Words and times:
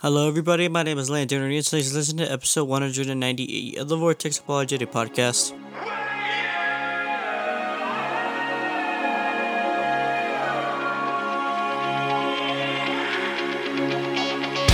Hello, 0.00 0.28
everybody. 0.28 0.68
My 0.68 0.84
name 0.84 0.96
is 0.96 1.10
Landon 1.10 1.42
and 1.42 1.64
today's 1.64 1.92
listen 1.92 2.18
to 2.18 2.30
episode 2.30 2.68
198 2.68 3.78
of 3.78 3.88
the 3.88 3.96
Vortex 3.96 4.38
Apologetic 4.38 4.92
Podcast. 4.92 5.50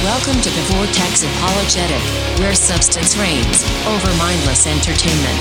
Welcome 0.05 0.37
to 0.45 0.51
the 0.53 0.65
Vortex 0.77 1.25
Apologetic, 1.25 2.04
where 2.38 2.54
substance 2.54 3.16
reigns 3.16 3.64
over 3.88 4.12
mindless 4.20 4.68
entertainment. 4.68 5.41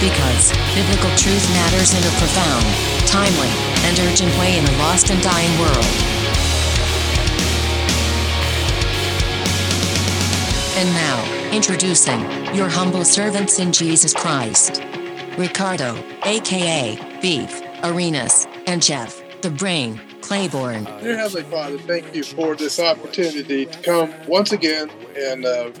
Because 0.00 0.56
biblical 0.72 1.12
truth 1.20 1.44
matters 1.52 1.92
in 1.92 2.00
a 2.00 2.12
profound, 2.16 2.64
timely, 3.04 3.52
and 3.84 4.00
urgent 4.08 4.32
way 4.40 4.56
in 4.56 4.64
a 4.64 4.78
lost 4.78 5.10
and 5.10 5.20
dying 5.20 5.52
world. 5.60 6.17
And 10.78 10.90
now, 10.90 11.50
introducing 11.50 12.20
your 12.54 12.68
humble 12.68 13.04
servants 13.04 13.58
in 13.58 13.72
Jesus 13.72 14.14
Christ 14.14 14.80
Ricardo, 15.36 15.96
aka 16.22 17.18
Beef, 17.20 17.62
Arenas, 17.82 18.46
and 18.68 18.80
Jeff, 18.80 19.20
the 19.42 19.50
Brain, 19.50 20.00
Claiborne. 20.20 20.84
Dear 21.02 21.16
Heavenly 21.16 21.50
Father, 21.50 21.78
thank 21.78 22.14
you 22.14 22.22
for 22.22 22.54
this 22.54 22.78
opportunity 22.78 23.66
to 23.66 23.82
come 23.82 24.14
once 24.28 24.52
again 24.52 24.88
and 25.16 25.44
uh, 25.44 25.72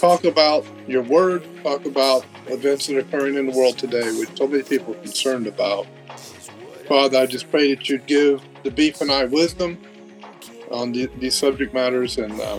talk 0.00 0.24
about 0.24 0.66
your 0.88 1.02
word, 1.02 1.46
talk 1.62 1.86
about 1.86 2.26
events 2.48 2.88
that 2.88 2.96
are 2.96 2.98
occurring 2.98 3.36
in 3.36 3.46
the 3.46 3.56
world 3.56 3.78
today, 3.78 4.10
which 4.18 4.36
so 4.36 4.48
many 4.48 4.64
people 4.64 4.92
are 4.92 5.02
concerned 5.02 5.46
about. 5.46 5.86
Father, 6.88 7.16
I 7.16 7.26
just 7.26 7.48
pray 7.48 7.72
that 7.72 7.88
you'd 7.88 8.06
give 8.06 8.42
the 8.64 8.72
beef 8.72 9.00
and 9.02 9.12
I 9.12 9.26
wisdom 9.26 9.78
on 10.72 10.90
the, 10.90 11.06
these 11.20 11.36
subject 11.36 11.72
matters, 11.72 12.18
and 12.18 12.40
uh, 12.40 12.58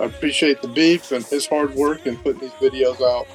I 0.00 0.04
appreciate 0.04 0.62
the 0.62 0.68
beef 0.68 1.12
and 1.12 1.24
his 1.24 1.46
hard 1.46 1.74
work 1.74 2.06
in 2.06 2.16
putting 2.18 2.40
these 2.40 2.52
videos 2.52 3.00
out, 3.00 3.26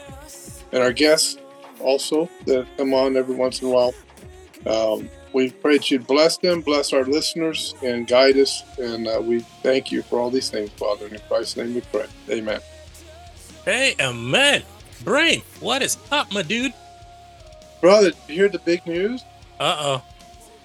and 0.71 0.81
our 0.81 0.93
guests 0.93 1.37
also 1.79 2.29
that 2.45 2.65
come 2.77 2.93
on 2.93 3.17
every 3.17 3.35
once 3.35 3.61
in 3.61 3.67
a 3.67 3.71
while. 3.71 3.93
Um, 4.65 5.09
we 5.33 5.49
pray 5.49 5.77
that 5.77 5.89
you'd 5.89 6.07
bless 6.07 6.37
them, 6.37 6.61
bless 6.61 6.93
our 6.93 7.03
listeners, 7.05 7.73
and 7.83 8.07
guide 8.07 8.37
us. 8.37 8.63
And 8.77 9.07
uh, 9.07 9.19
we 9.21 9.39
thank 9.61 9.91
you 9.91 10.03
for 10.03 10.19
all 10.19 10.29
these 10.29 10.49
things, 10.49 10.69
Father. 10.71 11.07
In 11.07 11.19
Christ's 11.27 11.57
name 11.57 11.73
we 11.73 11.81
pray. 11.81 12.05
Amen. 12.29 12.61
Hey, 13.65 13.95
amen. 13.99 14.63
Brain, 15.03 15.41
what 15.59 15.81
is 15.81 15.97
up, 16.11 16.31
my 16.31 16.43
dude? 16.43 16.73
Brother, 17.81 18.11
did 18.11 18.19
you 18.27 18.35
hear 18.35 18.49
the 18.49 18.59
big 18.59 18.85
news? 18.85 19.23
Uh 19.59 19.75
oh. 19.79 20.03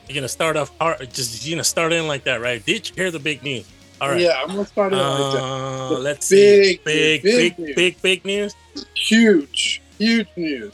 You're 0.08 0.14
gonna 0.14 0.28
start 0.28 0.56
off 0.56 0.70
hard. 0.78 1.00
Just 1.12 1.44
you're 1.44 1.56
gonna 1.56 1.64
start 1.64 1.92
in 1.92 2.06
like 2.06 2.24
that, 2.24 2.40
right? 2.40 2.64
Did 2.64 2.88
you 2.88 2.94
hear 2.94 3.10
the 3.10 3.18
big 3.18 3.42
news? 3.42 3.66
All 4.00 4.10
right. 4.10 4.20
Yeah, 4.20 4.40
I'm 4.42 4.54
to 4.56 4.64
start 4.64 4.92
it 4.92 4.96
like 4.96 5.32
that. 5.32 5.42
Uh, 5.42 5.88
The 5.90 5.98
let's 5.98 6.28
big, 6.28 6.78
see. 6.78 6.80
Big, 6.84 7.22
big 7.22 7.56
big, 7.56 7.74
big, 7.76 8.02
big 8.02 8.24
news. 8.24 8.54
Huge, 8.94 9.82
huge 9.98 10.28
news. 10.36 10.72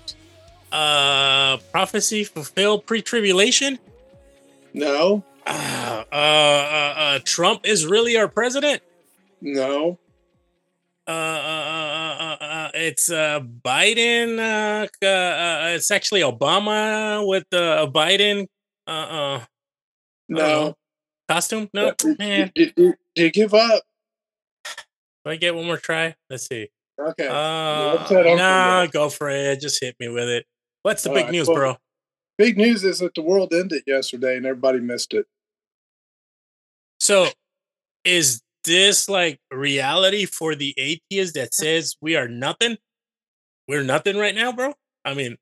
Uh, 0.72 1.56
prophecy 1.72 2.24
fulfilled 2.24 2.84
pre-tribulation. 2.86 3.78
No, 4.72 5.22
Uh, 5.46 6.04
uh, 6.10 6.16
uh, 6.16 6.94
uh, 6.96 7.18
Trump 7.24 7.64
is 7.64 7.86
really 7.86 8.16
our 8.16 8.28
president. 8.28 8.82
no, 9.40 9.98
Uh, 11.06 11.10
uh, 11.10 11.14
uh, 11.14 12.16
uh, 12.40 12.44
uh, 12.44 12.70
it's 12.74 13.10
uh 13.10 13.38
Biden. 13.40 14.38
Uh, 14.40 14.88
uh, 15.04 15.06
uh, 15.06 15.74
it's 15.76 15.90
actually 15.90 16.22
Obama 16.22 17.20
with 17.26 17.44
uh, 17.52 17.86
Biden. 17.92 18.48
Uh, 18.86 18.90
uh, 18.90 19.40
no. 20.28 20.74
Costume. 21.28 21.68
No, 21.74 21.92
Did, 21.96 22.18
man. 22.18 22.52
did, 22.54 22.74
did, 22.74 22.94
did 23.14 23.22
you 23.24 23.30
give 23.30 23.54
up? 23.54 23.82
Do 25.24 25.30
I 25.30 25.36
get 25.36 25.54
one 25.54 25.66
more 25.66 25.76
try? 25.78 26.14
Let's 26.28 26.46
see. 26.46 26.68
Okay. 27.00 27.26
Uh, 27.26 28.34
nah, 28.36 28.86
go 28.86 29.08
for 29.08 29.28
it. 29.30 29.60
Just 29.60 29.82
hit 29.82 29.96
me 29.98 30.08
with 30.08 30.28
it. 30.28 30.46
What's 30.82 31.02
the 31.02 31.08
All 31.10 31.14
big 31.14 31.24
right, 31.26 31.32
news, 31.32 31.48
well- 31.48 31.56
bro? 31.56 31.76
Big 32.36 32.56
news 32.58 32.82
is 32.82 32.98
that 32.98 33.14
the 33.14 33.22
world 33.22 33.54
ended 33.54 33.84
yesterday 33.86 34.36
and 34.36 34.44
everybody 34.44 34.80
missed 34.80 35.14
it. 35.14 35.26
So, 36.98 37.28
is 38.04 38.42
this 38.64 39.08
like 39.08 39.38
reality 39.52 40.24
for 40.26 40.56
the 40.56 40.74
atheist 40.76 41.34
that 41.34 41.54
says 41.54 41.94
we 42.00 42.16
are 42.16 42.26
nothing? 42.26 42.76
We're 43.68 43.84
nothing 43.84 44.16
right 44.16 44.34
now, 44.34 44.50
bro. 44.52 44.74
I 45.04 45.14
mean, 45.14 45.36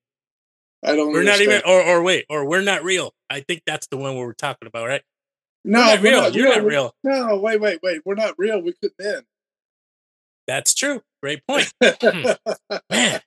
I 0.84 0.94
don't 0.94 1.12
we're 1.12 1.22
not 1.22 1.40
even, 1.40 1.62
or 1.64 1.82
or 1.82 2.02
wait, 2.02 2.26
or 2.28 2.46
we're 2.46 2.60
not 2.60 2.84
real. 2.84 3.14
I 3.30 3.40
think 3.40 3.62
that's 3.66 3.86
the 3.86 3.96
one 3.96 4.16
we're 4.16 4.34
talking 4.34 4.68
about, 4.68 4.86
right? 4.86 5.02
No, 5.64 5.78
not 5.80 6.00
real. 6.02 6.20
not 6.22 6.34
You're 6.34 6.48
not 6.48 6.64
real. 6.64 6.94
No, 7.04 7.38
wait, 7.38 7.60
wait, 7.60 7.80
wait. 7.82 8.02
We're 8.04 8.14
not 8.14 8.34
real. 8.36 8.60
We 8.60 8.72
couldn't 8.72 9.04
end. 9.04 9.24
That's 10.46 10.74
true. 10.74 11.02
Great 11.22 11.40
point, 11.48 11.72
hmm. 11.82 12.32
man. 12.90 13.20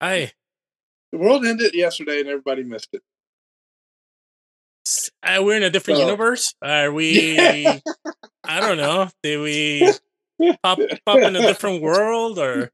I, 0.00 0.32
The 1.12 1.18
world 1.18 1.44
ended 1.44 1.74
yesterday 1.74 2.20
and 2.20 2.28
everybody 2.28 2.62
missed 2.62 2.90
it. 2.92 3.02
I 5.22 5.36
uh, 5.38 5.42
we're 5.42 5.56
in 5.56 5.62
a 5.62 5.70
different 5.70 5.98
So- 5.98 6.04
universe. 6.04 6.54
Are 6.62 6.92
we? 6.92 7.38
I 8.44 8.60
don't 8.60 8.76
know. 8.76 9.08
Did 9.22 9.40
we 9.40 9.90
pop 10.62 10.78
pop 11.06 11.18
in 11.18 11.36
a 11.36 11.40
different 11.40 11.82
world 11.82 12.38
or? 12.38 12.70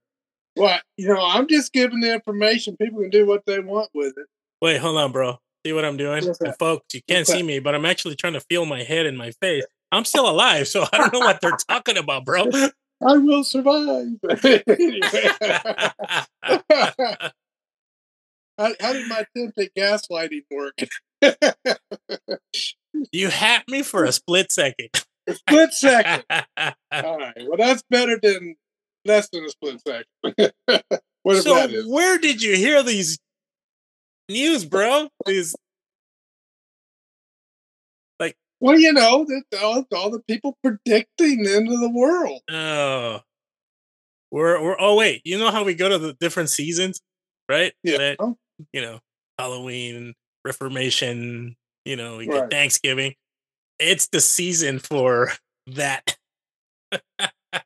Well, 0.57 0.79
you 0.97 1.07
know, 1.09 1.21
I'm 1.25 1.47
just 1.47 1.73
giving 1.73 2.01
the 2.01 2.13
information. 2.13 2.77
People 2.77 3.01
can 3.01 3.11
do 3.11 3.25
what 3.25 3.47
they 3.47 3.61
want 3.61 3.91
with 3.95 4.15
it. 4.19 4.27
Wait, 4.61 4.79
hold 4.79 4.99
on, 4.99 5.13
bro. 5.13 5.39
See 5.65 5.73
what 5.73 5.85
I'm 5.85 5.97
doing? 5.97 6.27
And 6.27 6.57
folks, 6.59 6.95
you 6.95 7.01
can't 7.07 7.27
see 7.27 7.43
me, 7.43 7.59
but 7.59 7.75
I'm 7.75 7.85
actually 7.85 8.17
trying 8.17 8.33
to 8.33 8.41
feel 8.41 8.65
my 8.65 8.83
head 8.83 9.07
and 9.07 9.19
my 9.19 9.31
face. 9.33 9.65
I'm 9.93 10.05
still 10.05 10.29
alive, 10.31 10.69
so 10.69 10.87
I 10.93 10.99
don't 10.99 11.13
know 11.13 11.21
what 11.21 11.41
they're 11.41 11.57
talking 11.69 11.99
about, 11.99 12.25
bro. 12.25 12.47
I 13.07 13.17
will 13.17 13.45
survive. 13.45 14.07
How, 18.59 18.75
how 18.79 18.93
did 18.93 19.09
my 19.09 19.25
tinted 19.35 19.71
gaslighting 19.75 20.43
work? 20.51 20.75
you 23.11 23.29
had 23.29 23.63
me 23.69 23.83
for 23.83 24.05
a 24.05 24.13
split 24.13 24.53
second. 24.53 24.91
split 25.31 25.73
second. 25.73 26.25
All 26.93 27.19
right. 27.19 27.33
Well, 27.39 27.57
that's 27.57 27.83
better 27.89 28.21
than 28.23 28.57
less 29.07 29.31
than 29.31 29.47
a 29.47 29.49
split 29.49 29.81
second. 29.81 30.53
Whatever 31.23 31.43
so 31.43 31.55
that 31.55 31.71
is. 31.71 31.87
where 31.87 32.19
did 32.19 32.43
you 32.43 32.55
hear 32.55 32.83
these 32.83 33.19
news, 34.31 34.65
bro? 34.65 35.09
These 35.27 35.55
Well, 38.61 38.79
you 38.79 38.93
know, 38.93 39.25
that 39.25 39.63
all, 39.63 39.85
all 39.95 40.11
the 40.11 40.21
people 40.29 40.57
predicting 40.63 41.43
the 41.43 41.57
end 41.57 41.73
of 41.73 41.81
the 41.81 41.89
world. 41.91 42.43
oh, 42.51 43.21
we're 44.31 44.63
we're 44.63 44.77
oh 44.79 44.97
wait, 44.97 45.23
you 45.25 45.39
know 45.39 45.51
how 45.51 45.65
we 45.65 45.75
go 45.75 45.89
to 45.89 45.99
the 45.99 46.13
different 46.21 46.51
seasons, 46.51 47.01
right? 47.49 47.73
Yeah. 47.83 47.97
That, 48.19 48.37
you 48.73 48.83
know, 48.83 49.01
Halloween, 49.39 50.15
Reformation, 50.45 51.57
you 51.87 51.97
know, 51.97 52.19
we 52.19 52.29
Right. 52.29 52.43
get 52.43 52.51
Thanksgiving. 52.51 53.15
It's 53.79 54.09
the 54.09 54.21
season 54.21 54.79
for 54.79 55.33
that. 55.69 56.19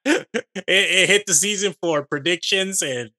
it, 0.05 0.29
it 0.69 1.09
hit 1.09 1.27
the 1.27 1.35
season 1.35 1.75
for 1.83 2.07
predictions 2.07 2.83
and 2.83 3.11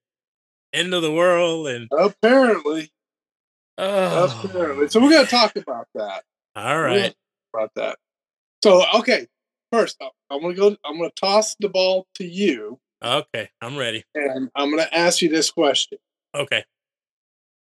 end 0.72 0.94
of 0.94 1.02
the 1.02 1.12
world 1.12 1.68
and 1.68 1.88
Apparently. 1.92 2.90
Oh. 3.78 4.86
So 4.88 5.00
we're 5.00 5.10
going 5.10 5.24
to 5.24 5.30
talk 5.30 5.56
about 5.56 5.86
that. 5.94 6.24
all 6.54 6.80
right. 6.80 7.14
About 7.54 7.70
that. 7.76 7.98
So, 8.62 8.82
okay. 8.96 9.26
First, 9.72 9.96
I'm 10.30 10.40
going 10.40 10.54
to 10.54 10.60
go, 10.60 10.76
I'm 10.84 10.96
going 10.98 11.10
to 11.10 11.20
toss 11.20 11.56
the 11.60 11.68
ball 11.68 12.06
to 12.14 12.24
you 12.24 12.78
Okay, 13.04 13.50
I'm 13.60 13.76
ready. 13.76 14.04
and 14.14 14.48
I'm 14.54 14.70
going 14.70 14.82
to 14.82 14.96
ask 14.96 15.20
you 15.20 15.28
this 15.28 15.50
question. 15.50 15.98
Okay. 16.34 16.64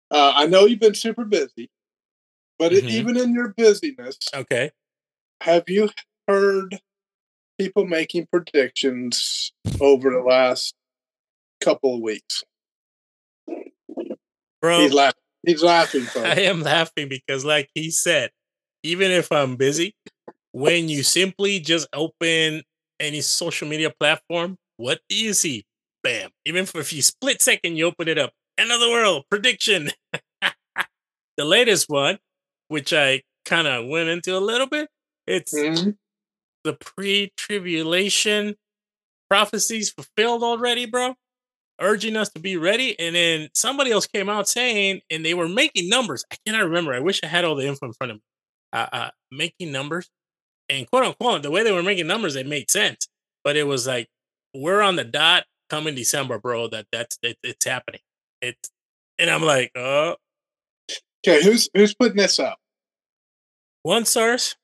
Uh, 0.09 0.31
I 0.35 0.45
know 0.45 0.65
you've 0.65 0.79
been 0.79 0.93
super 0.93 1.25
busy, 1.25 1.69
but 2.57 2.71
it- 2.71 2.85
Mhm. 2.85 2.89
even 2.91 3.17
in 3.17 3.33
your 3.33 3.49
busyness, 3.57 4.17
Okay. 4.33 4.71
have 5.41 5.63
you 5.67 5.89
heard 6.29 6.79
people 7.59 7.85
making 7.85 8.27
predictions 8.27 9.51
over 9.81 10.11
the 10.11 10.21
last 10.21 10.75
couple 11.59 11.95
of 11.95 12.01
weeks? 12.01 12.43
Bro, 14.61 14.81
He's 14.81 14.93
laughing. 14.93 15.21
He's 15.47 15.63
laughing. 15.63 16.07
I 16.17 16.41
am 16.41 16.61
laughing 16.63 17.09
because, 17.09 17.45
like 17.45 17.71
he 17.75 17.91
said, 17.91 18.31
even 18.83 19.11
if 19.11 19.31
I'm 19.33 19.57
busy, 19.57 19.95
when 20.53 20.89
you 20.89 21.03
simply 21.03 21.59
just 21.59 21.87
open 21.93 22.63
any 22.99 23.21
social 23.21 23.67
media 23.67 23.91
platform, 23.99 24.57
what 24.77 25.01
do 25.09 25.17
you 25.17 25.33
see? 25.33 25.65
Bam. 26.03 26.31
Even 26.45 26.65
for 26.67 26.81
if 26.81 26.93
you 26.93 27.03
split 27.03 27.41
second, 27.41 27.77
you 27.77 27.87
open 27.87 28.09
it 28.09 28.19
up. 28.19 28.33
End 28.59 28.71
of 28.71 28.81
the 28.81 28.89
world 28.89 29.25
prediction. 29.31 29.91
the 31.37 31.45
latest 31.45 31.89
one, 31.89 32.19
which 32.69 32.93
I 32.93 33.23
kind 33.45 33.67
of 33.67 33.87
went 33.87 34.09
into 34.09 34.37
a 34.37 34.39
little 34.41 34.67
bit, 34.67 34.89
it's 35.27 35.53
Mhm. 35.53 35.97
the 36.65 36.73
pre 36.73 37.31
tribulation 37.37 38.55
prophecies 39.29 39.91
fulfilled 39.91 40.43
already, 40.43 40.85
bro. 40.87 41.15
Urging 41.81 42.15
us 42.17 42.29
to 42.29 42.39
be 42.39 42.57
ready. 42.57 42.99
And 42.99 43.15
then 43.15 43.49
somebody 43.53 43.91
else 43.91 44.07
came 44.07 44.29
out 44.29 44.47
saying, 44.49 45.01
and 45.11 45.25
they 45.25 45.33
were 45.33 45.47
making 45.49 45.89
numbers. 45.89 46.25
I 46.31 46.37
cannot 46.45 46.65
remember. 46.65 46.93
I 46.93 46.99
wish 46.99 47.19
I 47.23 47.27
had 47.27 47.45
all 47.45 47.55
the 47.55 47.67
info 47.67 47.87
in 47.87 47.93
front 47.93 48.11
of 48.11 48.17
me. 48.17 48.21
Uh, 48.73 48.87
uh, 48.91 49.09
making 49.31 49.71
numbers 49.71 50.09
and 50.69 50.89
quote 50.89 51.03
unquote, 51.05 51.43
the 51.43 51.51
way 51.51 51.63
they 51.63 51.71
were 51.71 51.83
making 51.83 52.07
numbers, 52.07 52.35
it 52.35 52.47
made 52.47 52.69
sense. 52.71 53.07
but 53.43 53.55
it 53.57 53.63
was 53.65 53.87
like 53.87 54.07
we're 54.53 54.81
on 54.81 54.95
the 54.97 55.03
dot 55.05 55.45
coming 55.69 55.95
December, 55.95 56.39
bro. 56.39 56.67
That 56.69 56.87
that's 56.91 57.17
it, 57.23 57.37
it's 57.43 57.65
happening. 57.65 58.01
It's 58.41 58.69
and 59.19 59.29
I'm 59.29 59.43
like, 59.43 59.71
oh, 59.75 60.15
Okay, 61.27 61.43
who's 61.43 61.69
who's 61.73 61.93
putting 61.95 62.17
this 62.17 62.39
up? 62.39 62.59
one 63.83 64.05
source 64.05 64.55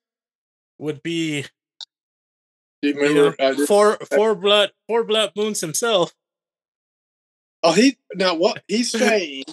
would 0.79 1.01
be 1.03 1.45
Do 2.81 2.89
you 2.89 2.95
you 3.01 3.01
remember? 3.01 3.35
know, 3.39 3.45
uh, 3.49 3.65
four 3.65 3.97
four 4.11 4.35
blood 4.35 4.71
four 4.87 5.03
blood 5.03 5.31
moons 5.35 5.61
himself. 5.61 6.13
Oh, 7.63 7.71
he 7.73 7.97
now 8.15 8.35
what 8.35 8.61
he's 8.67 8.91
saying? 8.99 9.43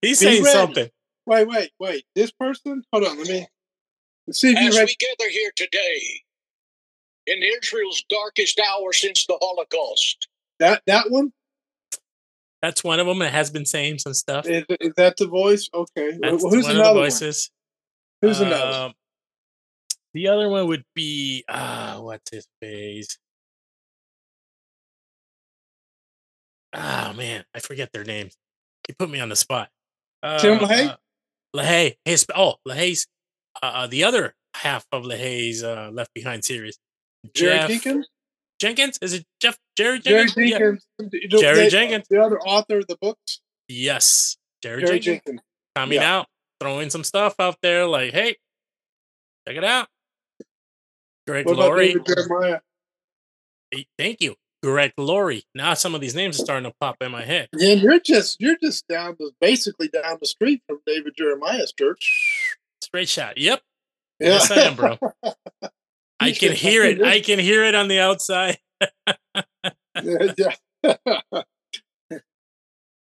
He's 0.00 0.18
saying 0.18 0.42
ready. 0.44 0.52
something. 0.58 0.88
wait, 1.26 1.46
wait, 1.48 1.70
wait. 1.78 2.04
This 2.14 2.30
person? 2.30 2.82
Hold 2.92 3.04
on. 3.04 3.18
Let 3.18 3.28
me 3.28 3.46
let's 4.26 4.40
see 4.40 4.52
if 4.52 4.60
you 4.60 4.68
As 4.68 4.76
read. 4.78 4.86
we 4.88 4.96
gather 4.98 5.30
here 5.30 5.50
today, 5.56 6.22
in 7.26 7.42
Israel's 7.42 8.02
darkest 8.08 8.60
hour 8.60 8.92
since 8.92 9.26
the 9.26 9.38
Holocaust, 9.40 10.28
That 10.58 10.82
that 10.86 11.10
one 11.10 11.32
That's 12.60 12.84
one 12.84 13.00
of 13.00 13.06
them 13.06 13.18
that 13.20 13.32
has 13.32 13.50
been 13.50 13.66
saying 13.66 13.98
some 14.00 14.14
stuff. 14.14 14.46
is, 14.46 14.64
is 14.80 14.92
that 14.96 15.16
the 15.16 15.26
voice? 15.26 15.68
Okay. 15.74 16.18
That's 16.20 16.42
Well, 16.42 16.52
who's 16.52 16.64
one 16.64 16.72
of 16.72 16.76
the 16.76 16.82
another 16.82 17.00
one? 17.00 17.04
voices. 17.10 17.50
Who's 18.20 18.40
another? 18.40 18.70
one? 18.70 18.80
Um, 18.82 18.92
The 20.14 20.28
other 20.28 20.48
one 20.48 20.66
would 20.68 20.84
be 20.94 21.44
ah, 21.48 21.98
what's 22.00 22.30
his 22.30 22.46
face? 22.60 23.18
Ah 26.74 27.12
man, 27.16 27.44
I 27.54 27.60
forget 27.60 27.92
their 27.92 28.04
names. 28.04 28.36
You 28.88 28.94
put 28.98 29.10
me 29.10 29.20
on 29.20 29.28
the 29.28 29.36
spot. 29.36 29.68
Uh, 30.22 30.38
Tim 30.38 30.58
LaHaye? 30.58 30.88
Uh, 30.88 30.96
LaHaye. 31.56 31.96
His 32.04 32.26
oh 32.34 32.54
LaHaye's 32.66 33.06
uh, 33.62 33.66
uh, 33.74 33.86
the 33.86 34.04
other 34.04 34.34
half 34.54 34.86
of 34.92 35.04
LaHaye's 35.04 35.62
uh, 35.62 35.90
Left 35.92 36.12
Behind 36.14 36.44
series. 36.44 36.78
Jerry 37.34 37.58
Jeff 37.58 37.68
Jenkins. 37.68 38.08
Jenkins? 38.60 38.98
Is 39.02 39.14
it 39.14 39.24
Jeff 39.40 39.58
Jerry 39.76 39.98
Jerry 39.98 40.26
Jenkins? 40.26 40.86
Yeah. 41.00 41.38
Jerry 41.40 41.64
the- 41.64 41.70
Jenkins. 41.70 42.06
The 42.08 42.22
other 42.22 42.40
author 42.40 42.78
of 42.78 42.86
the 42.86 42.96
books. 43.00 43.40
Yes, 43.68 44.36
Jerry, 44.62 44.82
Jerry 44.82 44.98
Jenkins 45.00 45.24
Jenkins. 45.26 45.40
coming 45.76 46.00
yeah. 46.00 46.16
out, 46.18 46.26
throwing 46.60 46.90
some 46.90 47.04
stuff 47.04 47.34
out 47.38 47.56
there. 47.62 47.86
Like, 47.86 48.12
hey, 48.12 48.36
check 49.46 49.56
it 49.56 49.64
out. 49.64 49.88
Greg 51.26 51.46
What 51.46 51.56
Laurie. 51.56 51.96
Jeremiah? 52.06 52.60
Hey, 53.70 53.86
Thank 53.96 54.20
you. 54.20 54.34
Greg 54.62 54.92
Laurie. 54.96 55.44
Now 55.54 55.74
some 55.74 55.94
of 55.94 56.00
these 56.00 56.14
names 56.14 56.38
are 56.40 56.44
starting 56.44 56.70
to 56.70 56.76
pop 56.80 56.96
in 57.00 57.10
my 57.10 57.24
head. 57.24 57.48
Yeah, 57.56 57.74
you're 57.74 58.00
just 58.00 58.40
you're 58.40 58.56
just 58.62 58.86
down 58.88 59.16
the 59.18 59.32
basically 59.40 59.88
down 59.88 60.18
the 60.20 60.26
street 60.26 60.62
from 60.68 60.78
David 60.86 61.14
Jeremiah's 61.16 61.72
church. 61.72 62.56
Straight 62.80 63.08
shot. 63.08 63.38
Yep. 63.38 63.60
Yeah. 64.20 64.28
Yes, 64.28 64.50
I 64.50 64.60
am, 64.60 64.76
bro. 64.76 64.98
I 66.20 66.30
can 66.30 66.52
hear 66.52 66.84
it. 66.84 67.02
I 67.02 67.20
can 67.20 67.38
hear 67.38 67.64
it 67.64 67.74
on 67.74 67.88
the 67.88 67.98
outside. 67.98 68.58
yeah, 69.06 70.32
yeah. 70.38 70.54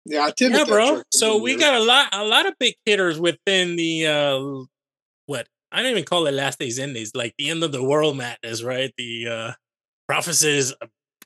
yeah, 0.06 0.30
Yeah, 0.40 0.66
bro. 0.66 1.04
So 1.12 1.42
we 1.42 1.56
got 1.56 1.76
a 1.76 1.84
lot, 1.84 2.10
a 2.14 2.24
lot 2.26 2.48
of 2.48 2.56
big 2.60 2.76
hitters 2.86 3.20
within 3.20 3.76
the 3.76 4.08
uh 4.08 4.64
what 5.28 5.48
I 5.72 5.82
don't 5.82 5.92
even 5.92 6.04
call 6.06 6.26
it 6.28 6.34
last 6.34 6.60
days, 6.60 6.80
end 6.80 6.96
days, 6.96 7.12
like 7.14 7.36
the 7.38 7.50
end 7.50 7.64
of 7.64 7.72
the 7.72 7.84
world 7.84 8.18
madness, 8.18 8.64
right? 8.64 8.92
The 8.98 9.28
uh 9.28 9.52
prophecies 10.08 10.74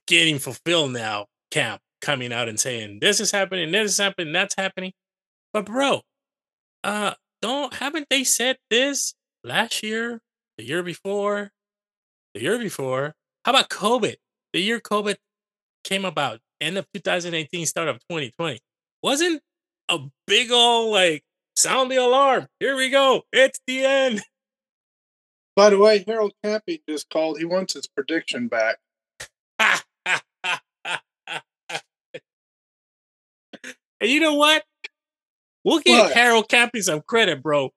getting 0.08 0.40
fulfilled 0.40 0.94
now. 0.94 1.28
Camp 1.50 1.82
coming 2.02 2.34
out 2.34 2.50
and 2.50 2.60
saying 2.60 3.00
this 3.02 3.20
is 3.20 3.32
happening, 3.32 3.72
this 3.72 3.92
is 3.92 3.98
happening, 3.98 4.34
that's 4.34 4.56
happening. 4.58 4.94
But 5.54 5.66
bro, 5.66 6.02
uh, 6.84 7.14
don't 7.42 7.74
haven't 7.76 8.08
they 8.10 8.24
said 8.24 8.58
this 8.70 9.14
last 9.44 9.84
year, 9.84 10.22
the 10.58 10.66
year 10.66 10.84
before, 10.84 11.52
the 12.34 12.42
year 12.42 12.60
before? 12.60 13.16
How 13.46 13.52
about 13.52 13.70
COVID? 13.70 14.16
The 14.54 14.62
year 14.62 14.80
COVID 14.80 15.16
came 15.84 16.06
about, 16.06 16.40
end 16.60 16.78
of 16.78 16.86
2018, 16.94 17.66
start 17.66 17.88
of 17.88 17.98
2020, 18.10 18.60
wasn't 19.02 19.42
a 19.90 20.00
big 20.26 20.52
old 20.52 20.92
like 20.92 21.24
sound 21.56 21.92
the 21.92 21.98
alarm. 21.98 22.48
Here 22.60 22.76
we 22.76 22.90
go. 22.90 23.24
It's 23.32 23.60
the 23.68 23.86
end. 23.86 24.22
By 25.56 25.72
the 25.72 25.80
way, 25.80 26.04
Harold 26.06 26.34
Camping 26.44 26.80
just 26.88 27.10
called. 27.10 27.40
He 27.40 27.46
wants 27.46 27.74
his 27.74 27.88
prediction 27.88 28.48
back. 28.48 28.78
And 34.02 34.10
you 34.10 34.20
know 34.20 34.36
what? 34.36 34.64
We'll 35.64 35.80
give 35.80 35.98
What? 36.00 36.14
Harold 36.14 36.50
Camping 36.50 36.82
some 36.82 37.02
credit, 37.02 37.42
bro. 37.44 37.72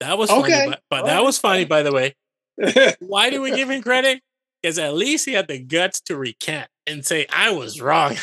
That 0.00 0.18
was 0.18 0.30
funny, 0.30 0.44
Okay. 0.52 0.66
but, 0.68 0.82
but 0.90 1.06
that 1.06 1.22
was 1.24 1.38
funny, 1.38 1.64
by 1.64 1.82
the 1.82 1.92
way. 1.92 2.14
Why 3.00 3.30
do 3.30 3.40
we 3.40 3.50
give 3.54 3.70
him 3.70 3.82
credit? 3.82 4.20
Because 4.62 4.78
at 4.78 4.94
least 4.94 5.26
he 5.26 5.32
had 5.32 5.48
the 5.48 5.58
guts 5.58 6.00
to 6.02 6.16
recant 6.16 6.68
and 6.86 7.04
say, 7.06 7.26
I 7.32 7.50
was 7.52 7.80
wrong. 7.80 8.16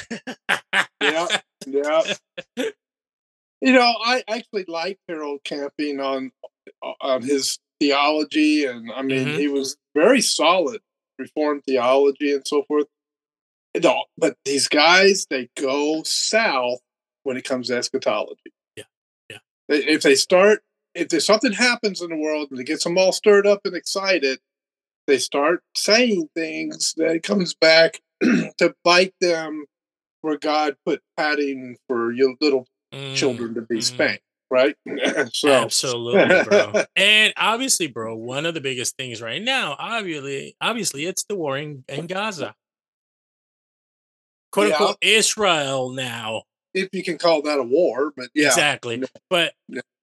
yeah. 1.01 1.27
yeah. 1.65 2.03
You 3.61 3.71
know, 3.71 3.93
I 4.05 4.23
actually 4.27 4.65
like 4.67 4.99
Harold 5.07 5.39
Camping 5.45 5.99
on 6.01 6.31
on 7.01 7.21
his 7.21 7.59
theology, 7.79 8.65
and 8.65 8.91
I 8.91 9.01
mean, 9.03 9.27
Mhm. 9.27 9.37
he 9.37 9.47
was 9.47 9.77
very 9.95 10.21
solid 10.21 10.81
Reformed 11.17 11.63
theology 11.65 12.33
and 12.33 12.45
so 12.45 12.63
forth. 12.63 12.87
No, 13.81 14.03
but 14.17 14.35
these 14.43 14.67
guys 14.67 15.25
they 15.29 15.49
go 15.55 16.03
south 16.03 16.79
when 17.23 17.37
it 17.37 17.45
comes 17.45 17.67
to 17.67 17.77
eschatology. 17.77 18.53
Yeah, 18.75 18.83
yeah. 19.29 19.37
If 19.67 20.01
they 20.03 20.15
start, 20.15 20.63
if 20.93 21.09
there's 21.09 21.25
something 21.25 21.53
happens 21.53 22.01
in 22.01 22.09
the 22.09 22.17
world 22.17 22.49
and 22.51 22.59
it 22.59 22.65
gets 22.65 22.83
them 22.83 22.97
all 22.97 23.11
stirred 23.11 23.47
up 23.47 23.61
and 23.65 23.75
excited, 23.75 24.39
they 25.07 25.17
start 25.17 25.61
saying 25.75 26.29
things 26.35 26.93
that 26.97 27.15
it 27.15 27.23
comes 27.23 27.53
back 27.53 28.01
to 28.21 28.73
bite 28.83 29.13
them 29.19 29.65
where 30.21 30.37
God 30.37 30.77
put 30.85 31.01
padding 31.17 31.77
for 31.87 32.11
your 32.11 32.35
little 32.39 32.65
children 33.13 33.53
to 33.55 33.61
be 33.61 33.77
Mm, 33.77 33.83
spanked, 33.83 34.23
right? 34.49 34.75
so 35.33 35.49
Absolutely, 35.49 36.43
bro. 36.43 36.73
and 36.95 37.33
obviously, 37.35 37.87
bro, 37.87 38.15
one 38.15 38.45
of 38.45 38.53
the 38.53 38.61
biggest 38.61 38.95
things 38.95 39.21
right 39.21 39.41
now, 39.41 39.75
obviously, 39.77 40.55
obviously, 40.61 41.05
it's 41.05 41.23
the 41.25 41.35
war 41.35 41.57
in, 41.57 41.83
in 41.89 42.07
Gaza. 42.07 42.55
Quote 44.51 44.67
Yeah. 44.67 44.73
unquote 44.73 44.97
Israel 45.01 45.89
now. 45.89 46.43
If 46.73 46.89
you 46.93 47.03
can 47.03 47.17
call 47.17 47.41
that 47.43 47.59
a 47.59 47.63
war, 47.63 48.13
but 48.15 48.29
yeah, 48.35 48.47
Exactly. 48.47 48.97
No. 48.97 49.07
But 49.29 49.53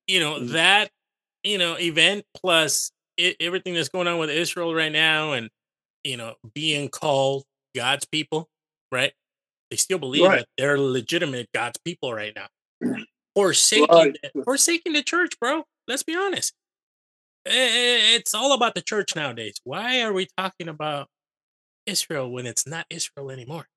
you 0.07 0.21
know, 0.21 0.37
Mhm. 0.41 0.53
that, 0.53 0.91
you 1.45 1.59
know, 1.59 1.77
event 1.79 2.25
plus 2.37 2.93
it, 3.17 3.37
everything 3.41 3.75
that's 3.75 3.89
going 3.91 4.09
on 4.09 4.19
with 4.19 4.31
Israel 4.31 4.75
right 4.75 4.93
now 4.93 5.33
and 5.33 5.51
you 6.05 6.17
know, 6.17 6.37
being 6.55 6.89
called 6.89 7.45
God's 7.77 8.07
people, 8.07 8.49
right? 8.93 9.13
They 9.71 9.77
still 9.79 9.99
believe 9.99 10.25
Right. 10.25 10.41
that 10.41 10.49
they're 10.59 10.79
legitimate 10.79 11.49
God's 11.55 11.79
people 11.85 12.13
right 12.15 12.35
now. 12.37 12.49
Forsaking 13.37 13.89
Right. 13.91 14.17
forsaking 14.45 14.95
the 14.95 15.03
church, 15.03 15.39
bro. 15.41 15.65
Let's 15.89 16.03
be 16.05 16.17
honest. 16.17 16.55
It's 17.47 18.35
all 18.35 18.53
about 18.55 18.75
the 18.75 18.83
church 18.83 19.17
nowadays. 19.17 19.61
Why 19.65 20.03
are 20.03 20.13
we 20.13 20.29
talking 20.39 20.69
about 20.69 21.09
Israel 21.87 22.31
when 22.31 22.47
it's 22.47 22.67
not 22.67 22.87
Israel 22.91 23.31
anymore? 23.33 23.69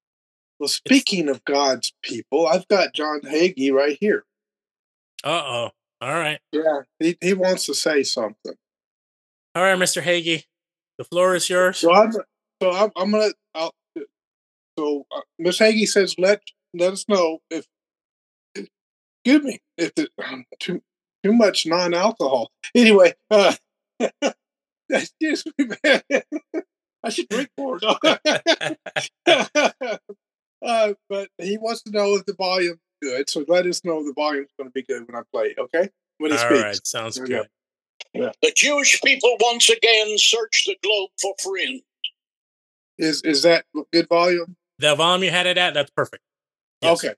Well, 0.63 0.69
speaking 0.69 1.27
of 1.27 1.43
God's 1.43 1.91
people, 2.01 2.47
I've 2.47 2.65
got 2.69 2.93
John 2.93 3.19
Hagee 3.19 3.73
right 3.73 3.97
here. 3.99 4.23
Uh 5.21 5.43
oh. 5.45 5.69
All 5.99 6.13
right. 6.13 6.39
Yeah, 6.53 6.83
he, 6.99 7.17
he 7.19 7.33
wants 7.33 7.65
to 7.65 7.73
say 7.73 8.03
something. 8.03 8.53
All 9.53 9.61
right, 9.61 9.77
Mr. 9.77 10.01
Hagee. 10.01 10.45
The 10.97 11.03
floor 11.03 11.35
is 11.35 11.49
yours. 11.49 11.79
So 11.79 11.93
I'm 11.93 12.13
so 12.13 12.71
I'm, 12.71 12.91
I'm 12.95 13.11
gonna. 13.11 13.33
I'll, 13.53 13.75
so 14.79 15.05
uh, 15.13 15.19
Miss 15.37 15.59
Hagee 15.59 15.85
says, 15.85 16.15
"Let 16.17 16.41
let 16.73 16.93
us 16.93 17.09
know 17.09 17.39
if 17.49 17.65
excuse 18.55 19.43
me 19.43 19.59
if 19.77 19.91
it, 19.97 20.11
too 20.61 20.81
too 21.25 21.33
much 21.33 21.65
non-alcohol." 21.65 22.53
Anyway, 22.73 23.15
uh, 23.29 23.53
excuse 24.89 25.43
me, 25.57 25.71
man. 25.83 26.01
I 27.03 27.09
should 27.09 27.27
drink 27.27 27.49
more. 27.57 27.81
uh, 30.63 30.93
but 31.09 31.29
he 31.37 31.57
wants 31.57 31.83
to 31.83 31.91
know 31.91 32.15
if 32.15 32.25
the 32.25 32.33
volume's 32.33 32.79
good. 33.01 33.29
So 33.29 33.45
let 33.47 33.65
us 33.65 33.83
know 33.83 33.99
if 33.99 34.05
the 34.07 34.13
volume's 34.13 34.49
going 34.57 34.69
to 34.69 34.73
be 34.73 34.83
good 34.83 35.05
when 35.07 35.15
I 35.15 35.21
play. 35.31 35.55
Okay, 35.57 35.89
when 36.17 36.31
he 36.31 36.37
All 36.37 36.45
speaks. 36.45 36.63
right. 36.63 36.87
Sounds 36.87 37.15
There 37.15 37.23
we 37.25 37.29
go. 37.29 37.43
good. 38.13 38.31
the 38.41 38.51
Jewish 38.55 39.01
people 39.01 39.35
once 39.39 39.69
again 39.69 40.17
search 40.17 40.65
the 40.65 40.77
globe 40.81 41.09
for 41.21 41.33
friends. 41.41 41.81
Is 42.97 43.21
is 43.23 43.43
that 43.43 43.65
good 43.91 44.07
volume? 44.07 44.55
The 44.79 44.95
volume 44.95 45.23
you 45.23 45.31
had 45.31 45.47
it 45.47 45.57
at, 45.57 45.73
that's 45.73 45.91
perfect. 45.91 46.23
Yes. 46.81 47.03
Okay. 47.03 47.15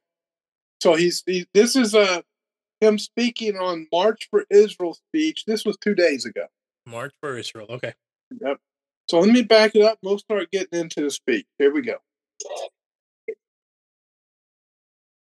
So 0.82 0.96
he's 0.96 1.24
he, 1.26 1.48
this 1.54 1.76
is 1.76 1.94
a 1.94 2.24
him 2.82 2.98
speaking 2.98 3.58
on 3.58 3.88
March 3.92 4.28
for 4.30 4.46
Israel 4.50 4.94
speech. 4.94 5.46
This 5.46 5.66
was 5.66 5.78
two 5.78 5.96
days 5.96 6.26
ago. 6.26 6.46
March 6.86 7.14
for 7.20 7.38
Israel. 7.38 7.68
Okay. 7.70 7.94
Yep. 8.42 8.58
So 9.10 9.20
let 9.20 9.30
me 9.30 9.44
back 9.44 9.76
it 9.76 9.82
up. 9.82 10.00
We'll 10.02 10.20
start 10.20 10.52
getting 10.52 10.80
into 10.80 11.02
the 11.02 11.12
speech. 11.12 11.46
Here 11.58 11.74
we 11.74 11.82
go. 11.82 11.96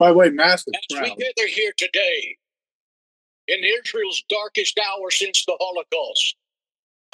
By 0.03 0.09
the 0.09 0.17
way, 0.17 0.29
massive 0.31 0.73
As 0.75 0.99
we 0.99 1.15
gather 1.15 1.47
here 1.47 1.71
today, 1.77 2.35
in 3.47 3.61
Israel's 3.63 4.21
darkest 4.27 4.77
hour 4.77 5.09
since 5.09 5.45
the 5.45 5.55
Holocaust, 5.57 6.35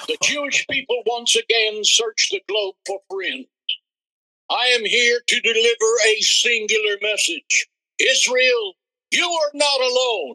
the 0.08 0.16
Jewish 0.24 0.66
people 0.68 1.00
once 1.06 1.36
again 1.36 1.84
search 1.84 2.30
the 2.32 2.40
globe 2.48 2.74
for 2.84 2.98
friends. 3.08 3.46
I 4.50 4.64
am 4.76 4.84
here 4.84 5.20
to 5.24 5.40
deliver 5.40 5.92
a 6.08 6.20
singular 6.20 6.96
message. 7.00 7.68
Israel, 8.00 8.74
you 9.12 9.24
are 9.24 9.50
not 9.54 9.80
alone. 9.80 10.34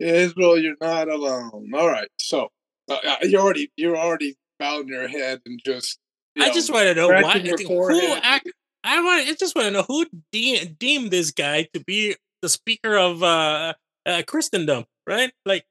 Israel, 0.00 0.58
you're 0.58 0.76
not 0.80 1.08
alone. 1.10 1.72
All 1.74 1.88
right, 1.88 2.08
so 2.18 2.48
uh, 2.90 2.96
uh, 3.06 3.16
you 3.20 3.38
already 3.38 3.70
you're 3.76 3.98
already 3.98 4.34
bowing 4.58 4.88
your 4.88 5.08
head 5.08 5.42
and 5.44 5.60
just. 5.62 5.98
You 6.34 6.44
I 6.44 6.48
know, 6.48 6.54
just 6.54 6.72
want 6.72 6.86
to 6.88 6.94
know 6.94 7.08
why. 7.08 7.38
Who 7.38 8.16
act, 8.22 8.50
I 8.82 9.02
want. 9.02 9.28
I 9.28 9.34
just 9.34 9.54
want 9.54 9.66
to 9.66 9.70
know 9.72 9.84
who 9.86 10.06
de- 10.32 10.66
deemed 10.66 11.10
this 11.10 11.30
guy 11.30 11.68
to 11.74 11.80
be 11.80 12.16
the 12.42 12.48
speaker 12.48 12.96
of 12.96 13.22
uh, 13.22 13.74
uh 14.06 14.22
Christendom, 14.26 14.84
right? 15.06 15.32
Like, 15.46 15.64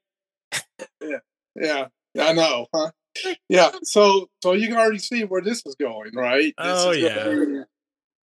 Yeah, 1.00 1.18
yeah, 1.54 1.86
I 2.20 2.32
know, 2.32 2.66
huh? 2.74 2.90
Yeah, 3.48 3.70
so 3.82 4.28
so 4.42 4.52
you 4.52 4.68
can 4.68 4.76
already 4.76 4.98
see 4.98 5.24
where 5.24 5.40
this 5.42 5.62
is 5.66 5.74
going, 5.76 6.14
right? 6.14 6.54
This 6.58 6.84
Oh, 6.86 6.90
is 6.90 6.98
yeah. 6.98 7.64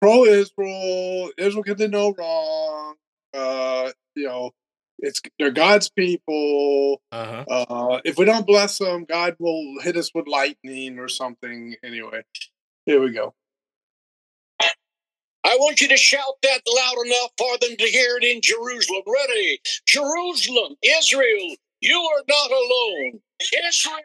Pro-Israel, 0.02 1.32
Israel 1.38 1.64
can 1.64 1.78
do 1.78 1.88
no 1.88 2.14
wrong. 2.18 2.96
Uh, 3.34 3.92
you 4.16 4.26
know, 4.26 4.52
it's 5.04 5.22
they're 5.38 5.52
God's 5.52 5.90
people. 5.90 7.02
uh 7.12 7.44
huh. 7.48 7.66
Uh, 7.70 8.02
if 8.06 8.18
we 8.18 8.26
don't 8.26 8.48
bless 8.48 8.78
them, 8.80 9.06
God 9.08 9.36
will 9.38 9.76
hit 9.82 9.98
us 9.98 10.12
with 10.16 10.28
lightning 10.28 10.98
or 10.98 11.10
something. 11.10 11.76
Anyway, 11.84 12.24
here 12.86 13.02
we 13.02 13.12
go. 13.12 13.36
I 15.46 15.58
want 15.60 15.82
you 15.82 15.90
to 15.90 15.98
shout 15.98 16.36
that 16.44 16.62
loud 16.66 17.06
enough 17.06 17.32
for 17.38 17.58
them 17.60 17.76
to 17.78 17.86
hear 17.86 18.18
it 18.18 18.24
in 18.24 18.40
Jerusalem. 18.42 19.04
Ready? 19.06 19.60
Jerusalem, 19.86 20.76
Israel, 20.82 21.56
you 21.82 21.98
are 21.98 22.24
not 22.30 22.52
alone. 22.52 23.20
Israel, 23.68 24.00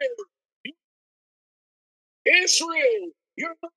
Israel, 2.25 3.11
you're 3.37 3.55
not 3.63 3.71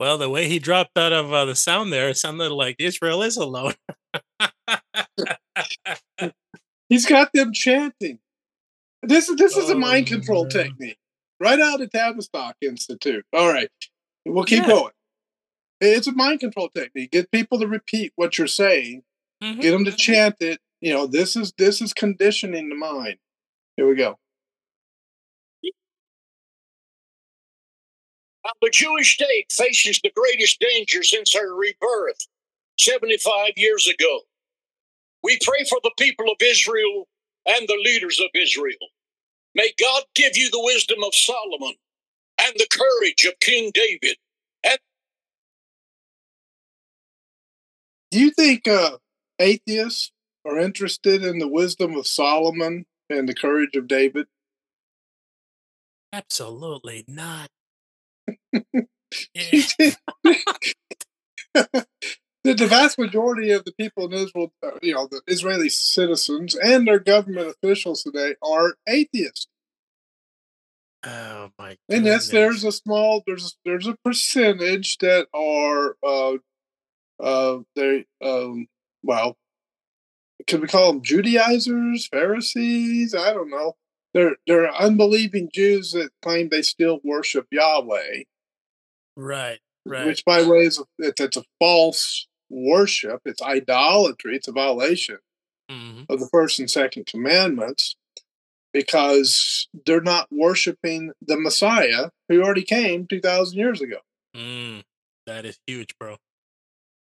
Well, 0.00 0.16
the 0.18 0.30
way 0.30 0.48
he 0.48 0.58
dropped 0.58 0.96
out 0.96 1.12
of 1.12 1.32
uh, 1.32 1.44
the 1.44 1.54
sound 1.56 1.92
there, 1.92 2.08
it 2.08 2.16
sounded 2.16 2.52
like 2.52 2.76
Israel 2.78 3.22
is 3.22 3.36
alone. 3.36 3.74
He's 6.88 7.04
got 7.06 7.32
them 7.32 7.52
chanting. 7.52 8.18
This 9.02 9.28
is 9.28 9.36
this 9.36 9.56
is 9.56 9.70
a 9.70 9.74
Oh, 9.74 9.78
mind 9.78 10.06
control 10.06 10.44
man. 10.44 10.50
technique, 10.50 10.98
right 11.40 11.60
out 11.60 11.80
of 11.80 11.90
Tavistock 11.90 12.56
Institute. 12.62 13.24
All 13.32 13.52
right, 13.52 13.70
we'll 14.24 14.44
keep 14.44 14.62
Yeah. 14.62 14.68
going. 14.68 14.92
It's 15.80 16.06
a 16.06 16.12
mind 16.12 16.40
control 16.40 16.68
technique. 16.70 17.12
Get 17.12 17.30
people 17.30 17.58
to 17.60 17.66
repeat 17.66 18.12
what 18.16 18.38
you're 18.38 18.46
saying. 18.48 19.04
Mhm. 19.42 19.60
Get 19.60 19.70
them 19.72 19.84
to 19.84 19.92
chant 19.92 20.36
it. 20.40 20.60
You 20.80 20.92
know, 20.94 21.06
this 21.06 21.36
is 21.36 21.52
this 21.58 21.80
is 21.80 21.92
conditioning 21.92 22.68
the 22.68 22.74
mind. 22.74 23.18
Here 23.76 23.86
we 23.88 23.94
go. 23.94 24.18
Now, 28.44 28.52
the 28.62 28.70
Jewish 28.70 29.14
state 29.14 29.50
faces 29.50 30.00
the 30.02 30.12
greatest 30.14 30.60
danger 30.60 31.02
since 31.02 31.34
her 31.34 31.54
rebirth 31.54 32.26
75 32.78 33.52
years 33.56 33.88
ago. 33.88 34.20
We 35.22 35.38
pray 35.44 35.64
for 35.68 35.80
the 35.82 35.92
people 35.98 36.26
of 36.30 36.36
Israel 36.40 37.08
and 37.46 37.66
the 37.68 37.80
leaders 37.84 38.20
of 38.20 38.28
Israel. 38.34 38.76
May 39.54 39.72
God 39.78 40.04
give 40.14 40.36
you 40.36 40.50
the 40.50 40.62
wisdom 40.62 41.02
of 41.02 41.14
Solomon 41.14 41.74
and 42.40 42.52
the 42.56 42.68
courage 42.70 43.24
of 43.24 43.38
King 43.40 43.72
David. 43.74 44.16
And- 44.62 44.78
Do 48.10 48.20
you 48.20 48.30
think 48.30 48.68
uh, 48.68 48.98
atheists 49.38 50.12
are 50.44 50.58
interested 50.58 51.24
in 51.24 51.38
the 51.38 51.48
wisdom 51.48 51.96
of 51.96 52.06
Solomon 52.06 52.86
and 53.10 53.28
the 53.28 53.34
courage 53.34 53.74
of 53.74 53.88
David? 53.88 54.26
Absolutely 56.12 57.04
not. 57.08 57.48
the, 62.44 62.54
the 62.54 62.66
vast 62.66 62.98
majority 62.98 63.50
of 63.50 63.64
the 63.64 63.72
people 63.72 64.06
in 64.06 64.12
Israel, 64.12 64.52
uh, 64.64 64.70
you 64.82 64.94
know, 64.94 65.08
the 65.10 65.20
Israeli 65.26 65.68
citizens 65.68 66.54
and 66.54 66.86
their 66.86 66.98
government 66.98 67.48
officials 67.48 68.02
today 68.02 68.34
are 68.42 68.74
atheists. 68.88 69.46
oh 71.04 71.50
my. 71.58 71.76
And 71.88 72.04
yes, 72.04 72.28
there's 72.28 72.64
a 72.64 72.72
small, 72.72 73.22
there's 73.26 73.56
there's 73.64 73.86
a 73.86 73.96
percentage 74.04 74.98
that 74.98 75.26
are, 75.34 75.96
uh, 76.02 76.38
uh, 77.20 77.58
they, 77.74 78.06
um, 78.22 78.66
well, 79.02 79.36
could 80.46 80.60
we 80.60 80.68
call 80.68 80.92
them 80.92 81.02
Judaizers, 81.02 82.08
Pharisees? 82.08 83.14
I 83.14 83.32
don't 83.32 83.50
know. 83.50 83.76
They're 84.18 84.36
they're 84.48 84.74
unbelieving 84.74 85.48
Jews 85.54 85.92
that 85.92 86.10
claim 86.22 86.48
they 86.48 86.62
still 86.62 86.98
worship 87.04 87.46
Yahweh. 87.52 88.24
right, 89.16 89.60
right. 89.86 90.06
which 90.06 90.24
by 90.24 90.42
the 90.42 90.48
way 90.48 90.58
is 90.62 90.80
a, 90.80 90.82
it's, 90.98 91.20
it's 91.20 91.36
a 91.36 91.44
false 91.60 92.26
worship 92.50 93.20
it's 93.26 93.40
idolatry 93.42 94.34
it's 94.34 94.48
a 94.48 94.52
violation 94.52 95.18
Mhm. 95.70 96.06
of 96.08 96.18
the 96.18 96.26
first 96.32 96.58
and 96.58 96.68
second 96.68 97.04
commandments 97.06 97.94
because 98.72 99.68
they're 99.86 100.00
not 100.00 100.26
worshiping 100.32 101.12
the 101.20 101.38
messiah 101.38 102.08
who 102.28 102.42
already 102.42 102.64
came 102.64 103.06
2000 103.06 103.56
years 103.56 103.80
ago 103.80 103.98
Mm, 104.34 104.82
that 105.26 105.44
is 105.44 105.58
huge, 105.66 105.96
bro. 106.00 106.16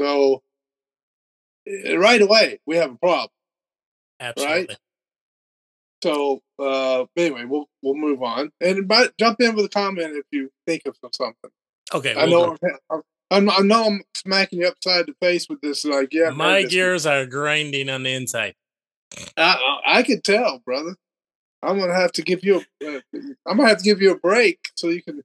so 0.00 0.42
eh, 1.66 1.96
right 1.96 2.22
away 2.22 2.60
we 2.64 2.76
have 2.76 2.92
a 2.92 2.96
problem 2.98 3.30
Absolutely. 4.20 4.76
So 6.02 6.42
uh 6.58 7.04
anyway 7.16 7.44
we'll 7.44 7.66
we'll 7.82 7.94
move 7.94 8.22
on 8.22 8.50
and 8.60 8.88
but 8.88 9.16
jump 9.18 9.40
in 9.40 9.54
with 9.54 9.64
a 9.64 9.68
comment 9.68 10.16
if 10.16 10.26
you 10.30 10.50
think 10.66 10.82
of 10.86 10.96
something 11.12 11.50
Okay. 11.94 12.14
i 12.14 12.24
we'll 12.24 12.56
know. 12.62 12.68
I'm, 12.90 13.02
I'm, 13.30 13.50
I 13.50 13.58
know 13.60 13.86
I'm 13.86 14.02
smacking 14.14 14.60
you 14.60 14.68
upside 14.68 15.06
the 15.06 15.14
face 15.20 15.46
with 15.48 15.60
this. 15.60 15.84
Like, 15.84 16.12
yeah, 16.12 16.30
My 16.30 16.62
this 16.62 16.70
gears 16.70 17.06
are 17.06 17.26
grinding 17.26 17.88
on 17.88 18.02
the 18.02 18.12
inside. 18.12 18.54
I, 19.36 19.78
I, 19.86 19.98
I 19.98 20.02
could 20.02 20.24
tell, 20.24 20.60
brother. 20.64 20.96
I'm 21.62 21.78
gonna 21.78 21.94
have 21.94 22.12
to 22.12 22.22
give 22.22 22.42
you 22.42 22.62
a. 22.82 22.96
Uh, 22.96 23.00
I'm 23.46 23.56
gonna 23.56 23.68
have 23.68 23.78
to 23.78 23.84
give 23.84 24.02
you 24.02 24.10
a 24.10 24.18
break 24.18 24.58
so 24.74 24.88
you 24.88 25.02
can 25.02 25.22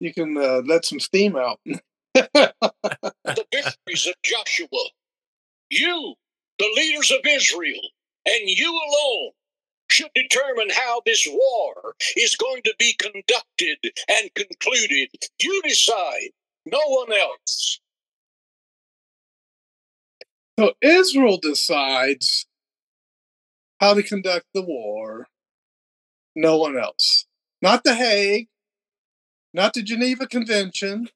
you 0.00 0.12
can 0.12 0.36
uh, 0.36 0.62
let 0.66 0.84
some 0.84 0.98
steam 0.98 1.36
out. 1.36 1.60
the 2.14 2.52
victories 3.24 4.06
of 4.06 4.14
Joshua. 4.24 4.66
You, 5.70 6.14
the 6.58 6.72
leaders 6.76 7.10
of 7.10 7.20
Israel, 7.24 7.80
and 8.26 8.48
you 8.48 8.70
alone 8.70 9.30
should 9.88 10.10
determine 10.14 10.68
how 10.70 11.02
this 11.04 11.26
war 11.30 11.94
is 12.16 12.36
going 12.36 12.62
to 12.62 12.74
be 12.78 12.94
conducted 12.94 13.78
and 14.08 14.34
concluded. 14.34 15.08
You 15.40 15.62
decide, 15.62 16.30
no 16.64 16.80
one 16.86 17.12
else. 17.12 17.80
so 20.58 20.72
Israel 20.82 21.38
decides 21.40 22.46
how 23.78 23.94
to 23.94 24.02
conduct 24.02 24.46
the 24.54 24.62
war. 24.62 25.28
No 26.34 26.58
one 26.58 26.78
else. 26.78 27.26
Not 27.62 27.84
the 27.84 27.94
Hague. 27.94 28.48
Not 29.52 29.74
the 29.74 29.82
Geneva 29.82 30.26
Convention. 30.26 31.08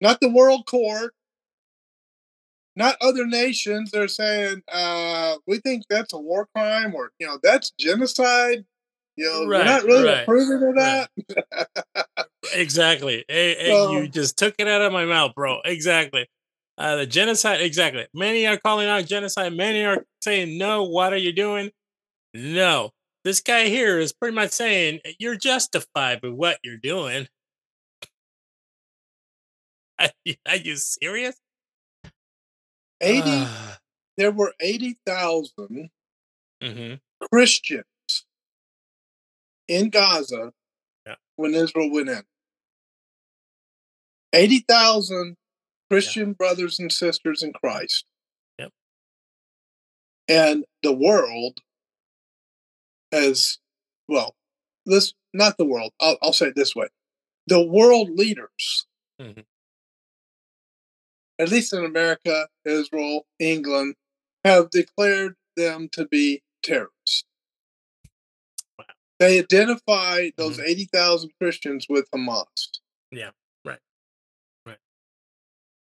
Not 0.00 0.20
the 0.20 0.30
World 0.30 0.66
Court. 0.66 1.14
Not 2.76 2.96
other 3.00 3.26
nations. 3.26 3.90
They're 3.92 4.08
saying 4.08 4.62
uh, 4.70 5.36
we 5.46 5.58
think 5.58 5.84
that's 5.88 6.12
a 6.12 6.18
war 6.18 6.48
crime, 6.54 6.94
or 6.94 7.12
you 7.18 7.26
know 7.26 7.38
that's 7.42 7.70
genocide. 7.78 8.64
You 9.16 9.26
know, 9.26 9.44
we're 9.46 9.64
not 9.64 9.84
really 9.84 10.08
right, 10.08 10.22
approving 10.22 10.68
of 10.68 10.74
right. 10.74 11.08
that. 11.28 12.28
Exactly. 12.54 13.24
Hey, 13.28 13.54
hey, 13.54 13.70
So- 13.70 13.92
you 13.92 14.08
just 14.08 14.36
took 14.36 14.54
it 14.58 14.68
out 14.68 14.82
of 14.82 14.92
my 14.92 15.04
mouth, 15.06 15.32
bro. 15.34 15.60
Exactly. 15.64 16.28
Uh, 16.76 16.96
the 16.96 17.06
genocide. 17.06 17.60
Exactly. 17.62 18.06
Many 18.12 18.46
are 18.46 18.58
calling 18.58 18.86
out 18.88 19.06
genocide. 19.06 19.54
Many 19.54 19.84
are 19.84 20.04
saying, 20.22 20.58
no, 20.58 20.84
what 20.84 21.12
are 21.12 21.18
you 21.18 21.32
doing? 21.32 21.70
No. 22.34 22.90
This 23.24 23.40
guy 23.40 23.68
here 23.68 23.98
is 23.98 24.12
pretty 24.12 24.34
much 24.34 24.50
saying, 24.50 25.00
you're 25.18 25.36
justified 25.36 26.20
with 26.22 26.32
what 26.32 26.58
you're 26.62 26.76
doing. 26.76 27.28
Are 30.00 30.10
you, 30.24 30.34
are 30.46 30.56
you 30.56 30.74
serious? 30.76 31.36
80 33.04 33.22
Ah. 33.26 33.80
there 34.16 34.32
were 34.32 34.54
80,000 34.60 35.90
Mhm. 36.62 37.00
Christians 37.32 37.84
in 39.68 39.90
Gaza 39.90 40.52
Yeah. 41.06 41.16
when 41.36 41.54
Israel 41.54 41.90
went 41.90 42.08
in. 42.08 42.24
80,000 44.32 45.36
Christian 45.90 46.32
brothers 46.32 46.78
and 46.78 46.92
sisters 46.92 47.42
in 47.42 47.52
Christ. 47.52 48.04
Yep. 48.58 48.72
And 50.28 50.64
the 50.82 50.92
world 50.92 51.60
as 53.12 53.58
well, 54.08 54.34
this, 54.86 55.14
not 55.32 55.56
the 55.56 55.64
world, 55.64 55.92
I'll, 56.00 56.18
I'll 56.22 56.32
say 56.32 56.48
it 56.48 56.56
this 56.56 56.74
way 56.74 56.88
the 57.46 57.62
world 57.64 58.10
leaders, 58.10 58.86
Mhm. 59.20 59.44
At 61.38 61.48
least 61.48 61.72
in 61.72 61.84
America, 61.84 62.48
Israel, 62.64 63.26
England, 63.38 63.96
have 64.44 64.70
declared 64.70 65.36
them 65.56 65.88
to 65.92 66.06
be 66.06 66.42
terrorists. 66.62 67.24
Wow. 68.78 68.84
They 69.18 69.38
identify 69.38 70.30
those 70.36 70.58
Mhm. 70.58 70.64
80,000 70.66 71.32
Christians 71.40 71.86
with 71.88 72.10
Hamas. 72.10 72.78
Yeah, 73.10 73.30
right. 73.64 73.80
Right. 74.66 74.78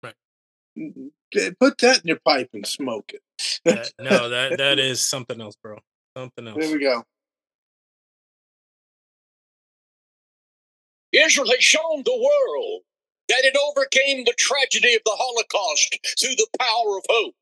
Right. 0.03 0.15
Put 1.59 1.77
that 1.79 2.01
in 2.01 2.07
your 2.07 2.19
pipe 2.25 2.49
and 2.53 2.65
smoke 2.65 3.13
it. 3.13 3.23
That- 3.65 3.93
no, 3.99 4.29
that 4.29 4.57
that 4.59 4.79
is 4.79 5.01
something 5.01 5.39
else, 5.41 5.55
bro. 5.61 5.79
Something 6.17 6.47
else. 6.47 6.57
There 6.59 6.73
we 6.73 6.79
go. 6.79 7.05
Israel 11.11 11.49
has 11.49 11.63
shown 11.63 12.03
the 12.03 12.15
world 12.15 12.83
that 13.29 13.45
it 13.45 13.57
overcame 13.57 14.25
the 14.25 14.35
tragedy 14.37 14.95
of 14.95 15.03
the 15.05 15.15
Holocaust 15.17 15.99
through 16.19 16.35
the 16.35 16.47
power 16.59 16.97
of 16.99 17.05
hope. 17.09 17.35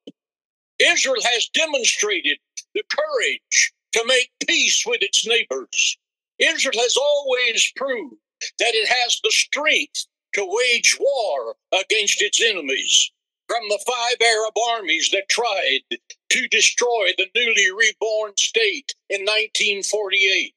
Israel 0.79 1.21
has 1.23 1.49
demonstrated 1.49 2.37
the 2.75 2.83
courage 2.89 3.73
to 3.93 4.03
make 4.07 4.31
peace 4.47 4.83
with 4.85 5.01
its 5.03 5.27
neighbors. 5.27 5.97
Israel 6.39 6.79
has 6.79 6.97
always 6.97 7.71
proved 7.75 8.15
that 8.59 8.75
it 8.75 8.87
has 8.89 9.19
the 9.23 9.31
strength 9.31 10.05
to 10.35 10.45
wage 10.45 10.97
war 10.99 11.55
against 11.73 12.21
its 12.21 12.41
enemies. 12.43 13.11
From 13.47 13.63
the 13.69 13.79
five 13.87 14.17
Arab 14.21 14.53
armies 14.71 15.11
that 15.13 15.29
tried 15.29 15.81
to 16.31 16.49
destroy 16.49 17.11
the 17.17 17.27
newly 17.35 17.71
reborn 17.71 18.33
state 18.37 18.93
in 19.09 19.21
1948, 19.21 20.53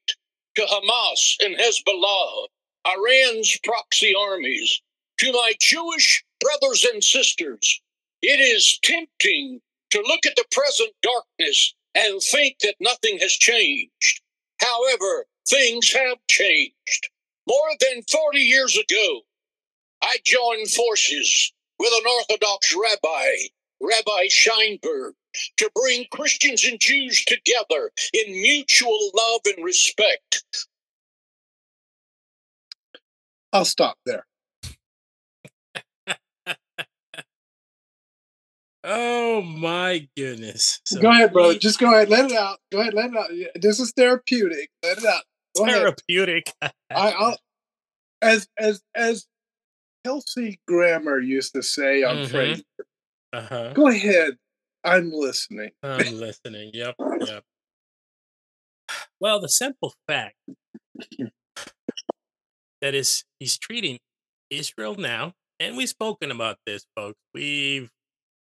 to 0.57 0.61
Hamas 0.63 1.37
and 1.45 1.55
Hezbollah, 1.57 2.47
Iran's 2.85 3.57
proxy 3.63 4.13
armies, 4.19 4.81
to 5.21 5.31
my 5.31 5.53
Jewish 5.59 6.23
brothers 6.39 6.83
and 6.83 7.03
sisters, 7.03 7.79
it 8.23 8.39
is 8.39 8.79
tempting 8.83 9.61
to 9.91 9.99
look 9.99 10.25
at 10.25 10.35
the 10.35 10.45
present 10.49 10.91
darkness 11.03 11.75
and 11.93 12.19
think 12.23 12.57
that 12.63 12.73
nothing 12.79 13.19
has 13.19 13.33
changed. 13.33 14.21
However, 14.59 15.27
things 15.47 15.91
have 15.93 16.17
changed. 16.27 17.09
More 17.47 17.69
than 17.79 18.01
40 18.11 18.39
years 18.39 18.75
ago, 18.75 19.21
I 20.01 20.17
joined 20.23 20.71
forces 20.71 21.53
with 21.77 21.91
an 21.93 22.11
Orthodox 22.17 22.75
rabbi, 22.75 23.27
Rabbi 23.79 24.27
Scheinberg, 24.27 25.11
to 25.57 25.69
bring 25.75 26.05
Christians 26.11 26.65
and 26.65 26.79
Jews 26.79 27.23
together 27.25 27.91
in 28.11 28.41
mutual 28.41 29.11
love 29.15 29.41
and 29.45 29.63
respect. 29.63 30.43
I'll 33.53 33.65
stop 33.65 33.97
there. 34.03 34.25
Oh 38.83 39.41
my 39.41 40.07
goodness. 40.17 40.81
So 40.85 40.99
go 41.01 41.09
ahead, 41.11 41.33
brother. 41.33 41.53
he- 41.53 41.59
Just 41.59 41.79
go 41.79 41.93
ahead. 41.93 42.09
Let 42.09 42.31
it 42.31 42.37
out. 42.37 42.59
Go 42.71 42.81
ahead. 42.81 42.93
Let 42.93 43.11
it 43.11 43.17
out. 43.17 43.29
This 43.61 43.79
is 43.79 43.91
therapeutic. 43.95 44.69
Let 44.83 44.97
it 44.97 45.05
out. 45.05 45.23
Go 45.55 45.65
therapeutic. 45.65 46.51
I, 46.61 46.71
I'll, 46.91 47.37
as 48.21 48.47
as 48.57 48.81
as 48.95 49.27
Kelsey 50.05 50.59
Grammer 50.67 51.19
used 51.19 51.53
to 51.53 51.61
say 51.61 52.01
on 52.03 52.17
Mhm. 52.17 52.27
Frasier, 52.31 52.63
uh-huh. 53.33 53.73
go 53.73 53.87
ahead. 53.87 54.37
I'm 54.83 55.11
listening. 55.11 55.71
I'm 55.83 56.15
listening. 56.19 56.71
Yep. 56.73 56.95
Yep. 57.19 57.43
Well, 59.19 59.39
the 59.39 59.49
simple 59.49 59.93
fact 60.07 60.35
that 62.81 62.95
is 62.95 63.23
he's 63.39 63.57
treating 63.59 63.99
Israel 64.49 64.95
now, 64.95 65.33
and 65.59 65.77
we've 65.77 65.89
spoken 65.89 66.31
about 66.31 66.57
this, 66.65 66.83
folks. 66.95 67.19
We've 67.35 67.91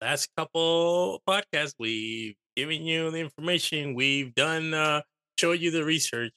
last 0.03 0.31
couple 0.37 1.23
podcasts, 1.29 1.75
we've 1.79 2.37
given 2.57 2.83
you 2.85 3.11
the 3.11 3.21
information, 3.21 3.95
we've 3.95 4.35
done 4.35 4.75
uh 4.75 5.03
showed 5.39 5.61
you 5.61 5.71
the 5.71 5.85
research. 5.85 6.33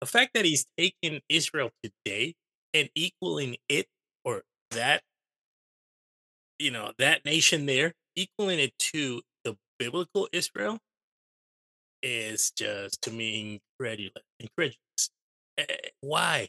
The 0.00 0.06
fact 0.06 0.34
that 0.34 0.44
he's 0.44 0.66
taking 0.78 1.20
Israel 1.28 1.70
today 1.82 2.34
and 2.74 2.90
equaling 2.96 3.56
it 3.68 3.86
or 4.24 4.42
that 4.72 5.02
you 6.58 6.70
know 6.70 6.92
that 6.98 7.24
nation 7.24 7.66
there 7.66 7.92
equaling 8.16 8.58
it 8.58 8.76
to 8.78 9.22
the 9.44 9.56
biblical 9.78 10.28
israel 10.32 10.78
is 12.02 12.50
just 12.50 13.00
to 13.02 13.10
me 13.10 13.60
incredulous 13.78 14.24
incredulous. 14.40 15.10
Eh, 15.58 15.66
why? 16.00 16.48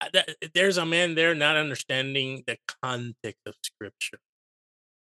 Uh, 0.00 0.08
that- 0.12 0.36
there's 0.54 0.76
a 0.76 0.86
man 0.86 1.14
there 1.14 1.34
not 1.34 1.56
understanding 1.56 2.44
the 2.46 2.58
context 2.82 3.40
of 3.46 3.54
scripture 3.62 4.18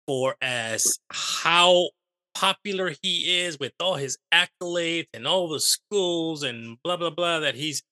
for 0.08 0.36
as 0.42 1.00
how 1.12 1.90
popular 2.34 2.94
he 3.02 3.42
is 3.42 3.60
with 3.60 3.74
all 3.80 3.96
his 3.96 4.18
accolades 4.34 5.08
and 5.14 5.28
all 5.28 5.50
the 5.50 5.60
schools 5.60 6.44
and 6.44 6.78
blah 6.84 6.98
blah 6.98 7.10
blah 7.10 7.40
that 7.40 7.56
he's 7.56 7.84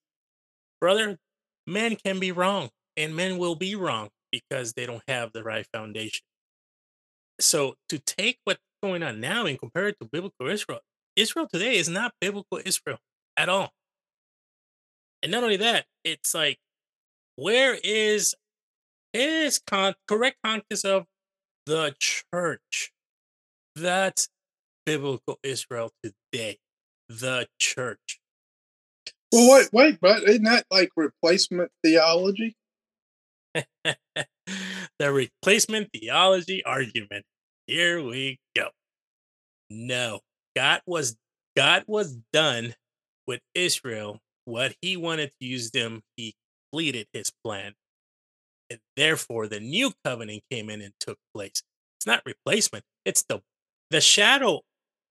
brother 0.80 1.18
men 1.68 1.96
can 1.96 2.20
be 2.20 2.32
wrong 2.32 2.70
and 2.98 3.16
men 3.16 3.38
will 3.38 3.56
be 3.56 3.76
wrong 3.76 4.10
because 4.32 4.74
they 4.74 4.86
don't 4.86 5.04
have 5.08 5.32
the 5.34 5.44
right 5.44 5.66
foundation. 5.74 6.22
So 7.40 7.76
to 7.90 8.00
take 8.00 8.40
what's 8.44 8.60
going 8.84 9.04
on 9.04 9.20
now 9.20 9.46
and 9.46 9.60
compare 9.60 9.88
it 9.88 9.98
to 10.02 10.08
biblical 10.12 10.48
israel 10.48 10.80
israel 11.16 11.48
today 11.52 11.76
is 11.78 11.90
not 11.90 12.14
biblical 12.22 12.60
israel 12.66 12.98
at 13.36 13.50
all. 13.50 13.72
And 15.22 15.32
not 15.32 15.44
only 15.44 15.58
that 15.58 15.86
it's 16.04 16.34
like 16.34 16.58
where 17.36 17.78
is 17.84 18.36
is 19.14 19.60
con- 19.60 19.96
correct 20.08 20.38
context 20.44 20.86
of 20.86 21.06
the 21.70 21.96
church 22.00 22.92
that's 23.76 24.28
biblical 24.86 25.38
israel 25.44 25.92
today 26.04 26.58
the 27.10 27.48
church 27.60 28.20
Well, 29.32 29.52
wait, 29.60 29.70
wait, 29.72 30.00
but 30.02 30.24
isn't 30.24 30.44
that 30.44 30.66
like 30.72 30.90
replacement 30.96 31.72
theology? 31.84 32.56
the 33.86 35.12
replacement 35.12 35.90
theology 35.94 36.64
argument. 36.66 37.26
Here 37.68 38.02
we 38.04 38.40
go. 38.56 38.70
No, 39.70 40.22
God 40.56 40.82
was 40.86 41.18
God 41.56 41.84
was 41.88 42.18
done 42.34 42.76
with 43.28 43.42
Israel. 43.56 44.20
What 44.46 44.76
he 44.82 44.98
wanted 44.98 45.32
to 45.40 45.48
use 45.48 45.72
them, 45.72 46.02
he 46.18 46.34
completed 46.72 47.08
his 47.14 47.32
plan. 47.44 47.74
And 48.70 48.80
therefore 48.96 49.48
the 49.48 49.60
new 49.60 49.92
covenant 50.04 50.44
came 50.52 50.70
in 50.70 50.82
and 50.82 50.94
took 51.00 51.18
place. 51.34 51.64
It's 51.98 52.08
not 52.08 52.22
replacement, 52.26 52.86
it's 53.06 53.24
the 53.24 53.42
the 53.90 54.02
shadow. 54.02 54.62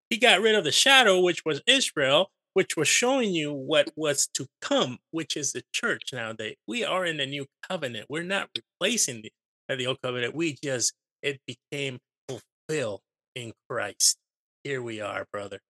He 0.09 0.17
got 0.17 0.41
rid 0.41 0.55
of 0.55 0.65
the 0.65 0.73
shadow, 0.73 1.21
which 1.21 1.45
was 1.45 1.61
Israel, 1.67 2.31
which 2.55 2.77
was 2.77 2.89
showing 2.89 3.33
you 3.33 3.53
what 3.53 3.91
was 3.97 4.29
to 4.35 4.47
come, 4.63 4.99
which 5.11 5.37
is 5.37 5.53
the 5.53 5.63
church. 5.73 6.11
Now 6.13 6.33
that 6.33 6.55
we 6.67 6.85
are 6.85 7.05
in 7.05 7.19
the 7.19 7.27
new 7.27 7.47
covenant, 7.69 8.07
we're 8.09 8.23
not 8.23 8.49
replacing 8.57 9.23
the, 9.23 9.33
uh, 9.69 9.77
the 9.77 9.87
old 9.87 10.01
covenant. 10.03 10.35
We 10.35 10.57
just 10.63 10.95
it 11.23 11.41
became 11.47 11.99
fulfilled 12.29 13.01
in 13.35 13.53
Christ. 13.69 14.19
Here 14.65 14.83
we 14.83 15.01
are, 15.01 15.27
brother. 15.33 15.61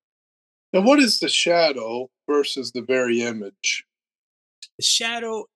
Now, 0.72 0.82
what 0.82 0.98
is 0.98 1.20
the 1.20 1.28
shadow 1.28 2.10
versus 2.28 2.72
the 2.72 2.82
very 2.82 3.22
image? 3.22 3.84
The 4.78 4.84
shadow, 4.84 5.46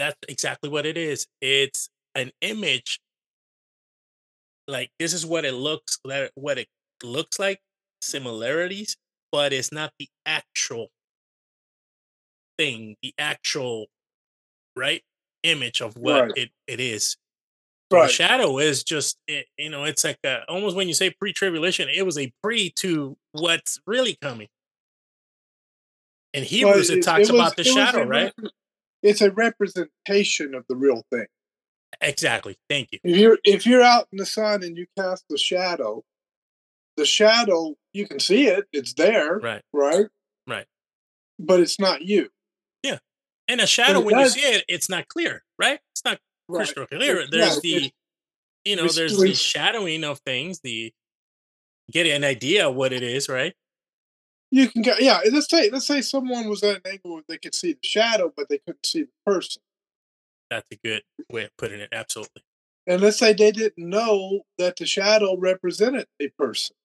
that's 0.00 0.16
exactly 0.28 0.68
what 0.70 0.86
it 0.86 0.96
is. 0.96 1.26
It's 1.40 1.88
an 2.14 2.30
image. 2.40 3.00
Like 4.68 4.90
this 4.98 5.12
is 5.12 5.26
what 5.26 5.44
it 5.44 5.54
looks 5.54 5.98
like, 6.04 6.30
what 6.34 6.58
it 6.58 6.68
looks 7.02 7.38
like, 7.38 7.60
similarities, 8.00 8.96
but 9.32 9.52
it's 9.52 9.72
not 9.72 9.92
the 9.98 10.08
actual 10.26 10.88
thing, 12.58 12.96
the 13.02 13.14
actual 13.18 13.86
right 14.76 15.02
image 15.42 15.80
of 15.80 15.96
what 15.96 16.22
Right. 16.22 16.32
it, 16.36 16.50
it 16.66 16.80
is. 16.80 17.16
So 17.92 18.02
The 18.02 18.08
shadow 18.08 18.58
is 18.58 18.84
just, 18.84 19.18
it, 19.26 19.46
you 19.58 19.68
know, 19.68 19.82
it's 19.84 20.04
like 20.04 20.18
a, 20.24 20.44
almost 20.48 20.76
when 20.76 20.86
you 20.86 20.94
say 20.94 21.10
pre-tribulation, 21.10 21.88
it 21.88 22.02
was 22.06 22.16
a 22.18 22.32
pre 22.42 22.70
to 22.76 23.16
what's 23.32 23.80
really 23.86 24.16
coming. 24.22 24.48
In 26.32 26.44
Hebrews, 26.44 26.88
Well, 26.90 26.98
it, 26.98 27.02
talks 27.02 27.20
was- 27.22 27.30
about 27.30 27.56
the 27.56 27.64
shadow, 27.64 28.04
right? 28.04 28.32
It's 29.02 29.20
a 29.20 29.30
representation 29.30 30.54
of 30.54 30.64
the 30.68 30.76
real 30.76 31.02
thing. 31.12 31.26
Exactly. 32.00 32.56
Thank 32.68 32.88
you. 32.92 32.98
If 33.04 33.16
you're 33.16 33.38
if 33.44 33.66
you're 33.66 33.82
out 33.82 34.08
in 34.12 34.18
the 34.18 34.26
sun 34.26 34.62
and 34.62 34.76
you 34.76 34.86
cast 34.98 35.24
the 35.28 35.38
shadow, 35.38 36.04
the 36.96 37.04
shadow 37.04 37.74
you 37.92 38.06
can 38.06 38.20
see 38.20 38.46
it. 38.46 38.66
It's 38.72 38.94
there, 38.94 39.38
Right. 39.38 39.62
right? 39.72 40.06
Right. 40.46 40.66
But 41.38 41.60
it's 41.60 41.78
not 41.80 42.02
you. 42.02 42.28
Yeah. 42.82 42.98
And 43.48 43.60
a 43.60 43.66
shadow, 43.66 44.00
it 44.00 44.04
when 44.06 44.14
does- 44.16 44.36
you 44.36 44.42
see 44.42 44.48
it, 44.48 44.64
it's 44.68 44.88
not 44.88 45.08
clear, 45.08 45.42
right? 45.58 45.80
It's 45.92 46.04
not 46.04 46.20
Right. 46.48 46.58
crystal 46.58 46.86
clear. 46.86 47.20
It's- 47.20 47.28
There's 47.30 47.64
yeah, 47.64 47.78
the, 47.80 47.92
you 48.64 48.76
know, 48.76 48.88
there's 48.88 49.18
the 49.18 49.34
shadowing 49.34 50.04
of 50.04 50.20
things, 50.20 50.60
the 50.60 50.92
getting 51.90 52.12
an 52.12 52.24
idea 52.24 52.68
of 52.68 52.74
what 52.76 52.92
it 52.92 53.02
is, 53.02 53.28
right? 53.28 53.54
You 54.50 54.68
can 54.68 54.82
go. 54.82 54.94
Yeah. 54.98 55.20
Let's 55.30 55.48
say 55.48 55.70
let's 55.70 55.86
say 55.86 56.00
someone 56.00 56.48
was 56.48 56.62
at 56.62 56.76
an 56.76 56.82
angle 56.86 57.14
where 57.14 57.22
they 57.28 57.38
could 57.38 57.54
see 57.54 57.72
the 57.72 57.86
shadow, 57.86 58.32
but 58.36 58.48
they 58.48 58.58
couldn't 58.58 58.86
see 58.86 59.02
the 59.02 59.08
person. 59.24 59.62
That's 60.50 60.68
a 60.72 60.76
good 60.76 61.02
way 61.30 61.44
of 61.44 61.56
putting 61.56 61.80
it. 61.80 61.88
Absolutely. 61.92 62.42
And 62.86 63.00
let's 63.00 63.18
say 63.18 63.32
they 63.32 63.52
didn't 63.52 63.78
know 63.78 64.40
that 64.58 64.76
the 64.76 64.86
shadow 64.86 65.36
represented 65.36 66.06
a 66.20 66.28
person. 66.30 66.76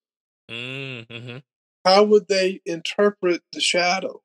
Mm-hmm. 0.48 1.38
how 1.84 2.04
would 2.04 2.28
they 2.28 2.62
interpret 2.68 3.42
the 3.52 3.60
shadow? 3.60 4.22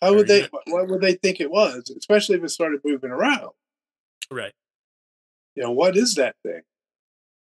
How 0.00 0.14
would 0.14 0.28
Very 0.28 0.42
they? 0.42 0.48
What 0.72 0.88
would 0.88 1.02
they 1.02 1.14
think 1.14 1.40
it 1.40 1.50
was? 1.50 1.90
Especially 1.94 2.36
if 2.36 2.44
it 2.44 2.48
started 2.48 2.80
moving 2.82 3.10
around. 3.10 3.50
Right. 4.30 4.54
You 5.54 5.64
know, 5.64 5.72
what 5.72 5.96
is 5.96 6.14
that 6.14 6.36
thing? 6.42 6.62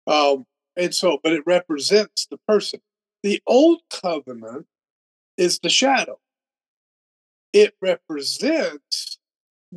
Um, 0.06 0.46
and 0.76 0.94
so, 0.94 1.18
but 1.22 1.34
it 1.34 1.42
represents 1.44 2.26
the 2.30 2.38
person. 2.48 2.80
The 3.22 3.42
old 3.46 3.82
covenant 3.90 4.66
is 5.36 5.58
the 5.58 5.68
shadow. 5.68 6.20
It 7.52 7.76
represents 7.80 9.18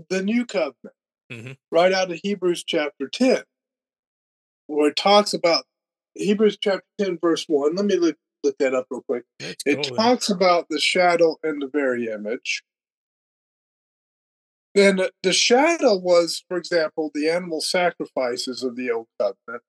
the 0.09 0.21
new 0.21 0.45
covenant. 0.45 0.95
Mhm. 1.31 1.57
Right 1.71 1.91
out 1.91 2.11
of 2.11 2.19
Hebrews 2.23 2.63
chapter 2.63 3.07
10, 3.07 3.43
where 4.67 4.89
it 4.89 4.95
talks 4.95 5.33
about 5.33 5.65
Hebrews 6.15 6.57
chapter 6.61 6.85
10, 6.97 7.17
verse 7.17 7.45
1. 7.47 7.75
Let 7.75 7.85
me 7.85 7.95
look, 7.95 8.17
look 8.43 8.57
that 8.59 8.73
up 8.75 8.87
real 8.89 9.01
quick. 9.01 9.25
It 9.65 9.77
talks 9.95 10.29
about 10.29 10.69
the 10.69 10.79
shadow 10.79 11.37
and 11.43 11.61
the 11.61 11.67
very 11.67 12.07
image. 12.07 12.63
Then 14.75 14.97
the- 14.97 15.13
the 15.21 15.33
shadow 15.33 15.95
was, 15.95 16.43
for 16.47 16.57
example, 16.57 17.11
the 17.13 17.29
animal 17.29 17.61
sacrifices 17.61 18.63
of 18.63 18.75
the 18.75 18.89
old 18.91 19.07
covenant, 19.19 19.63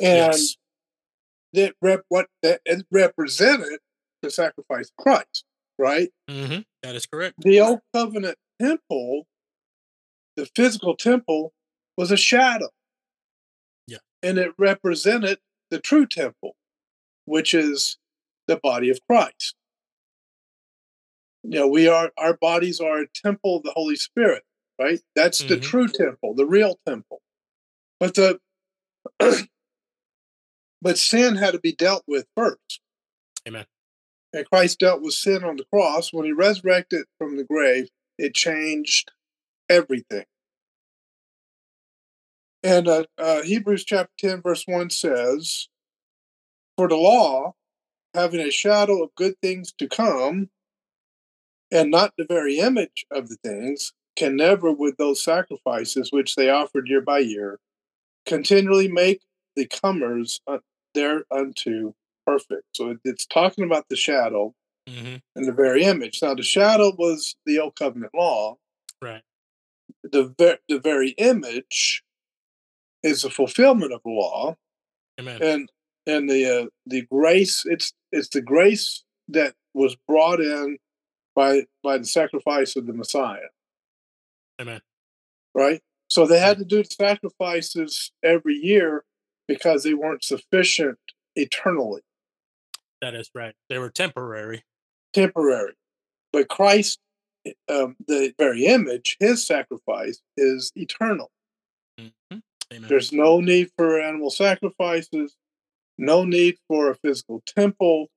and 0.00 0.32
Yes. 0.32 0.56
That 1.52 1.74
rep 1.80 2.02
what 2.08 2.26
that 2.42 2.60
represented 2.90 3.80
the 4.22 4.30
sacrifice 4.30 4.90
of 4.90 4.96
Christ, 5.02 5.44
right? 5.78 6.10
hmm 6.28 6.58
That 6.82 6.94
is 6.94 7.06
correct. 7.06 7.36
The 7.38 7.60
old 7.60 7.80
covenant 7.94 8.36
temple, 8.60 9.26
the 10.36 10.46
physical 10.54 10.96
temple, 10.96 11.52
was 11.96 12.10
a 12.10 12.16
shadow. 12.16 12.68
Yeah. 13.86 13.98
And 14.22 14.38
it 14.38 14.52
represented 14.58 15.38
the 15.70 15.78
true 15.80 16.06
temple, 16.06 16.56
which 17.24 17.54
is 17.54 17.98
the 18.46 18.56
body 18.56 18.90
of 18.90 18.98
Christ. 19.08 19.54
You 21.44 21.50
know, 21.60 21.68
we 21.68 21.88
are 21.88 22.10
our 22.18 22.34
bodies 22.36 22.80
are 22.80 23.00
a 23.02 23.06
temple 23.14 23.56
of 23.58 23.62
the 23.62 23.72
Holy 23.72 23.96
Spirit, 23.96 24.42
right? 24.78 25.00
That's 25.14 25.38
the 25.44 25.56
Mhm. 25.56 25.62
true 25.62 25.88
temple, 25.88 26.34
the 26.34 26.46
real 26.46 26.78
temple. 26.86 27.22
But 28.00 28.14
the 28.14 28.40
but 30.80 30.98
sin 30.98 31.36
had 31.36 31.52
to 31.52 31.60
be 31.60 31.72
dealt 31.72 32.04
with 32.06 32.26
first. 32.36 32.80
Amen. 33.46 33.66
And 34.32 34.48
Christ 34.48 34.78
dealt 34.78 35.02
with 35.02 35.14
sin 35.14 35.44
on 35.44 35.56
the 35.56 35.64
cross. 35.72 36.12
When 36.12 36.24
he 36.24 36.32
resurrected 36.32 37.06
from 37.18 37.36
the 37.36 37.44
grave, 37.44 37.88
it 38.18 38.34
changed 38.34 39.10
everything. 39.68 40.24
And 42.62 42.88
uh, 42.88 43.04
uh, 43.16 43.42
Hebrews 43.42 43.84
chapter 43.84 44.12
10, 44.18 44.42
verse 44.42 44.64
1 44.66 44.90
says, 44.90 45.68
For 46.76 46.88
the 46.88 46.96
law, 46.96 47.54
having 48.14 48.40
a 48.40 48.50
shadow 48.50 49.02
of 49.02 49.14
good 49.14 49.34
things 49.40 49.72
to 49.78 49.88
come, 49.88 50.50
and 51.70 51.90
not 51.90 52.14
the 52.18 52.26
very 52.28 52.58
image 52.58 53.06
of 53.10 53.28
the 53.28 53.36
things, 53.44 53.92
can 54.16 54.36
never, 54.36 54.72
with 54.72 54.96
those 54.96 55.22
sacrifices 55.22 56.10
which 56.10 56.34
they 56.34 56.50
offered 56.50 56.88
year 56.88 57.00
by 57.00 57.18
year, 57.18 57.60
continually 58.26 58.88
make 58.88 59.22
the 59.54 59.66
comers 59.66 60.40
thereunto 60.94 61.94
perfect. 62.26 62.64
So 62.74 62.90
it- 62.90 63.00
it's 63.04 63.26
talking 63.26 63.64
about 63.64 63.88
the 63.88 63.96
shadow 63.96 64.54
hmm 64.86 65.16
and 65.36 65.46
the 65.46 65.52
very 65.52 65.84
image. 65.84 66.20
Now, 66.22 66.34
the 66.34 66.42
shadow 66.42 66.94
was 66.96 67.36
the 67.46 67.58
old 67.58 67.76
covenant 67.76 68.12
law. 68.14 68.58
Right. 69.00 69.22
The 70.02 70.34
ver- 70.38 70.58
the 70.68 70.78
very 70.78 71.10
image 71.10 72.02
is 73.02 73.22
the 73.22 73.30
fulfillment 73.30 73.92
of 73.92 74.02
the 74.02 74.10
law, 74.10 74.56
Amen. 75.20 75.42
and 75.42 75.72
and 76.06 76.28
the 76.28 76.62
uh, 76.62 76.66
the 76.86 77.02
grace. 77.02 77.64
It's 77.66 77.92
it's 78.12 78.28
the 78.28 78.40
grace 78.42 79.04
that 79.28 79.54
was 79.74 79.94
brought 80.08 80.40
in 80.40 80.78
by 81.34 81.66
by 81.82 81.98
the 81.98 82.06
sacrifice 82.06 82.74
of 82.76 82.86
the 82.86 82.92
Messiah. 82.94 83.48
Amen. 84.60 84.80
Right. 85.54 85.82
So 86.08 86.26
they 86.26 86.40
had 86.40 86.58
to 86.58 86.64
do 86.64 86.82
the 86.82 86.90
sacrifices 86.90 88.12
every 88.22 88.54
year 88.54 89.04
because 89.48 89.82
they 89.82 89.94
weren't 89.94 90.22
sufficient 90.22 90.98
eternally. 91.34 92.02
That 93.00 93.14
is 93.14 93.30
right. 93.34 93.54
They 93.68 93.78
were 93.78 93.90
temporary. 93.90 94.62
temporary. 95.12 95.72
But 96.32 96.48
Christ, 96.48 97.00
um, 97.68 97.96
the 98.06 98.34
very 98.38 98.66
image, 98.66 99.16
his 99.18 99.46
sacrifice 99.46 100.20
is 100.36 100.70
eternal. 100.76 101.30
hmm 101.98 102.38
Amen. 102.70 102.88
There's 102.88 103.12
no 103.12 103.40
need 103.40 103.70
for 103.78 103.98
animal 103.98 104.30
sacrifices, 104.30 105.34
no 105.96 106.24
need 106.24 106.58
for 106.68 106.90
a 106.90 106.96
physical 106.96 107.42
temple. 107.46 108.08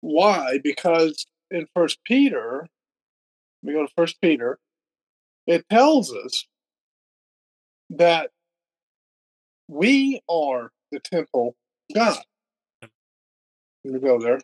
Why? 0.00 0.58
Because 0.62 1.26
in 1.50 1.66
First 1.74 1.98
Peter, 2.04 2.66
we 3.62 3.74
go 3.74 3.86
to 3.86 3.92
First 3.94 4.20
Peter, 4.22 4.58
it 5.46 5.68
tells 5.68 6.14
us 6.14 6.46
that 7.90 8.30
we 9.68 10.20
are 10.28 10.70
the 10.90 11.00
temple 11.00 11.56
of 11.90 11.94
God. 11.94 12.18
Let 13.84 13.94
me 13.94 14.00
go 14.00 14.18
there. 14.18 14.40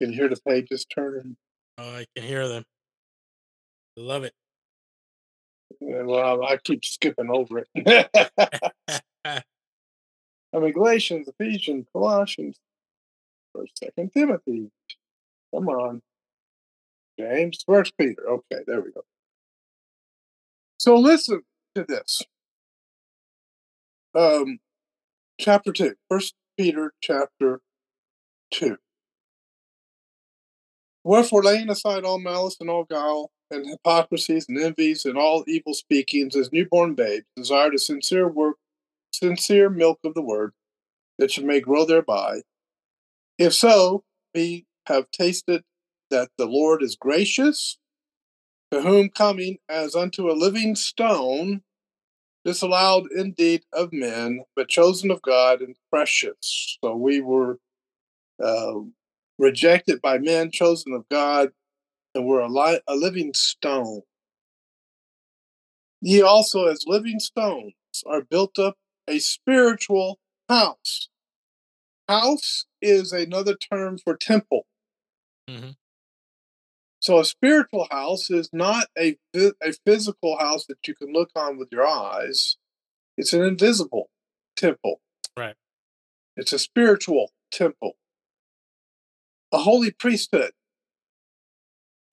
Can 0.00 0.10
you 0.12 0.16
hear 0.16 0.28
the 0.28 0.40
pages 0.46 0.84
turning? 0.86 1.36
Oh, 1.78 1.96
I 1.96 2.06
can 2.16 2.26
hear 2.26 2.48
them. 2.48 2.64
I 3.98 4.00
Love 4.00 4.24
it. 4.24 4.32
Yeah, 5.80 6.02
Well, 6.02 6.44
I 6.44 6.56
keep 6.56 6.84
skipping 6.84 7.30
over 7.30 7.64
it. 7.74 8.10
I 9.24 10.58
mean, 10.58 10.72
Galatians, 10.72 11.28
Ephesians, 11.28 11.86
Colossians, 11.92 12.56
First, 13.54 13.78
Second 13.78 14.12
Timothy. 14.12 14.70
Come 15.54 15.68
on, 15.68 16.02
James, 17.18 17.62
First 17.66 17.96
Peter. 17.98 18.28
Okay, 18.28 18.62
there 18.66 18.80
we 18.80 18.90
go. 18.90 19.02
So 20.78 20.96
listen 20.96 21.42
to 21.74 21.84
this. 21.88 22.22
Um, 24.14 24.58
chapter 25.38 25.72
two, 25.72 25.94
First 26.08 26.34
Peter, 26.58 26.92
chapter 27.00 27.60
two. 28.50 28.76
Wherefore, 31.04 31.42
laying 31.42 31.70
aside 31.70 32.04
all 32.04 32.18
malice 32.18 32.56
and 32.60 32.68
all 32.68 32.84
guile 32.84 33.30
and 33.50 33.66
hypocrisies 33.66 34.46
and 34.48 34.58
envies 34.58 35.04
and 35.04 35.16
all 35.16 35.44
evil 35.48 35.74
speakings, 35.74 36.36
as 36.36 36.52
newborn 36.52 36.94
babes, 36.94 37.26
desire 37.36 37.70
the 37.70 37.78
sincere 37.78 38.28
work, 38.28 38.56
sincere 39.12 39.70
milk 39.70 39.98
of 40.04 40.14
the 40.14 40.22
word, 40.22 40.52
that 41.18 41.36
you 41.36 41.44
may 41.44 41.60
grow 41.60 41.84
thereby. 41.84 42.42
If 43.38 43.54
so, 43.54 44.04
we 44.34 44.66
have 44.86 45.10
tasted 45.10 45.62
that 46.10 46.30
the 46.36 46.46
Lord 46.46 46.82
is 46.82 46.96
gracious, 46.96 47.78
to 48.72 48.80
whom 48.82 49.08
coming 49.08 49.58
as 49.68 49.94
unto 49.94 50.30
a 50.30 50.32
living 50.32 50.74
stone, 50.74 51.62
disallowed 52.44 53.10
indeed 53.12 53.62
of 53.72 53.92
men, 53.92 54.44
but 54.56 54.68
chosen 54.68 55.10
of 55.10 55.20
God 55.22 55.60
and 55.60 55.76
precious. 55.90 56.78
So 56.82 56.94
we 56.96 57.20
were 57.20 57.58
uh, 58.42 58.74
rejected 59.38 60.00
by 60.00 60.18
men, 60.18 60.50
chosen 60.50 60.92
of 60.92 61.08
God, 61.08 61.50
and 62.14 62.26
we're 62.26 62.40
a, 62.40 62.48
li- 62.48 62.80
a 62.86 62.94
living 62.94 63.34
stone. 63.34 64.02
Ye 66.00 66.22
also, 66.22 66.66
as 66.66 66.84
living 66.86 67.20
stones, 67.20 67.74
are 68.06 68.22
built 68.22 68.58
up 68.58 68.76
a 69.06 69.18
spiritual 69.18 70.18
house. 70.48 71.08
House 72.08 72.64
is 72.80 73.12
another 73.12 73.54
term 73.54 73.98
for 73.98 74.16
temple. 74.16 74.66
Mhm. 75.48 75.76
So 77.00 77.18
a 77.18 77.24
spiritual 77.24 77.88
house 77.90 78.30
is 78.30 78.50
not 78.52 78.86
a 78.96 79.16
a 79.34 79.72
physical 79.86 80.36
house 80.38 80.66
that 80.66 80.86
you 80.86 80.94
can 80.94 81.12
look 81.12 81.30
on 81.34 81.58
with 81.58 81.68
your 81.72 81.86
eyes. 81.86 82.56
It's 83.16 83.32
an 83.32 83.42
invisible 83.42 84.10
temple. 84.56 85.00
Right. 85.36 85.56
It's 86.36 86.52
a 86.52 86.58
spiritual 86.58 87.32
temple. 87.50 87.96
A 89.52 89.58
holy 89.58 89.90
priesthood. 89.90 90.52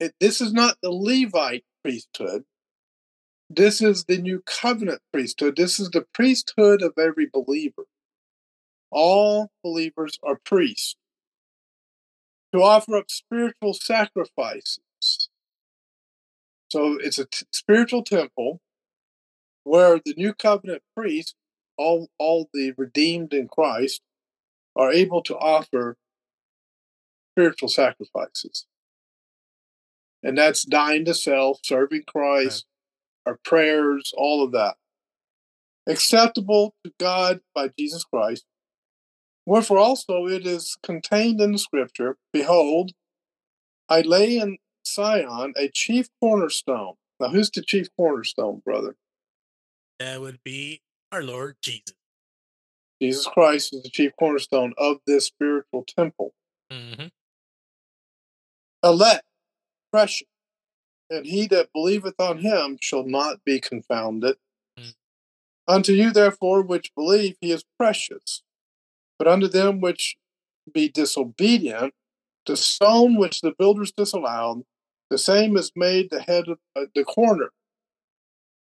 It, 0.00 0.14
this 0.20 0.40
is 0.40 0.52
not 0.52 0.78
the 0.82 0.90
Levite 0.90 1.64
priesthood. 1.82 2.44
This 3.50 3.80
is 3.82 4.04
the 4.04 4.18
new 4.18 4.42
covenant 4.46 5.00
priesthood. 5.12 5.56
This 5.56 5.78
is 5.78 5.90
the 5.90 6.06
priesthood 6.14 6.82
of 6.82 6.92
every 6.98 7.28
believer. 7.32 7.84
All 8.90 9.50
believers 9.62 10.18
are 10.22 10.38
priests 10.44 10.96
to 12.52 12.62
offer 12.62 12.96
up 12.96 13.10
spiritual 13.10 13.74
sacrifices. 13.74 14.80
So 16.70 16.98
it's 17.00 17.18
a 17.18 17.24
t- 17.24 17.46
spiritual 17.52 18.02
temple 18.02 18.60
where 19.64 20.00
the 20.04 20.14
new 20.16 20.32
covenant 20.32 20.82
priests, 20.96 21.34
all, 21.76 22.08
all 22.18 22.48
the 22.52 22.72
redeemed 22.76 23.32
in 23.32 23.48
Christ, 23.48 24.02
are 24.76 24.92
able 24.92 25.22
to 25.22 25.36
offer 25.36 25.96
spiritual 27.32 27.68
sacrifices. 27.68 28.66
And 30.22 30.36
that's 30.36 30.64
dying 30.64 31.04
to 31.04 31.14
self, 31.14 31.60
serving 31.62 32.02
Christ, 32.06 32.66
our 33.24 33.38
prayers, 33.44 34.12
all 34.16 34.44
of 34.44 34.52
that. 34.52 34.76
Acceptable 35.86 36.74
to 36.84 36.92
God 36.98 37.40
by 37.54 37.70
Jesus 37.78 38.04
Christ, 38.04 38.44
Wherefore 39.48 39.78
also 39.78 40.26
it 40.26 40.46
is 40.46 40.76
contained 40.82 41.40
in 41.40 41.52
the 41.52 41.58
scripture 41.58 42.18
Behold, 42.34 42.92
I 43.88 44.02
lay 44.02 44.36
in 44.36 44.58
Sion 44.84 45.54
a 45.56 45.70
chief 45.70 46.10
cornerstone. 46.20 46.96
Now, 47.18 47.28
who's 47.28 47.50
the 47.50 47.62
chief 47.62 47.88
cornerstone, 47.96 48.60
brother? 48.62 48.94
That 49.98 50.20
would 50.20 50.40
be 50.44 50.82
our 51.10 51.22
Lord 51.22 51.56
Jesus. 51.62 51.94
Jesus 53.00 53.26
Christ 53.26 53.72
is 53.72 53.82
the 53.84 53.88
chief 53.88 54.12
cornerstone 54.18 54.74
of 54.76 54.98
this 55.06 55.24
spiritual 55.24 55.86
temple. 55.96 56.34
hmm 56.70 57.06
Elect, 58.84 59.24
precious, 59.90 60.28
and 61.08 61.24
he 61.24 61.46
that 61.46 61.72
believeth 61.72 62.20
on 62.20 62.40
him 62.40 62.76
shall 62.82 63.06
not 63.06 63.42
be 63.46 63.60
confounded. 63.60 64.36
Mm. 64.78 64.94
Unto 65.66 65.94
you, 65.94 66.10
therefore, 66.12 66.60
which 66.60 66.94
believe, 66.94 67.36
he 67.40 67.50
is 67.50 67.64
precious. 67.78 68.42
But 69.18 69.28
unto 69.28 69.48
them 69.48 69.80
which 69.80 70.16
be 70.72 70.88
disobedient, 70.88 71.94
the 72.46 72.56
stone 72.56 73.16
which 73.16 73.40
the 73.42 73.52
builders 73.58 73.92
disallowed, 73.92 74.64
the 75.10 75.18
same 75.18 75.56
is 75.56 75.72
made 75.76 76.10
the 76.10 76.20
head 76.22 76.48
of 76.48 76.58
uh, 76.76 76.86
the 76.94 77.04
corner. 77.04 77.50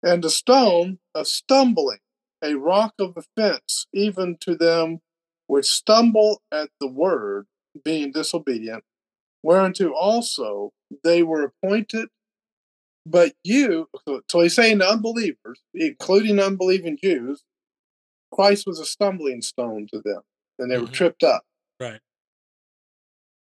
And 0.03 0.23
the 0.23 0.31
stone 0.31 0.99
of 1.15 1.27
stumbling, 1.27 2.01
a 2.43 2.55
rock 2.55 2.95
of 2.99 3.17
offense, 3.17 3.87
even 3.93 4.37
to 4.41 4.55
them 4.57 5.01
which 5.47 5.67
stumble 5.67 6.43
at 6.53 6.71
the 6.81 6.87
word, 6.89 7.47
being 7.85 8.13
disobedient, 8.13 8.85
whereunto 9.43 9.93
also 9.93 10.73
they 11.05 11.23
were 11.23 11.45
appointed. 11.45 12.09
But 13.07 13.35
you, 13.43 13.89
so- 14.07 14.23
so 14.31 14.41
he's 14.41 14.55
saying 14.55 14.79
to 14.81 14.89
unbelievers, 14.89 15.63
including 15.75 16.39
unbelieving 16.39 16.99
Jews, 17.03 17.43
Christ 18.33 18.67
was 18.67 18.79
a 18.79 18.85
stumbling 18.85 19.43
stone 19.43 19.87
to 19.93 20.01
them, 20.01 20.23
and 20.59 20.71
they 20.71 20.79
were 20.79 20.87
Mhm. 20.87 20.93
tripped 20.93 21.23
up. 21.23 21.45
Right. 21.81 22.01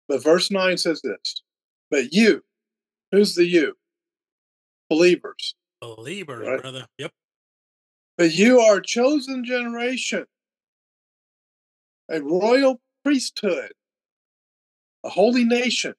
But 0.09 0.23
verse 0.23 0.51
9 0.51 0.77
says 0.79 1.01
this 1.03 1.43
But 1.91 2.13
you, 2.13 2.45
who's 3.11 3.35
the 3.35 3.45
you? 3.45 3.79
Believers. 4.89 5.55
Believers, 5.81 6.47
Right. 6.47 6.61
brother. 6.61 6.89
Yep. 6.99 7.13
But 8.17 8.33
you 8.33 8.61
are 8.61 8.77
a 8.79 8.83
chosen 8.83 9.45
generation, 9.45 10.27
a 12.09 12.21
royal 12.23 12.81
priesthood, 13.05 13.73
a 15.05 15.09
holy 15.11 15.45
nation. 15.45 15.95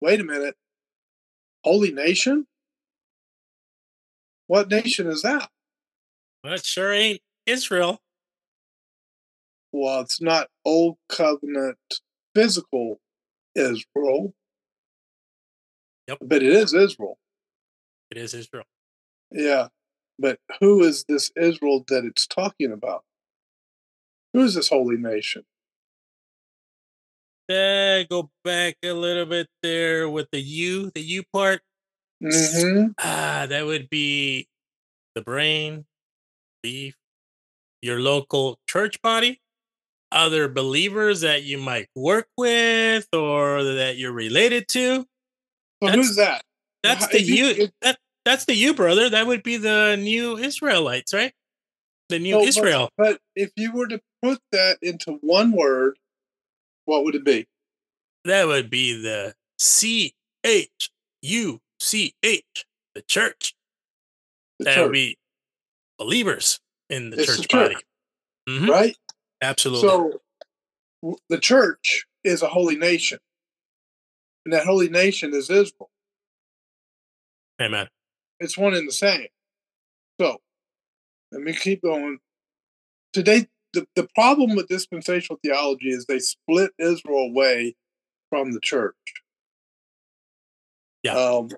Wait 0.00 0.20
a 0.20 0.24
minute. 0.24 0.56
Holy 1.64 1.92
nation? 1.92 2.46
What 4.46 4.68
nation 4.68 5.06
is 5.06 5.22
that? 5.22 5.50
That 6.42 6.64
sure 6.64 6.92
ain't 6.92 7.22
Israel. 7.46 8.02
Well, 9.76 10.02
it's 10.02 10.20
not 10.20 10.50
old 10.64 10.98
covenant 11.08 11.78
physical 12.32 13.00
Israel. 13.56 14.32
Yep. 16.06 16.18
But 16.20 16.44
it 16.44 16.52
is 16.52 16.72
Israel. 16.72 17.18
It 18.12 18.18
is 18.18 18.34
Israel. 18.34 18.66
Yeah. 19.32 19.66
But 20.16 20.38
who 20.60 20.84
is 20.84 21.04
this 21.08 21.32
Israel 21.36 21.84
that 21.88 22.04
it's 22.04 22.24
talking 22.24 22.70
about? 22.70 23.02
Who 24.32 24.44
is 24.44 24.54
this 24.54 24.68
holy 24.68 24.96
nation? 24.96 25.42
Uh, 27.50 28.04
go 28.08 28.30
back 28.44 28.76
a 28.84 28.92
little 28.92 29.26
bit 29.26 29.48
there 29.60 30.08
with 30.08 30.28
the 30.30 30.40
U, 30.40 30.92
the 30.94 31.00
U 31.00 31.24
part. 31.32 31.62
hmm 32.22 32.92
Ah, 32.98 33.46
that 33.48 33.66
would 33.66 33.90
be 33.90 34.46
the 35.16 35.22
brain, 35.22 35.84
beef, 36.62 36.94
your 37.82 37.98
local 37.98 38.60
church 38.68 39.02
body, 39.02 39.40
other 40.14 40.48
believers 40.48 41.20
that 41.22 41.42
you 41.42 41.58
might 41.58 41.88
work 41.96 42.28
with 42.38 43.06
or 43.12 43.62
that 43.64 43.96
you're 43.98 44.12
related 44.12 44.68
to. 44.68 45.00
So 45.02 45.06
That's- 45.82 45.96
who's 46.06 46.16
that? 46.16 46.42
That's 46.82 47.06
the 47.08 47.20
you- 47.22 47.46
you. 47.46 47.68
That 47.82 47.98
that's 48.24 48.44
the 48.46 48.54
you, 48.54 48.74
brother. 48.74 49.10
That 49.10 49.26
would 49.26 49.42
be 49.42 49.56
the 49.58 49.96
new 49.96 50.36
Israelites, 50.38 51.12
right? 51.12 51.34
The 52.08 52.18
new 52.18 52.32
So, 52.32 52.38
but- 52.40 52.48
Israel. 52.48 52.90
But, 52.96 53.20
if 53.34 53.52
you 53.56 53.72
were 53.72 53.86
to 53.88 54.00
put 54.22 54.40
that 54.52 54.78
into 54.82 55.12
one 55.22 55.52
word, 55.52 55.98
what 56.86 57.04
would 57.04 57.14
it 57.14 57.24
be? 57.24 57.46
That 58.24 58.46
would 58.46 58.70
be 58.70 59.00
the 59.00 59.34
C 59.58 60.14
H 60.44 60.90
U 61.22 61.60
C 61.80 62.14
H, 62.22 62.66
the 62.94 63.02
church. 63.02 63.54
The 64.58 64.64
that 64.66 64.74
church, 64.76 64.82
would 64.84 64.92
be 64.92 65.18
believers 65.98 66.60
in 66.90 67.10
the 67.10 67.18
It's 67.20 67.26
church 67.36 67.48
church. 67.48 67.72
body. 67.74 67.84
Mhm, 68.48 68.68
right? 68.68 68.96
Absolutely. 69.44 69.88
So 69.88 70.20
w- 71.02 71.18
the 71.28 71.38
church 71.38 72.06
is 72.24 72.42
a 72.42 72.48
holy 72.48 72.76
nation, 72.76 73.18
and 74.44 74.54
that 74.54 74.64
holy 74.64 74.88
nation 74.88 75.34
is 75.34 75.50
Israel. 75.50 75.90
Amen. 77.60 77.88
It's 78.40 78.56
one 78.56 78.74
and 78.74 78.88
the 78.88 78.92
same. 78.92 79.28
So 80.20 80.38
let 81.30 81.42
me 81.42 81.52
keep 81.52 81.82
going. 81.82 82.18
Today, 83.12 83.46
the, 83.74 83.86
the 83.94 84.08
problem 84.14 84.56
with 84.56 84.68
dispensational 84.68 85.38
theology 85.44 85.90
is 85.90 86.06
they 86.06 86.18
split 86.18 86.70
Israel 86.78 87.28
away 87.30 87.76
from 88.30 88.52
the 88.52 88.60
church. 88.60 88.96
Yeah. 91.02 91.12
Um, 91.14 91.50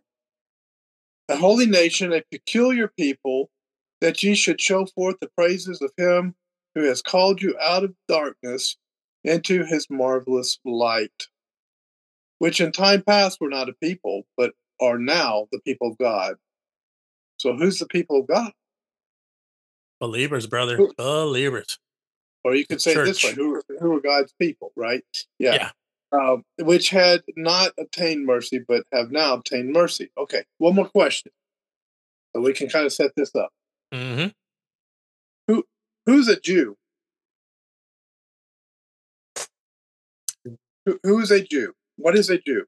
a 1.29 1.37
holy 1.37 1.67
nation, 1.67 2.13
a 2.13 2.23
peculiar 2.33 2.89
people, 2.89 3.51
that 4.01 4.23
ye 4.23 4.35
should 4.35 4.61
show 4.61 4.87
forth 4.87 5.17
the 5.21 5.31
praises 5.37 5.81
of 5.81 5.93
him 5.97 6.35
who 6.77 6.83
has 6.85 7.01
called 7.01 7.41
you 7.41 7.57
out 7.59 7.83
of 7.83 7.95
darkness 8.07 8.77
into 9.25 9.65
his 9.65 9.89
marvelous 9.89 10.59
light, 10.65 11.27
which 12.39 12.61
in 12.61 12.71
time 12.71 13.03
past 13.03 13.39
were 13.41 13.49
not 13.49 13.71
a 13.71 13.73
people, 13.73 14.27
but 14.37 14.53
are 14.81 14.99
now 14.99 15.49
the 15.51 15.59
people 15.61 15.91
of 15.91 15.99
God. 15.99 16.37
So 17.39 17.57
who's 17.57 17.79
the 17.79 17.87
people 17.87 18.21
of 18.21 18.27
God? 18.29 18.53
Believers, 20.01 20.47
brother. 20.47 20.77
Who- 20.77 20.93
Believers. 20.99 21.79
Or 22.45 22.55
you 22.55 22.67
could 22.67 22.81
say 22.83 22.93
it 22.93 23.05
this 23.05 23.25
way: 23.25 23.33
who 23.33 23.55
are, 23.57 23.63
who 23.81 23.97
are 23.97 24.01
God's 24.01 24.33
people, 24.39 24.71
right? 24.77 25.03
Yeah. 25.39 25.55
Yeah. 25.55 25.71
Um, 26.13 26.45
which 26.61 26.91
had 26.91 27.23
not 27.37 27.73
obtained 27.79 28.25
mercy, 28.27 28.61
but 28.61 28.85
have 28.93 29.11
now 29.11 29.33
obtained 29.35 29.73
mercy. 29.73 30.11
Okay. 30.17 30.45
One 30.59 30.75
more 30.77 30.89
question, 30.89 31.33
so 32.35 32.43
we 32.43 32.53
can 32.53 32.69
kind 32.69 32.85
of 32.87 32.93
set 32.93 33.13
this 33.17 33.35
up. 33.35 33.51
hmm 33.93 34.27
Who's 36.07 36.29
a 36.29 36.39
Jew? 36.41 36.77
Who, 40.87 41.01
who 41.03 41.21
is 41.21 41.31
a 41.31 41.43
Jew? 41.43 41.75
What 41.97 42.17
is 42.17 42.31
a 42.31 42.39
Jew? 42.39 42.65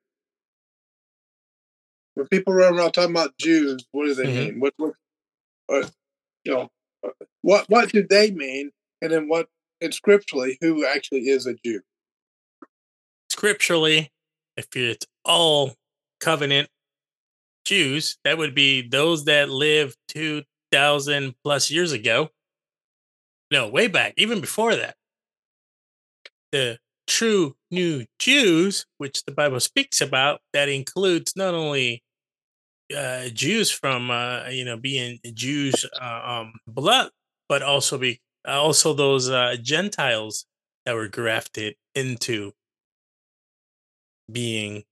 When 2.15 2.27
people 2.29 2.53
run 2.55 2.77
around 2.77 2.93
talking 2.93 3.13
about 3.13 3.37
Jews, 3.39 3.87
what 3.93 4.07
do 4.07 4.15
they 4.15 4.27
Mhm. 4.27 4.35
mean? 4.35 4.61
What, 4.61 4.75
what, 4.77 4.95
uh, 5.69 5.89
you 6.45 6.53
know, 6.53 6.71
uh, 7.05 7.11
what 7.43 7.69
what 7.69 7.91
do 7.93 8.07
they 8.07 8.31
mean? 8.31 8.73
And 9.03 9.13
then 9.13 9.29
what, 9.29 9.49
and 9.81 9.95
scripturally, 9.95 10.59
who 10.61 10.85
actually 10.87 11.29
is 11.29 11.47
a 11.47 11.55
Jew? 11.55 11.83
Scripturally, 13.31 14.11
if 14.57 14.75
it's 14.77 15.07
all 15.25 15.77
covenant 16.21 16.71
Jews, 17.65 18.19
that 18.25 18.39
would 18.39 18.55
be 18.55 18.83
those 18.83 19.27
that 19.27 19.51
lived 19.51 19.97
2,000 20.09 21.35
plus 21.45 21.71
years 21.71 21.93
ago. 21.93 22.31
No, 23.51 23.69
way 23.69 23.89
back, 23.89 24.15
even 24.17 24.41
before 24.41 24.77
that. 24.77 24.97
The 26.53 26.79
true 27.07 27.57
new 27.71 28.07
Jews, 28.19 28.87
which 28.99 29.25
the 29.25 29.33
Bible 29.33 29.61
speaks 29.61 30.01
about, 30.01 30.41
that 30.53 30.69
includes 30.69 31.35
not 31.37 31.55
only 31.55 32.03
uh, 32.97 33.29
Jews 33.31 33.71
from 33.71 34.11
uh, 34.11 34.49
you 34.49 34.65
know 34.65 34.77
being 34.77 35.19
Jews 35.35 35.87
uh, 36.01 36.23
um, 36.25 36.55
blood, 36.67 37.11
but 37.49 37.63
also 37.63 37.99
be 37.99 38.21
uh, 38.47 38.53
also 38.61 38.95
those 38.95 39.31
uh, 39.31 39.57
Gentiles 39.63 40.47
that 40.87 40.95
were 40.95 41.09
grafted 41.09 41.77
into 41.95 42.53
being 44.31 44.85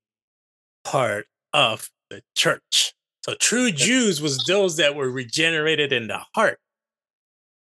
part 0.85 1.27
of 1.53 1.91
the 2.11 2.23
church. 2.37 2.95
So 3.25 3.35
true 3.35 3.71
Jews 3.73 4.21
was 4.21 4.45
those 4.47 4.77
that 4.77 4.95
were 4.95 5.11
regenerated 5.11 5.93
in 5.93 6.09
the 6.09 6.21
heart, 6.35 6.59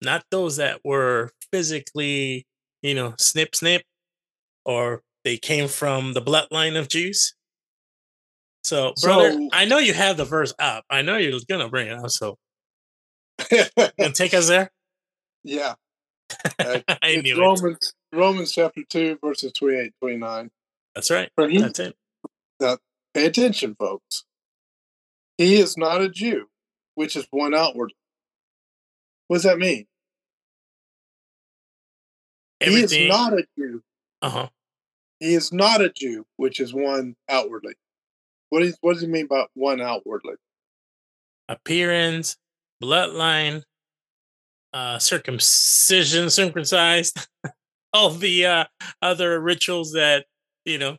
not 0.04 0.26
those 0.32 0.58
that 0.58 0.82
were 0.84 1.32
physically, 1.52 2.46
you 2.82 2.94
know, 2.94 3.14
snip 3.18 3.56
snip, 3.56 3.84
or 4.66 5.02
they 5.24 5.38
came 5.38 5.68
from 5.68 6.14
the 6.14 6.22
bloodline 6.22 6.78
of 6.78 6.90
Jews. 6.90 7.34
So, 8.64 8.94
brother, 9.02 9.32
So- 9.34 9.50
I 9.52 9.66
know 9.66 9.78
you 9.78 9.94
have 9.94 10.18
the 10.18 10.26
verse 10.26 10.54
up. 10.60 10.86
I 10.90 11.02
know 11.02 11.18
you're 11.18 11.40
gonna 11.50 11.70
bring 11.70 11.88
it 11.88 11.94
up. 11.98 12.10
So, 12.10 12.38
gonna 13.50 14.14
take 14.14 14.34
us 14.34 14.48
there? 14.48 14.72
yeah. 15.44 15.76
Uh, 16.60 16.80
I 16.88 16.98
it's 17.04 17.24
knew 17.24 17.36
it. 17.36 17.40
Romans, 17.40 17.94
Romans 18.14 18.52
chapter 18.54 18.82
2, 18.90 19.20
verses 19.24 19.52
28 19.54 19.94
29. 20.02 20.50
That's 20.96 21.12
right. 21.12 21.30
For 21.36 21.48
he, 21.50 21.60
That's 21.60 21.80
it. 21.80 21.96
pay 23.14 23.26
attention, 23.26 23.76
folks. 23.78 24.24
He 25.38 25.56
is 25.60 25.78
not 25.78 26.02
a 26.02 26.10
Jew, 26.10 26.46
which 26.96 27.16
is 27.16 27.28
one 27.32 27.54
outward. 27.54 27.92
What 29.28 29.38
does 29.38 29.44
that 29.44 29.58
mean? 29.58 29.86
Everything. 32.62 33.00
He 33.00 33.06
is 33.06 33.10
not 33.10 33.34
a 33.34 33.46
Jew. 33.58 33.84
uh 34.22 34.30
huh. 34.30 34.50
He 35.20 35.34
is 35.34 35.54
not 35.54 35.82
a 35.82 35.90
Jew, 35.90 36.26
which 36.38 36.60
is 36.60 36.74
one 36.74 37.16
outwardly. 37.30 37.74
What 38.50 38.64
is 38.64 38.78
what 38.82 38.94
does 38.94 39.02
he 39.02 39.08
mean 39.08 39.28
by 39.28 39.46
one 39.54 39.82
outwardly? 39.82 40.36
Appearance, 41.50 42.38
bloodline, 42.82 43.64
uh, 44.74 45.00
circumcision, 45.00 46.30
circumcised, 46.30 47.28
all 47.94 48.10
the 48.10 48.46
uh, 48.46 48.66
other 49.02 49.40
rituals 49.40 49.94
that 49.94 50.26
you 50.66 50.78
know 50.78 50.98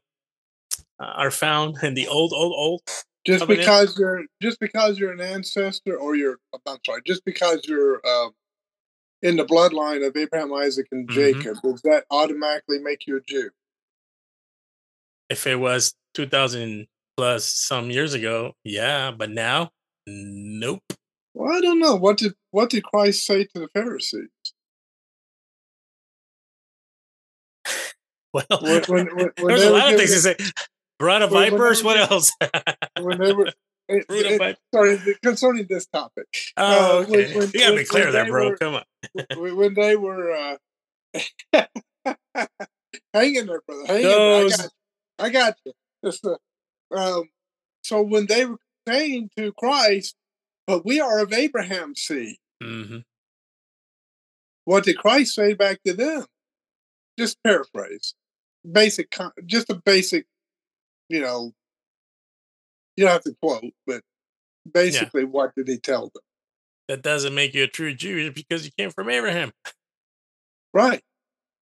uh, 1.00 1.04
are 1.16 1.30
found 1.30 1.76
in 1.82 1.94
the 1.94 2.08
old, 2.08 2.32
old, 2.32 2.52
old. 2.56 2.82
Just 3.26 3.40
Covenant. 3.40 3.60
because 3.60 3.98
you're 3.98 4.24
just 4.42 4.60
because 4.60 4.98
you're 4.98 5.12
an 5.12 5.20
ancestor 5.20 5.96
or 5.96 6.14
you're 6.14 6.38
I'm 6.66 6.78
sorry, 6.84 7.02
just 7.06 7.24
because 7.24 7.62
you're 7.66 8.00
um, 8.06 8.32
in 9.24 9.36
the 9.36 9.44
bloodline 9.44 10.06
of 10.06 10.16
Abraham, 10.16 10.52
Isaac, 10.52 10.86
and 10.92 11.08
Mhm. 11.08 11.12
Jacob, 11.12 11.56
does 11.62 11.80
that 11.82 12.04
automatically 12.10 12.78
make 12.78 13.06
you 13.06 13.16
a 13.16 13.20
Jew? 13.20 13.50
If 15.30 15.46
it 15.46 15.56
was 15.56 15.94
two 16.12 16.26
thousand 16.26 16.86
plus 17.16 17.46
some 17.52 17.90
years 17.90 18.12
ago, 18.14 18.54
yeah, 18.64 19.10
but 19.10 19.30
now, 19.30 19.72
nope. 20.06 20.82
Well, 21.32 21.56
I 21.56 21.60
don't 21.60 21.80
know. 21.80 21.96
What 21.96 22.18
did 22.18 22.34
what 22.50 22.68
did 22.70 22.84
Christ 22.84 23.24
say 23.26 23.44
to 23.44 23.58
the 23.60 23.68
Pharisees? 23.74 24.28
Well, 28.34 28.44
When, 28.62 28.82
when, 28.88 29.06
when, 29.38 29.46
there's 29.46 29.62
a 29.62 29.70
lot 29.70 29.92
of 29.92 29.98
things 29.98 30.10
to 30.12 30.18
say. 30.18 30.36
Brought 30.98 31.22
of 31.22 31.30
when 31.30 31.52
vipers. 31.52 31.84
What 31.84 31.96
else? 32.10 32.32
when 33.00 33.18
they 33.18 33.32
were 33.32 33.46
it- 33.88 34.04
it- 34.10 34.58
sorry 34.74 34.98
concerning 35.22 35.66
this 35.70 35.86
topic. 35.86 36.26
Oh, 36.56 37.02
uh, 37.02 37.04
when- 37.06 37.32
when- 37.36 37.50
you 37.54 37.60
gotta 37.60 37.76
be 37.76 37.84
clear 37.84 38.10
there, 38.10 38.26
bro. 38.26 38.48
were- 38.50 38.56
Come 38.56 38.74
on. 38.74 38.84
when 39.36 39.74
they 39.74 39.96
were 39.96 40.32
uh, 40.32 40.56
hang 43.14 43.34
in 43.34 43.46
there, 43.46 43.62
brother. 43.66 43.86
Hang 43.86 44.02
Those- 44.02 44.52
in 44.52 44.58
there. 44.58 44.68
I 45.18 45.28
got 45.30 45.56
you. 45.64 45.72
I 46.04 46.10
got 46.10 46.16
you. 46.92 46.96
Um, 46.96 47.28
so 47.82 48.02
when 48.02 48.26
they 48.26 48.44
were 48.44 48.58
saying 48.86 49.30
to 49.36 49.52
Christ, 49.52 50.16
"But 50.66 50.84
we 50.84 51.00
are 51.00 51.20
of 51.20 51.32
Abraham's 51.32 52.00
seed," 52.02 52.36
hmm 52.62 52.98
what 54.64 54.84
did 54.84 54.96
Christ 54.96 55.34
say 55.34 55.52
back 55.54 55.82
to 55.84 55.92
them? 55.92 56.24
Just 57.18 57.42
paraphrase, 57.44 58.14
basic, 58.70 59.14
just 59.46 59.70
a 59.70 59.74
basic, 59.74 60.26
you 61.08 61.20
know. 61.20 61.52
You 62.96 63.04
don't 63.04 63.12
have 63.12 63.24
to 63.24 63.34
quote, 63.42 63.72
but 63.86 64.02
basically, 64.72 65.24
what 65.24 65.54
did 65.54 65.68
he 65.68 65.78
tell 65.78 66.10
them? 66.14 66.22
That 66.88 67.02
doesn't 67.02 67.34
make 67.34 67.54
you 67.54 67.64
a 67.64 67.66
true 67.66 67.94
Jew 67.94 68.30
because 68.30 68.64
you 68.64 68.70
came 68.76 68.90
from 68.90 69.08
Abraham. 69.08 69.52
Right. 70.72 71.02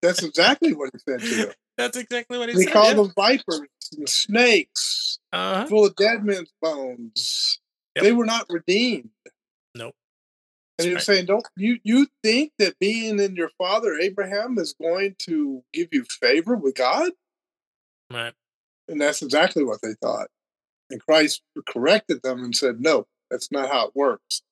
That's 0.00 0.22
exactly 0.24 0.72
what 0.74 0.90
he 0.92 0.98
said 0.98 1.20
to 1.20 1.34
them. 1.46 1.54
That's 1.78 1.96
exactly 1.96 2.38
what 2.38 2.48
he, 2.48 2.56
He 2.56 2.64
said. 2.64 2.72
called 2.72 2.88
yeah. 2.88 2.94
them 3.02 3.12
vipers 3.16 3.60
and 3.96 4.08
snakes, 4.08 5.18
Uh-huh. 5.32 5.66
full 5.66 5.86
of 5.86 5.96
dead 5.96 6.24
men's 6.24 6.52
bones. 6.60 7.60
Yep. 7.96 8.04
They 8.04 8.12
were 8.12 8.26
not 8.26 8.46
redeemed. 8.50 9.10
Nope. 9.74 9.94
And 10.78 10.88
he 10.88 10.94
was 10.94 11.06
That's 11.06 11.16
saying, 11.16 11.26
"Don't 11.26 11.46
you 11.56 11.78
you 11.84 12.08
think 12.22 12.52
that 12.58 12.78
being 12.78 13.20
in 13.20 13.36
your 13.36 13.50
father 13.58 13.94
Abraham 13.98 14.58
is 14.58 14.74
going 14.74 15.14
to 15.20 15.62
give 15.72 15.88
you 15.92 16.04
favor 16.04 16.56
with 16.56 16.74
God?" 16.74 17.12
Right. 18.10 18.32
And 18.88 19.00
that's 19.00 19.22
exactly 19.22 19.62
what 19.64 19.80
they 19.82 19.94
thought. 20.00 20.28
And 20.90 21.00
Christ 21.00 21.42
corrected 21.68 22.22
them 22.22 22.42
and 22.42 22.56
said, 22.56 22.80
"No, 22.80 23.06
that's 23.30 23.52
not 23.52 23.70
how 23.70 23.88
it 23.88 23.92
works. 23.94 24.42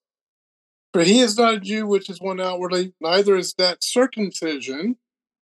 For 0.93 1.03
he 1.03 1.21
is 1.21 1.37
not 1.37 1.55
a 1.55 1.61
Jew, 1.61 1.87
which 1.87 2.11
is 2.11 2.21
one 2.21 2.41
outwardly; 2.41 2.95
neither 3.01 3.37
is 3.37 3.55
that 3.55 3.85
circumcision, 3.85 4.99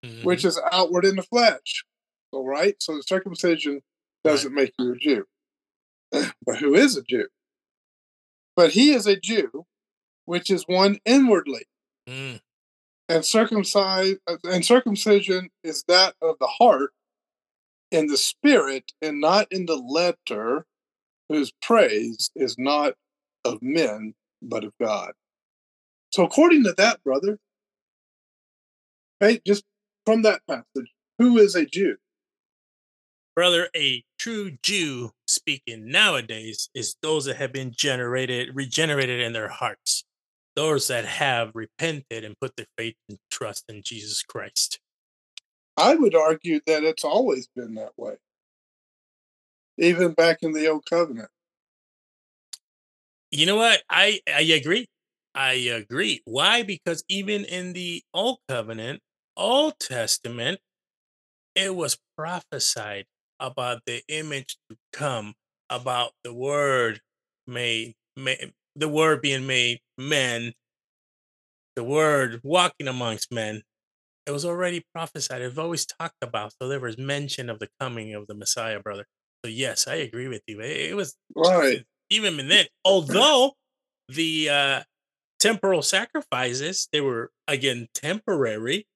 Mhm. 0.04 0.24
which 0.24 0.44
is 0.44 0.60
outward 0.72 1.06
in 1.06 1.16
the 1.16 1.24
flesh. 1.24 1.86
All 2.32 2.46
right. 2.46 2.82
So 2.82 2.96
the 2.96 3.04
circumcision 3.04 3.82
doesn't 4.24 4.54
make 4.54 4.74
you 4.80 4.94
a 4.94 4.98
Jew. 4.98 5.28
but 6.46 6.58
who 6.58 6.74
is 6.76 6.98
a 6.98 7.04
Jew? 7.04 7.28
But 8.56 8.72
he 8.72 8.92
is 8.94 9.06
a 9.06 9.20
Jew, 9.20 9.66
which 10.26 10.50
is 10.50 10.68
one 10.68 11.00
inwardly. 11.06 11.68
Mm, 12.08 12.42
And 13.08 13.26
circumcise 13.26 14.16
and 14.44 14.66
circumcision 14.66 15.52
is 15.64 15.84
that 15.88 16.16
of 16.22 16.40
the 16.40 16.48
heart 16.48 16.94
in 17.92 18.08
the 18.08 18.18
spirit 18.18 18.94
and 19.02 19.20
not 19.22 19.52
in 19.52 19.66
the 19.68 19.76
letter, 19.76 20.66
whose 21.30 21.52
praise 21.62 22.32
is 22.36 22.58
not 22.58 22.96
of 23.44 23.62
men, 23.62 24.16
but 24.42 24.64
of 24.64 24.74
God. 24.80 25.14
So 26.16 26.24
according 26.24 26.64
to 26.64 26.74
that, 26.78 27.04
brother, 27.04 27.40
hey, 29.20 29.42
just 29.46 29.66
from 30.06 30.22
that 30.22 30.40
passage, 30.48 30.94
who 31.20 31.38
is 31.38 31.56
a 31.56 31.66
Jew? 31.66 31.98
Brother, 33.36 33.68
a 33.76 34.06
true 34.18 34.52
Jew 34.64 35.12
speaking 35.28 35.92
nowadays 35.92 36.70
is 36.74 36.96
those 37.02 37.26
that 37.26 37.36
have 37.36 37.52
been 37.52 37.74
generated, 37.76 38.56
regenerated 38.56 39.20
in 39.20 39.34
their 39.34 39.50
hearts. 39.50 40.06
Those 40.56 40.88
that 40.88 41.04
have 41.04 41.52
repented 41.54 42.24
and 42.24 42.40
put 42.40 42.56
their 42.56 42.68
faith 42.78 42.96
and 43.10 43.20
trust 43.30 43.66
in 43.68 43.82
Jesus 43.84 44.24
Christ. 44.24 44.80
I 45.76 45.96
would 45.96 46.16
argue 46.16 46.62
that 46.66 46.86
it's 46.86 47.04
always 47.04 47.50
been 47.54 47.76
that 47.76 47.92
way. 47.98 48.16
Even 49.78 50.14
back 50.14 50.38
in 50.44 50.54
the 50.54 50.70
old 50.70 50.86
covenant. 50.90 51.28
You 53.32 53.46
know 53.46 53.58
what? 53.58 53.84
I 53.90 54.22
I 54.34 54.44
agree. 54.44 54.88
I 55.36 55.54
agree. 55.54 56.22
Why? 56.26 56.64
Because 56.64 57.04
even 57.10 57.46
in 57.46 57.74
the 57.74 58.04
Old 58.14 58.40
Covenant, 58.48 59.02
Old 59.38 59.80
Testament, 59.80 60.60
it 61.56 61.76
was 61.76 62.00
prophesied 62.18 63.06
about 63.40 63.84
the 63.86 64.04
image 64.10 64.58
to 64.70 64.78
come, 64.94 65.36
about 65.70 66.14
the 66.24 66.34
word 66.34 67.02
made, 67.48 67.96
made 68.16 68.54
the 68.76 68.90
word 68.90 69.22
being 69.22 69.48
made 69.48 69.82
men, 69.98 70.54
the 71.76 71.84
word 71.84 72.42
walking 72.44 72.88
amongst 72.88 73.32
men. 73.32 73.62
It 74.28 74.32
was 74.32 74.46
already 74.46 74.86
prophesied. 74.94 75.42
It 75.42 75.48
was 75.50 75.60
always 75.60 75.86
talked 75.86 76.24
about. 76.24 76.54
So 76.62 76.70
there 76.70 76.80
was 76.80 76.98
mention 76.98 77.50
of 77.50 77.60
the 77.60 77.70
coming 77.80 78.14
of 78.16 78.28
the 78.28 78.36
Messiah, 78.36 78.80
brother. 78.80 79.06
So 79.46 79.50
yes, 79.52 79.88
I 79.88 79.96
agree 79.96 80.28
with 80.30 80.44
you. 80.48 80.62
It, 80.62 80.96
was 80.96 81.16
Right. 81.36 81.86
even 82.10 82.38
then, 82.50 82.68
although 82.86 83.54
the 84.10 84.50
uh, 84.50 84.84
temporal 85.46 85.84
sacrifices 85.84 86.90
they 86.92 87.02
were 87.02 87.32
again 87.48 87.88
temporary, 87.94 88.88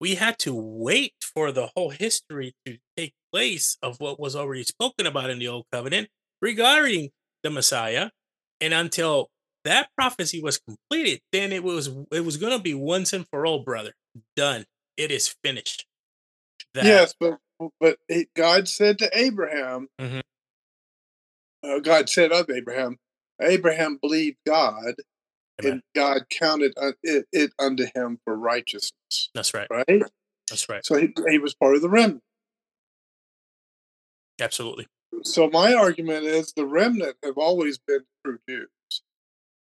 we 0.00 0.16
had 0.16 0.38
to 0.38 0.54
wait 0.54 1.14
for 1.22 1.50
the 1.50 1.70
whole 1.74 1.90
history 1.90 2.54
to 2.66 2.76
take 2.96 3.14
place 3.32 3.78
of 3.82 3.98
what 3.98 4.20
was 4.20 4.36
already 4.36 4.64
spoken 4.64 5.06
about 5.06 5.30
in 5.30 5.38
the 5.38 5.48
old 5.48 5.64
covenant 5.72 6.08
regarding 6.42 7.08
the 7.42 7.50
Messiah, 7.50 8.10
and 8.60 8.74
until 8.74 9.30
that 9.64 9.88
prophecy 9.96 10.42
was 10.42 10.58
completed, 10.58 11.20
then 11.32 11.52
it 11.52 11.64
was 11.64 11.88
it 12.12 12.20
was 12.24 12.36
going 12.36 12.56
to 12.56 12.62
be 12.62 12.74
once 12.74 13.12
and 13.14 13.26
for 13.30 13.46
all, 13.46 13.60
brother. 13.60 13.94
Done. 14.36 14.66
It 14.96 15.10
is 15.10 15.34
finished. 15.42 15.86
That, 16.74 16.84
Yes, 16.84 17.14
but 17.18 17.38
but 17.80 17.98
it, 18.08 18.28
God 18.34 18.68
said 18.68 18.98
to 18.98 19.10
Abraham, 19.18 19.88
Mhm. 19.98 20.22
uh, 21.62 21.78
God 21.80 22.10
said 22.10 22.32
of 22.32 22.50
Abraham, 22.50 22.98
Abraham 23.40 23.96
believed 23.96 24.36
God, 24.46 24.94
Amen. 25.60 25.72
and 25.72 25.82
God 25.94 26.22
counted 26.30 26.72
it, 27.02 27.26
it 27.32 27.52
unto 27.58 27.86
him 27.94 28.18
for 28.24 28.36
righteousness. 28.36 29.30
That's 29.34 29.54
right. 29.54 29.66
Right. 29.70 30.02
That's 30.50 30.68
right. 30.68 30.84
So 30.84 30.96
he, 30.96 31.12
he 31.28 31.38
was 31.38 31.54
part 31.54 31.74
of 31.76 31.82
the 31.82 31.88
remnant. 31.88 32.22
Absolutely. 34.40 34.86
So 35.22 35.48
my 35.48 35.72
argument 35.72 36.24
is 36.24 36.52
the 36.54 36.66
remnant 36.66 37.16
have 37.24 37.38
always 37.38 37.78
been 37.78 38.04
true 38.24 38.38
Jews, 38.48 38.68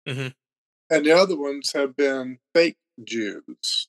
Mhm. 0.08 0.34
and 0.90 1.06
the 1.06 1.12
other 1.14 1.38
ones 1.38 1.72
have 1.74 1.96
been 1.96 2.40
fake 2.54 2.78
Jews. 3.04 3.88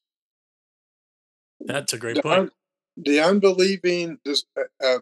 That's 1.60 1.92
a 1.92 1.98
great 1.98 2.16
the, 2.16 2.22
point. 2.22 2.38
un- 2.38 2.50
the 2.96 3.20
unbelieving 3.20 4.20
dis- 4.24 4.44
uh, 4.82 4.98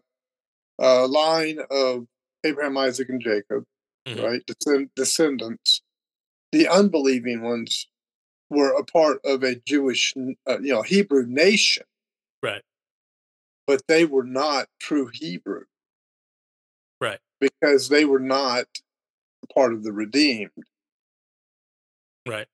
uh, 0.80 1.06
line 1.06 1.58
of 1.70 2.06
Abraham, 2.44 2.78
Isaac, 2.78 3.10
and 3.10 3.20
Jacob, 3.20 3.64
Mhm. 4.08 4.22
right? 4.22 4.46
Descend- 4.46 4.90
descendants. 4.94 5.82
The 6.52 6.68
unbelieving 6.68 7.42
ones 7.42 7.88
were 8.48 8.72
a 8.76 8.84
part 8.84 9.20
of 9.24 9.42
a 9.42 9.56
Jewish, 9.56 10.14
uh, 10.16 10.58
you 10.60 10.72
know, 10.72 10.82
Hebrew 10.82 11.26
nation, 11.26 11.84
Right. 12.42 12.62
but 13.66 13.86
they 13.88 14.04
were 14.04 14.24
not 14.24 14.68
true 14.78 15.10
Hebrew, 15.12 15.64
Right. 17.00 17.20
Because 17.40 17.88
they 17.90 18.04
were 18.04 18.20
not 18.20 18.66
part 19.52 19.74
of 19.74 19.82
the 19.82 19.92
redeemed. 19.92 20.50
Right. 22.26 22.48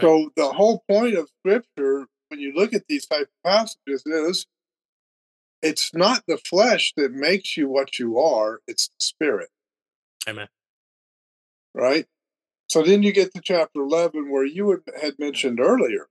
So 0.00 0.30
the 0.36 0.52
whole 0.52 0.84
point 0.88 1.14
of 1.16 1.28
Scripture, 1.40 2.06
when 2.28 2.38
you 2.38 2.52
look 2.54 2.72
at 2.72 2.86
these 2.86 3.06
type 3.06 3.22
of 3.22 3.42
passages, 3.44 4.04
is 4.06 4.46
it's 5.60 5.92
not 5.92 6.22
the 6.28 6.38
flesh 6.38 6.92
that 6.96 7.10
makes 7.10 7.56
you 7.56 7.68
what 7.68 7.98
you 7.98 8.18
are; 8.18 8.60
it's 8.68 8.88
the 8.88 9.04
spirit, 9.04 9.50
Amen. 10.28 10.48
right? 11.74 12.06
So 12.68 12.82
then 12.82 13.02
you 13.02 13.12
get 13.12 13.34
to 13.34 13.40
chapter 13.42 13.80
eleven, 13.80 14.30
where 14.30 14.44
you 14.44 14.82
had- 15.00 15.18
mentioned 15.18 15.58
earlier 15.60 16.08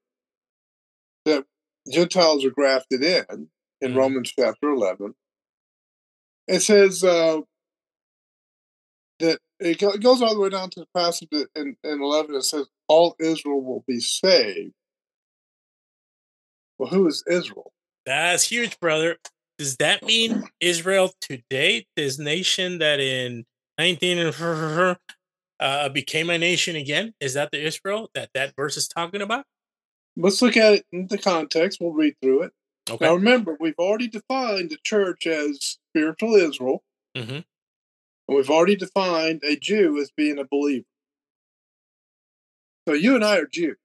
that 1.26 1.46
Gentiles 1.92 2.44
are 2.44 2.50
grafted 2.52 3.04
in 3.04 3.50
in 3.82 3.94
Mhm. 3.94 3.98
Romans 3.98 4.34
chapter 4.38 4.70
11. 4.70 5.16
It 6.48 6.62
says 6.62 7.04
uh, 7.04 7.42
that 9.20 9.40
it, 9.60 9.80
go, 9.80 9.92
it 9.92 10.02
goes 10.02 10.22
all 10.22 10.34
the 10.34 10.40
way 10.40 10.50
down 10.50 10.70
to 10.72 10.80
the 10.82 10.88
passage 10.96 11.30
in, 11.32 11.78
in 11.84 12.02
11. 12.02 12.36
It 12.36 12.44
says, 12.44 12.68
All 12.88 13.16
Israel 13.20 13.62
will 13.62 13.84
be 13.88 14.00
saved. 14.00 14.74
Well, 16.78 16.90
who 16.90 17.08
is 17.08 17.24
Israel? 17.30 17.72
That's 18.06 18.44
huge, 18.50 18.80
brother. 18.80 19.18
Does 19.58 19.78
that 19.78 20.04
mean 20.04 20.44
Israel 20.60 21.14
today, 21.20 21.88
this 21.96 22.18
nation 22.20 22.78
that 22.80 23.00
in 23.00 23.46
19 23.78 24.18
and 24.20 24.34
uh, 25.60 25.90
became 25.90 26.30
a 26.30 26.38
nation 26.38 26.76
again? 26.76 27.14
Is 27.20 27.34
that 27.34 27.52
the 27.52 27.64
Israel 27.64 28.10
that 28.14 28.30
that 28.34 28.56
verse 28.56 28.78
is 28.78 28.88
talking 28.88 29.22
about? 29.22 29.46
Let's 30.16 30.42
look 30.42 30.58
at 30.58 30.74
it 30.74 30.86
in 30.92 31.08
the 31.08 31.18
context. 31.18 31.80
We'll 31.80 31.94
read 31.94 32.16
through 32.22 32.44
it. 32.44 32.52
Okay. 32.90 33.06
Now, 33.06 33.14
remember, 33.16 33.56
we've 33.60 33.78
already 33.78 34.08
defined 34.08 34.70
the 34.72 34.78
church 34.84 35.28
as 35.28 35.78
spiritual 35.92 36.36
Israel, 36.36 36.84
hmm 37.16 37.40
and 38.30 38.36
we've 38.36 38.50
already 38.50 38.76
defined 38.76 39.42
a 39.44 39.56
Jew 39.56 40.00
as 40.02 40.12
being 40.16 40.38
a 40.38 40.44
believer. 40.44 40.86
So 42.88 42.94
you 42.94 43.16
and 43.16 43.24
I 43.24 43.38
are 43.38 43.46
Jews. 43.46 43.78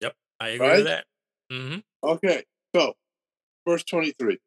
Yep, 0.00 0.14
I 0.40 0.48
agree 0.50 0.66
Right? 0.66 0.76
with 0.76 0.84
that. 0.86 1.04
Mm-hmm. 1.52 1.78
Okay, 2.08 2.44
so 2.74 2.94
verse 3.66 3.84
23. 3.84 4.38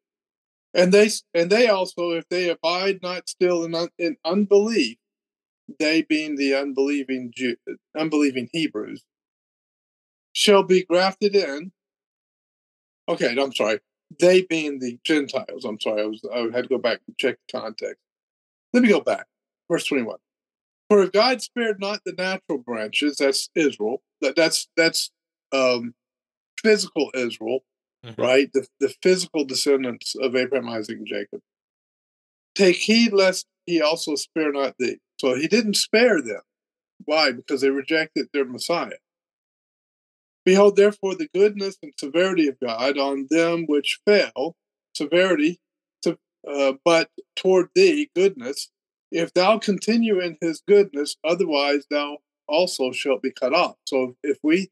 And 0.78 0.92
they 0.92 1.10
and 1.34 1.50
they 1.50 1.66
also, 1.66 2.12
if 2.12 2.28
they 2.28 2.48
abide 2.48 3.00
not 3.02 3.28
still 3.28 3.64
in, 3.64 3.74
un, 3.74 3.88
in 3.98 4.16
unbelief, 4.24 4.96
they 5.80 6.02
being 6.02 6.36
the 6.36 6.54
unbelieving 6.54 7.32
Jew, 7.34 7.56
unbelieving 7.98 8.48
Hebrews, 8.52 9.02
shall 10.32 10.62
be 10.62 10.84
grafted 10.84 11.34
in. 11.34 11.72
Okay, 13.08 13.36
I'm 13.36 13.52
sorry. 13.52 13.80
They 14.20 14.42
being 14.42 14.78
the 14.78 15.00
Gentiles. 15.02 15.64
I'm 15.64 15.80
sorry. 15.80 16.02
I 16.02 16.06
was 16.06 16.22
I 16.32 16.38
had 16.54 16.62
to 16.62 16.68
go 16.68 16.78
back 16.78 17.00
and 17.08 17.18
check 17.18 17.38
the 17.48 17.58
context. 17.58 18.00
Let 18.72 18.84
me 18.84 18.88
go 18.88 19.00
back. 19.00 19.26
Verse 19.68 19.84
21. 19.84 20.16
For 20.88 21.02
if 21.02 21.10
God 21.10 21.42
spared 21.42 21.80
not 21.80 22.02
the 22.06 22.12
natural 22.12 22.58
branches, 22.58 23.16
that's 23.16 23.50
Israel. 23.56 24.00
That, 24.20 24.36
that's 24.36 24.68
that's 24.76 25.10
um, 25.52 25.94
physical 26.62 27.10
Israel, 27.14 27.64
Mhm. 28.04 28.18
right? 28.18 28.50
The, 28.52 28.66
the 28.80 28.94
physical 29.02 29.44
descendants 29.44 30.14
of 30.14 30.36
Abraham, 30.36 30.68
Isaac, 30.68 30.98
and 30.98 31.06
Jacob. 31.06 31.40
Take 32.54 32.76
heed 32.76 33.12
lest 33.12 33.46
he 33.66 33.80
also 33.80 34.14
spare 34.14 34.52
not 34.52 34.76
thee. 34.78 34.98
So 35.20 35.34
he 35.34 35.48
didn't 35.48 35.74
spare 35.74 36.22
them. 36.22 36.42
Why? 37.04 37.32
Because 37.32 37.60
they 37.60 37.70
rejected 37.70 38.28
their 38.32 38.44
Messiah. 38.44 38.98
Behold, 40.44 40.76
therefore, 40.76 41.14
the 41.14 41.28
goodness 41.34 41.76
and 41.82 41.92
severity 41.98 42.48
of 42.48 42.58
God 42.60 42.98
on 42.98 43.26
them 43.30 43.66
which 43.66 44.00
fell, 44.06 44.56
severity, 44.94 45.60
uh, 46.06 46.72
but 46.84 47.10
toward 47.36 47.68
thee, 47.74 48.10
goodness. 48.14 48.70
If 49.10 49.34
thou 49.34 49.58
continue 49.58 50.20
in 50.20 50.38
his 50.40 50.62
goodness, 50.66 51.16
otherwise 51.24 51.84
thou 51.90 52.18
also 52.46 52.92
shalt 52.92 53.22
be 53.22 53.32
cut 53.32 53.52
off. 53.54 53.76
So 53.86 54.16
if 54.22 54.38
we 54.42 54.70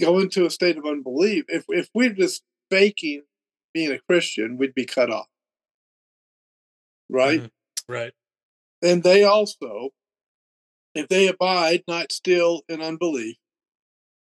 go 0.00 0.18
into 0.18 0.46
a 0.46 0.50
state 0.50 0.76
of 0.76 0.86
unbelief, 0.86 1.44
if 1.48 1.64
if 1.68 1.88
we're 1.94 2.12
just 2.14 2.42
faking 2.70 3.22
being 3.72 3.92
a 3.92 3.98
Christian, 3.98 4.56
we'd 4.56 4.74
be 4.74 4.86
cut 4.86 5.10
off. 5.10 5.28
Right? 7.08 7.40
Mhm. 7.42 7.50
Right. 7.88 8.12
And 8.82 9.02
they 9.02 9.24
also, 9.24 9.90
if 10.94 11.08
they 11.08 11.28
abide 11.28 11.84
not 11.86 12.12
still 12.12 12.62
in 12.68 12.80
unbelief, 12.80 13.36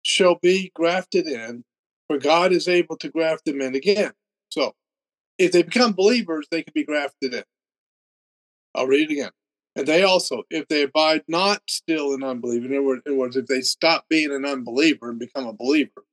shall 0.03 0.37
be 0.37 0.71
grafted 0.75 1.27
in, 1.27 1.65
for 2.09 2.19
God 2.19 2.53
is 2.53 2.69
able 2.69 2.97
to 2.99 3.09
graft 3.09 3.45
them 3.45 3.61
in 3.61 3.75
again. 3.75 4.13
So 4.51 4.75
if 5.39 5.53
they 5.53 5.63
become 5.63 5.93
believers, 5.93 6.47
they 6.51 6.63
can 6.63 6.73
be 6.75 6.85
grafted 6.85 7.35
in. 7.35 7.45
I'll 8.75 8.87
read 8.87 9.11
it 9.11 9.15
again. 9.15 9.33
And 9.75 9.87
they 9.87 10.05
also, 10.05 10.45
if 10.49 10.69
they 10.69 10.83
abide 10.83 11.25
not 11.29 11.63
still 11.69 12.15
in 12.15 12.23
unbelief, 12.23 12.65
in 12.65 12.73
other 12.73 12.83
words, 12.83 13.03
in 13.05 13.13
other 13.13 13.19
words, 13.19 13.37
if 13.37 13.47
they 13.47 13.61
stop 13.61 14.07
being 14.09 14.33
an 14.33 14.45
unbeliever 14.45 15.11
and 15.11 15.19
become 15.19 15.47
a 15.47 15.53
believer, 15.53 16.05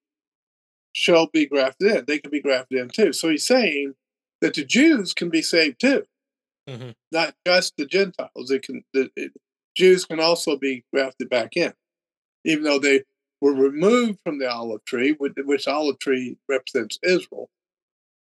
shall 0.94 1.28
be 1.28 1.46
grafted 1.46 1.92
in. 1.92 2.06
They 2.06 2.20
can 2.20 2.32
be 2.32 2.42
grafted 2.42 2.80
in 2.80 2.90
too. 2.90 3.14
So 3.14 3.30
he's 3.30 3.46
saying 3.46 3.96
that 4.42 4.54
the 4.54 4.64
Jews 4.64 5.14
can 5.14 5.30
be 5.30 5.42
saved 5.42 5.80
too, 5.80 6.04
hmm 6.68 6.92
not 7.12 7.36
just 7.46 7.76
the 7.78 7.86
Gentiles. 7.86 8.52
It 8.52 8.64
can 8.64 8.84
the 8.94 9.10
it, 9.16 9.34
Jews 9.76 10.06
can 10.06 10.20
also 10.20 10.56
be 10.56 10.86
grafted 10.94 11.30
back 11.30 11.58
in, 11.58 11.74
even 12.46 12.64
though 12.64 12.80
they 12.80 13.04
were 13.42 13.54
removed 13.54 14.20
from 14.24 14.40
the 14.40 14.50
olive 14.50 14.86
tree, 14.86 15.16
which, 15.18 15.34
which 15.44 15.68
olive 15.68 16.00
tree 16.00 16.38
represents 16.48 16.98
Israel. 17.04 17.50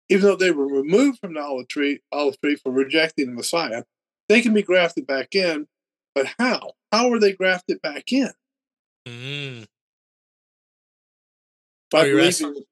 Even 0.10 0.26
though 0.26 0.36
they 0.36 0.52
were 0.52 0.68
removed 0.68 1.20
from 1.20 1.34
the 1.34 1.42
olive 1.42 1.68
tree, 1.68 2.02
olive 2.12 2.40
tree 2.42 2.56
for 2.56 2.72
rejecting 2.72 3.28
the 3.28 3.32
Messiah, 3.32 3.84
they 4.28 4.42
can 4.42 4.54
be 4.54 4.62
grafted 4.62 5.08
back 5.08 5.36
in. 5.36 5.68
But 6.16 6.28
how? 6.38 6.74
How 6.92 7.12
are 7.12 7.20
they 7.20 7.34
grafted 7.34 7.82
back 7.82 8.12
in? 8.12 8.32
Mm. 9.08 9.66
By 11.94 12.02
Oh, 12.02 12.04
you're 12.06 12.22
asking- 12.22 12.64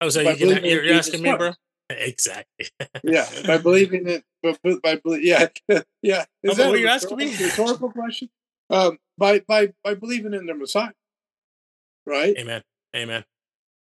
Oh, 0.00 0.08
so 0.08 0.24
By 0.24 0.30
you 0.32 0.36
can, 0.54 0.64
you're, 0.64 0.94
asking 0.94 1.22
me, 1.22 1.36
bro? 1.36 1.52
Exactly. 1.90 2.68
yeah, 3.04 3.28
by 3.46 3.58
believing 3.58 4.08
it, 4.08 4.24
by, 4.42 4.56
by 4.82 4.96
belie- 4.96 5.20
yeah, 5.22 5.48
yeah. 5.68 5.78
Oh, 5.78 5.80
Is 5.82 6.24
but 6.42 6.56
that 6.56 6.68
what 6.70 6.80
you're 6.80 6.88
asking 6.88 7.16
me? 7.18 7.34
rhetorical- 7.36 7.90
question? 7.92 8.30
Um, 8.70 8.98
by 9.18 9.40
by 9.40 9.72
by 9.84 9.94
believing 9.94 10.32
in 10.32 10.46
their 10.46 10.54
Messiah, 10.56 10.92
right? 12.06 12.34
Amen. 12.38 12.62
Amen. 12.96 13.24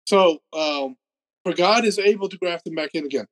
So, 0.07 0.39
um, 0.53 0.97
for 1.43 1.53
God 1.53 1.83
is 1.85 1.97
able 1.99 2.29
to 2.29 2.37
graft 2.37 2.65
them 2.65 2.75
back 2.75 2.91
in 2.93 3.05
again. 3.05 3.25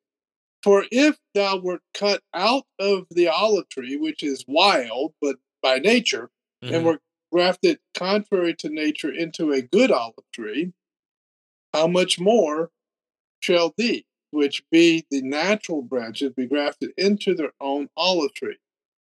For 0.64 0.86
if 0.92 1.18
thou 1.36 1.58
wert 1.60 1.82
cut 1.94 2.22
out 2.34 2.64
of 2.80 3.06
the 3.12 3.28
olive 3.28 3.70
tree, 3.70 3.96
which 3.98 4.24
is 4.24 4.44
wild, 4.48 5.14
but 5.22 5.36
by 5.62 5.78
nature, 5.80 6.30
and 6.62 6.72
Mhm. 6.76 6.84
were 6.84 7.00
grafted 7.32 7.80
contrary 7.94 8.56
to 8.56 8.70
nature 8.70 9.12
into 9.14 9.52
a 9.52 9.62
good 9.62 9.92
olive 9.92 10.16
tree, 10.34 10.74
how 11.74 11.88
much 11.88 12.20
more 12.20 12.72
shall 13.42 13.74
thee, 13.78 14.06
which 14.32 14.64
be 14.72 15.06
the 15.12 15.22
natural 15.22 15.82
branches, 15.82 16.32
be 16.34 16.46
grafted 16.46 16.92
into 16.98 17.34
their 17.36 17.54
own 17.60 17.90
olive 17.98 18.34
tree? 18.34 18.58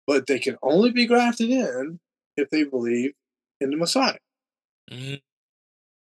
But 0.06 0.26
they 0.26 0.38
can 0.38 0.58
only 0.62 0.90
be 0.90 1.06
grafted 1.06 1.50
in 1.50 2.00
if 2.36 2.50
they 2.50 2.64
believe 2.64 3.14
in 3.60 3.70
the 3.70 3.76
Messiah. 3.76 4.18
Mhm. 4.90 5.22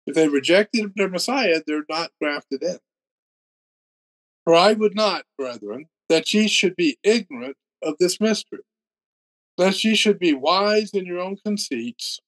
If 0.08 0.16
they 0.16 0.28
rejected 0.28 0.94
their 0.96 1.10
Messiah, 1.10 1.62
they're 1.66 1.86
not 1.90 2.12
grafted 2.22 2.64
in. 2.64 2.80
For 4.44 4.54
I 4.54 4.74
would 4.74 4.96
not, 4.96 5.26
brethren, 5.38 5.90
that 6.10 6.34
ye 6.34 6.48
should 6.48 6.76
be 6.76 7.00
ignorant 7.04 7.58
of 7.82 7.98
this 8.00 8.22
mystery, 8.22 8.64
lest 9.58 9.84
ye 9.84 9.96
should 9.96 10.20
be 10.20 10.34
wise 10.34 10.92
in 10.92 11.06
your 11.06 11.20
own 11.20 11.38
conceits, 11.38 12.20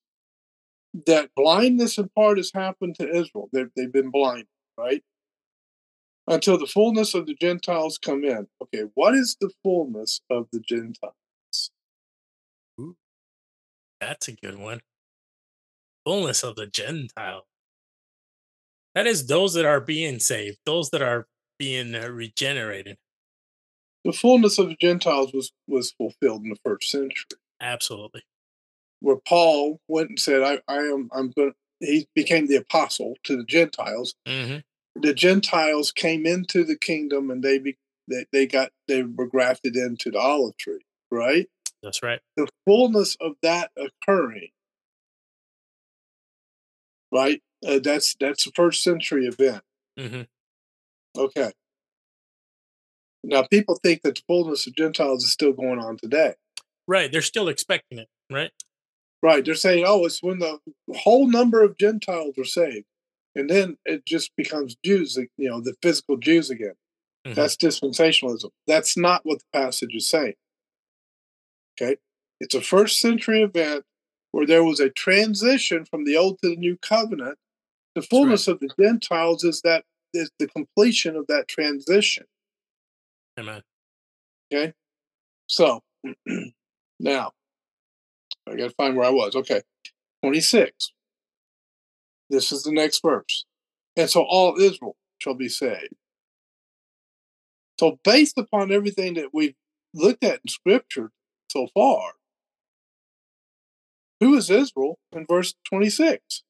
that 1.06 1.30
blindness 1.36 1.98
in 1.98 2.08
part 2.10 2.38
has 2.38 2.50
happened 2.52 2.96
to 2.96 3.08
Israel. 3.08 3.48
They've, 3.52 3.70
they've 3.76 3.92
been 3.92 4.10
blind, 4.10 4.44
right? 4.76 5.02
Until 6.26 6.58
the 6.58 6.66
fullness 6.66 7.14
of 7.14 7.26
the 7.26 7.34
Gentiles 7.34 7.98
come 7.98 8.24
in. 8.24 8.46
Okay, 8.62 8.84
what 8.94 9.14
is 9.14 9.36
the 9.40 9.50
fullness 9.62 10.20
of 10.30 10.46
the 10.52 10.60
Gentiles? 10.60 11.14
That's 14.00 14.28
a 14.28 14.32
good 14.32 14.58
one. 14.58 14.80
Fullness 16.04 16.42
of 16.42 16.56
the 16.56 16.66
Gentile. 16.66 17.46
That 18.94 19.06
is 19.06 19.26
those 19.26 19.54
that 19.54 19.64
are 19.64 19.80
being 19.80 20.18
saved, 20.18 20.58
those 20.64 20.90
that 20.90 21.02
are 21.02 21.26
being 21.58 21.94
uh, 21.94 22.08
regenerated. 22.08 22.96
The 24.04 24.12
fullness 24.12 24.58
of 24.58 24.68
the 24.68 24.76
Gentiles 24.80 25.32
was, 25.32 25.52
was 25.66 25.92
fulfilled 25.92 26.44
in 26.44 26.50
the 26.50 26.58
first 26.64 26.90
century. 26.90 27.24
Absolutely. 27.60 28.22
Where 29.00 29.16
Paul 29.16 29.80
went 29.88 30.10
and 30.10 30.18
said, 30.18 30.42
I, 30.42 30.60
I 30.68 30.78
am 30.78 31.08
I'm 31.12 31.30
going 31.30 31.52
he 31.80 32.08
became 32.14 32.46
the 32.48 32.56
apostle 32.56 33.14
to 33.24 33.36
the 33.36 33.44
Gentiles. 33.44 34.14
hmm 34.26 34.56
The 34.96 35.14
Gentiles 35.14 35.92
came 35.92 36.26
into 36.26 36.64
the 36.64 36.76
kingdom 36.76 37.30
and 37.30 37.42
they 37.42 37.58
be, 37.58 37.76
they, 38.10 38.26
they 38.32 38.46
got 38.46 38.70
they 38.88 39.02
were 39.02 39.26
grafted 39.26 39.76
into 39.76 40.10
the 40.10 40.18
olive 40.18 40.56
tree, 40.56 40.84
right? 41.10 41.48
That's 41.82 42.02
right. 42.02 42.20
The 42.36 42.48
fullness 42.66 43.16
of 43.20 43.34
that 43.42 43.70
occurring, 43.76 44.48
right? 47.12 47.42
Uh, 47.66 47.78
that's 47.82 48.16
that's 48.18 48.46
a 48.46 48.50
first 48.54 48.82
century 48.82 49.26
event. 49.26 49.62
hmm 49.98 50.22
Okay. 51.16 51.52
Now 53.24 53.42
people 53.42 53.76
think 53.82 54.02
that 54.02 54.16
the 54.16 54.22
fullness 54.26 54.66
of 54.66 54.76
Gentiles 54.76 55.24
is 55.24 55.32
still 55.32 55.52
going 55.52 55.78
on 55.80 55.96
today. 55.96 56.34
Right. 56.86 57.10
They're 57.10 57.20
still 57.22 57.48
expecting 57.48 57.98
it. 57.98 58.08
Right. 58.30 58.50
Right. 59.22 59.44
They're 59.44 59.54
saying, 59.54 59.84
oh, 59.86 60.04
it's 60.04 60.22
when 60.22 60.38
the 60.38 60.58
whole 60.94 61.28
number 61.28 61.62
of 61.62 61.76
Gentiles 61.76 62.38
are 62.38 62.44
saved. 62.44 62.86
And 63.34 63.50
then 63.50 63.76
it 63.84 64.04
just 64.06 64.30
becomes 64.36 64.76
Jews, 64.84 65.16
you 65.16 65.48
know, 65.50 65.60
the 65.60 65.74
physical 65.82 66.16
Jews 66.16 66.50
again. 66.50 66.74
Mhm. 67.26 67.34
That's 67.34 67.56
dispensationalism. 67.56 68.50
That's 68.66 68.96
not 68.96 69.24
what 69.24 69.38
the 69.40 69.58
passage 69.58 69.94
is 69.94 70.08
saying. 70.08 70.34
Okay. 71.80 71.96
It's 72.40 72.54
a 72.54 72.60
first 72.60 73.00
century 73.00 73.42
event 73.42 73.84
where 74.30 74.46
there 74.46 74.62
was 74.64 74.78
a 74.80 74.90
transition 74.90 75.84
from 75.84 76.04
the 76.04 76.16
old 76.16 76.38
to 76.42 76.50
the 76.50 76.56
new 76.56 76.76
covenant 76.76 77.38
The 77.94 78.02
fullness 78.02 78.46
of 78.46 78.60
the 78.60 78.70
Gentiles 78.78 79.42
is 79.42 79.62
that 79.62 79.84
is 80.14 80.30
the 80.38 80.46
completion 80.46 81.16
of 81.16 81.26
that 81.26 81.48
transition. 81.48 82.26
Amen. 83.38 83.62
Okay. 84.52 84.72
So 85.48 85.82
now 87.00 87.32
I 88.50 88.56
got 88.56 88.68
to 88.68 88.74
find 88.74 88.96
where 88.96 89.06
I 89.06 89.10
was. 89.10 89.34
Okay. 89.36 89.62
26. 90.22 90.92
This 92.30 92.52
is 92.52 92.62
the 92.62 92.72
next 92.72 93.00
verse. 93.02 93.44
And 93.96 94.08
so 94.08 94.22
all 94.22 94.58
Israel 94.58 94.96
shall 95.18 95.34
be 95.34 95.48
saved. 95.48 95.94
So, 97.78 97.98
based 98.02 98.38
upon 98.38 98.72
everything 98.72 99.14
that 99.14 99.30
we've 99.32 99.54
looked 99.94 100.24
at 100.24 100.40
in 100.44 100.48
scripture 100.48 101.10
so 101.50 101.68
far, 101.74 102.12
who 104.20 104.34
is 104.34 104.50
Israel 104.50 104.98
in 105.12 105.26
verse 105.28 105.54
26? 105.68 106.42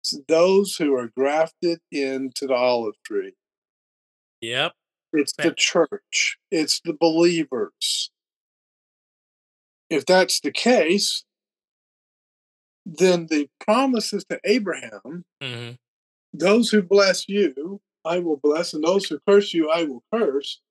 It's 0.00 0.18
those 0.28 0.76
who 0.76 0.94
are 0.94 1.10
grafted 1.16 1.80
into 1.90 2.46
the 2.46 2.54
olive 2.54 2.96
tree. 3.04 3.34
Yep. 4.40 4.72
It's 5.14 5.32
the 5.34 5.54
church, 5.54 6.38
it's 6.50 6.80
the 6.84 6.94
believers. 6.98 8.10
If 9.92 10.06
that's 10.06 10.40
the 10.40 10.50
case, 10.50 11.22
then 12.86 13.26
the 13.26 13.48
promises 13.60 14.24
to 14.30 14.40
Abraham, 14.44 15.24
hmm 15.40 15.72
those 16.34 16.70
who 16.70 16.80
bless 16.80 17.28
you, 17.28 17.82
I 18.06 18.18
will 18.18 18.38
bless, 18.38 18.72
and 18.72 18.82
those 18.82 19.04
who 19.04 19.18
curse 19.28 19.52
you, 19.52 19.68
I 19.68 19.84
will 19.84 20.02
curse, 20.10 20.62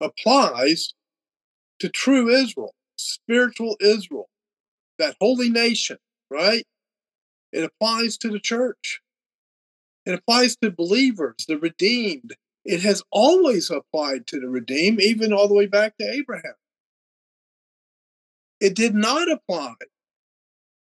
applies 0.00 0.92
to 1.78 1.88
true 1.88 2.28
Israel, 2.28 2.74
spiritual 2.96 3.76
Israel, 3.78 4.28
that 4.98 5.14
holy 5.20 5.50
nation, 5.50 5.98
right? 6.28 6.66
It 7.52 7.62
applies 7.62 8.18
to 8.18 8.28
the 8.28 8.40
church. 8.40 9.00
It 10.04 10.14
applies 10.14 10.56
to 10.56 10.72
believers, 10.72 11.44
the 11.46 11.56
redeemed. 11.56 12.34
It 12.64 12.80
has 12.80 13.04
always 13.12 13.70
applied 13.70 14.26
to 14.26 14.40
the 14.40 14.48
redeemed, 14.48 15.00
even 15.00 15.32
all 15.32 15.46
the 15.46 15.54
way 15.54 15.66
back 15.66 15.96
to 15.98 16.10
Abraham. 16.10 16.54
It 18.60 18.74
did 18.74 18.94
not 18.94 19.30
apply 19.30 19.74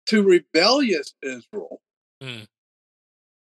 to 0.08 0.24
rebellious 0.24 1.14
Israel. 1.24 1.82
Mm. 2.22 2.48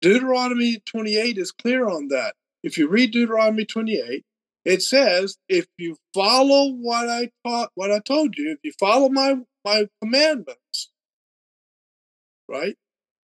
Deuteronomy 0.01 0.81
28 0.85 1.37
is 1.37 1.51
clear 1.51 1.87
on 1.89 2.09
that. 2.09 2.35
If 2.63 2.77
you 2.77 2.87
read 2.87 3.11
Deuteronomy 3.11 3.65
28, 3.65 4.23
it 4.65 4.81
says, 4.81 5.37
if 5.47 5.67
you 5.77 5.97
follow 6.13 6.71
what 6.73 7.09
I 7.09 7.29
taught, 7.45 7.71
what 7.75 7.91
I 7.91 7.99
told 7.99 8.37
you, 8.37 8.51
if 8.51 8.59
you 8.63 8.71
follow 8.79 9.09
my 9.09 9.35
my 9.63 9.87
commandments, 10.01 10.91
right? 12.47 12.77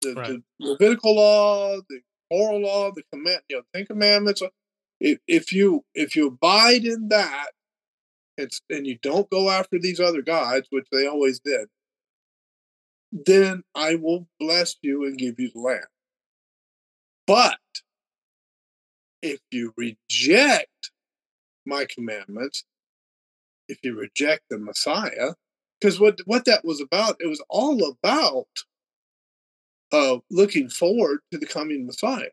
The, 0.02 0.14
Right. 0.16 0.28
the 0.28 0.44
Levitical 0.60 1.16
law, 1.16 1.78
the 1.90 2.02
moral 2.32 2.62
law, 2.62 2.92
the 2.92 3.04
command, 3.12 3.42
you 3.50 3.58
know, 3.58 3.64
Ten 3.74 3.86
Commandments. 3.86 4.42
uh, 4.42 4.50
If, 5.00 5.20
if 5.28 5.52
you 5.52 5.86
if 5.94 6.16
you 6.16 6.28
abide 6.28 6.86
in 6.86 7.10
that, 7.10 7.52
it's, 8.38 8.62
and 8.70 8.86
you 8.88 8.98
don't 9.02 9.30
go 9.30 9.50
after 9.50 9.80
these 9.80 10.00
other 10.00 10.22
gods, 10.22 10.68
which 10.72 10.88
they 10.92 11.08
always 11.08 11.40
did, 11.40 11.68
then 13.12 13.64
I 13.76 13.96
will 13.96 14.28
bless 14.40 14.76
you 14.82 15.06
and 15.06 15.18
give 15.18 15.40
you 15.40 15.52
the 15.54 15.60
land. 15.60 15.86
But 17.28 17.60
if 19.22 19.40
you 19.52 19.74
reject 19.78 20.92
my 21.66 21.86
commandments, 21.86 22.66
if 23.70 23.78
you 23.84 23.98
reject 23.98 24.44
the 24.50 24.58
Messiah, 24.58 25.34
because 25.80 26.00
what 26.00 26.20
what 26.26 26.46
that 26.46 26.66
was 26.66 26.82
about, 26.82 27.18
it 27.20 27.28
was 27.28 27.42
all 27.50 27.84
about 27.90 28.48
uh, 29.92 30.18
looking 30.32 30.70
forward 30.70 31.20
to 31.32 31.38
the 31.38 31.46
coming 31.46 31.86
Messiah. 31.86 32.32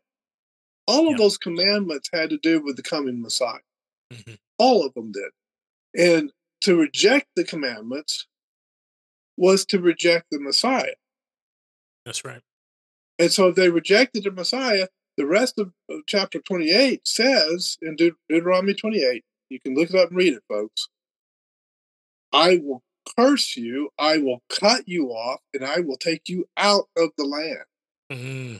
All 0.87 1.05
of 1.05 1.11
Yeah. 1.11 1.17
those 1.17 1.37
commandments 1.37 2.09
had 2.11 2.31
to 2.31 2.37
do 2.37 2.59
with 2.61 2.75
the 2.75 2.81
coming 2.83 3.21
Messiah. 3.21 3.59
Mhm. 4.11 4.39
All 4.57 4.85
of 4.85 4.93
them 4.95 5.11
did. 5.11 5.31
And 5.97 6.31
to 6.61 6.77
reject 6.77 7.27
the 7.35 7.43
commandments 7.43 8.27
was 9.37 9.65
to 9.65 9.79
reject 9.79 10.27
the 10.31 10.39
Messiah. 10.39 10.93
That's 12.05 12.23
right. 12.23 12.41
And 13.19 13.31
so 13.31 13.49
if 13.49 13.55
they 13.55 13.69
rejected 13.69 14.23
the 14.23 14.31
Messiah, 14.31 14.87
the 15.17 15.25
rest 15.25 15.59
of, 15.59 15.71
chapter 16.07 16.39
28 16.39 17.07
says 17.07 17.77
in 17.81 17.95
Deut- 17.95 18.15
Deuteronomy 18.29 18.73
28, 18.73 19.23
you 19.49 19.59
can 19.59 19.75
look 19.75 19.89
it 19.89 19.95
up 19.95 20.09
and 20.09 20.17
read 20.17 20.33
it, 20.33 20.43
folks. 20.47 20.87
I 22.31 22.61
will 22.63 22.81
curse 23.17 23.57
you, 23.57 23.89
I 23.99 24.17
will 24.17 24.41
cut 24.49 24.87
you 24.87 25.09
off, 25.09 25.41
and 25.53 25.65
I 25.65 25.79
will 25.81 25.97
take 25.97 26.29
you 26.29 26.47
out 26.57 26.87
of 26.95 27.09
the 27.17 27.25
land. 27.25 27.65
hmm 28.11 28.55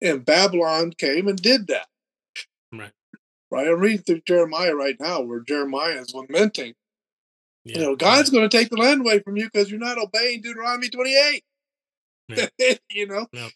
And 0.00 0.24
Babylon 0.24 0.92
came 0.92 1.28
and 1.28 1.40
did 1.40 1.66
that. 1.68 1.86
Right. 2.72 2.92
Right? 3.54 3.68
I'm 3.68 3.78
reading 3.78 4.02
through 4.02 4.22
Jeremiah 4.26 4.74
right 4.74 4.96
now 4.98 5.20
where 5.20 5.38
Jeremiah 5.38 6.00
is 6.00 6.12
lamenting. 6.12 6.74
Yeah. 7.64 7.78
You 7.78 7.84
know, 7.84 7.94
God's 7.94 8.28
going 8.28 8.48
to 8.48 8.54
take 8.54 8.68
the 8.68 8.76
land 8.76 9.02
away 9.02 9.20
from 9.20 9.36
you 9.36 9.44
because 9.44 9.70
you're 9.70 9.78
not 9.78 9.96
obeying 9.96 10.40
Deuteronomy 10.40 10.88
28. 10.88 11.44
Yeah. 12.30 12.46
you 12.90 13.06
know? 13.06 13.28
Yeah. 13.32 13.50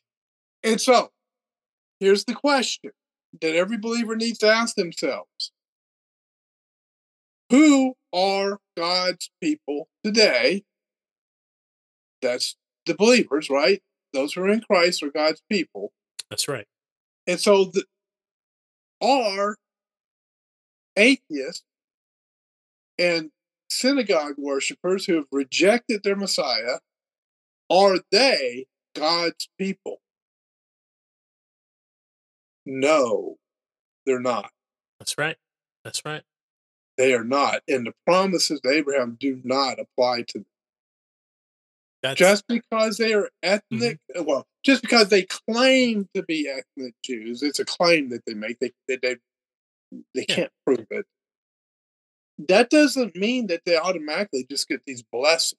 And 0.63 0.81
so, 0.81 1.11
here's 1.99 2.25
the 2.27 2.35
question 2.35 2.93
that 3.41 3.57
every 3.57 3.77
believer 3.77 4.15
needs 4.15 4.39
to 4.39 4.47
ask 4.47 4.77
themselves 4.77 5.51
Who 7.51 7.95
are 8.13 8.61
God's 8.77 9.33
people 9.43 9.89
today? 10.05 10.63
That's 12.23 12.55
the 12.87 12.95
believers, 12.95 13.51
right? 13.51 13.83
Those 14.13 14.33
who 14.33 14.43
are 14.43 14.49
in 14.49 14.61
Christ 14.61 15.03
are 15.03 15.11
God's 15.11 15.43
people. 15.51 15.91
That's 16.31 16.47
right. 16.47 16.69
And 17.27 17.41
so, 17.41 17.65
the, 17.65 17.83
are 19.03 19.57
atheists 20.99 21.65
and 22.99 23.31
synagogue 23.71 24.35
worshipers 24.37 25.07
who 25.07 25.15
have 25.15 25.27
rejected 25.31 26.03
their 26.03 26.17
Messiah, 26.17 26.79
are 27.71 27.99
they 28.11 28.67
God's 28.95 29.49
people? 29.59 30.01
No, 32.67 33.37
they're 34.05 34.21
not. 34.21 34.51
That's 34.99 35.17
right. 35.17 35.37
That's 35.85 36.05
right. 36.05 36.23
They 36.97 37.15
are 37.15 37.25
not. 37.25 37.63
And 37.69 37.87
the 37.87 37.95
promises 38.05 38.61
of 38.65 38.71
Abraham 38.71 39.17
do 39.19 39.41
not 39.45 39.79
apply 39.79 40.23
to 40.29 40.39
them. 40.39 40.47
That's 42.03 42.19
Just 42.19 42.47
because 42.47 42.97
they 42.97 43.13
are 43.15 43.29
ethnic, 43.43 43.99
mm-hmm. 44.15 44.25
well, 44.25 44.47
just 44.65 44.83
because 44.83 45.09
they 45.09 45.23
claim 45.23 46.09
to 46.15 46.23
be 46.23 46.49
ethnic 46.49 46.95
Jews, 47.03 47.43
it's 47.43 47.59
a 47.59 47.65
claim 47.65 48.11
that 48.11 48.25
they 48.25 48.35
make. 48.35 48.59
They 48.61 48.73
they 48.89 49.17
they, 50.15 50.25
Yeah. 50.29 50.35
can't 50.35 50.53
prove 50.65 50.87
it. 50.91 51.07
That 52.49 52.71
doesn't 52.71 53.17
mean 53.17 53.49
that 53.49 53.63
they 53.65 53.77
automatically 53.77 54.47
just 54.49 54.69
get 54.69 54.83
these 54.87 55.03
blessings. 55.03 55.59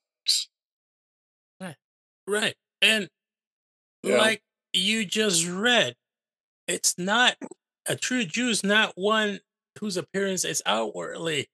right. 2.27 2.55
And 2.81 3.09
Yeah. 4.03 4.17
like 4.17 4.43
you 4.71 5.03
just 5.03 5.47
read, 5.47 5.95
it's 6.67 6.95
not 6.97 7.37
a 7.87 7.95
true 7.95 8.23
Jew 8.23 8.49
is 8.49 8.63
not 8.63 8.93
one 8.95 9.41
whose 9.79 9.97
appearance 9.97 10.45
is 10.45 10.61
outwardly. 10.65 11.49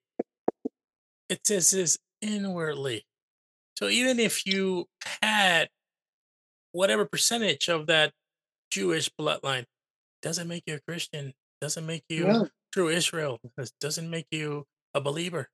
It 1.30 1.48
says 1.48 1.74
is 1.74 1.98
inwardly. 2.22 3.06
So 3.78 3.88
even 3.88 4.20
if 4.20 4.46
you 4.46 4.88
had 5.22 5.70
whatever 6.72 7.06
percentage 7.06 7.70
of 7.70 7.88
that 7.88 8.14
Jewish 8.70 9.10
bloodline, 9.10 9.66
doesn't 10.22 10.48
make 10.48 10.64
you 10.68 10.76
a 10.76 10.80
Christian, 10.82 11.34
doesn't 11.66 11.86
make 11.88 12.04
you 12.10 12.28
No, 12.28 12.48
true 12.72 12.90
Israel, 12.90 13.40
this 13.58 13.72
doesn't 13.82 14.08
make 14.08 14.28
you 14.30 14.68
a 14.94 15.02
believer. 15.02 15.50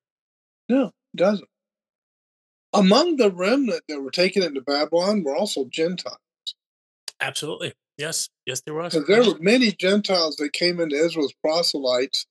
no, 0.68 0.88
it 0.88 1.18
doesn't. 1.18 1.48
Among 2.74 3.16
the 3.16 3.32
remnant 3.32 3.84
that 3.88 4.02
were 4.02 4.12
taken 4.12 4.44
into 4.44 4.60
Babylon 4.62 5.24
were 5.24 5.36
also 5.36 5.66
Gentiles. 5.66 6.18
Absolutely. 7.22 7.74
Yes. 7.98 8.30
Yes, 8.46 8.62
there 8.62 8.74
was. 8.74 8.92
There 9.08 9.24
were 9.24 9.40
many 9.40 9.72
Gentiles 9.72 10.36
that 10.38 10.52
came 10.54 10.80
into 10.82 10.96
Israel 10.98 11.26
as 11.26 11.34
proselytes, 11.42 12.26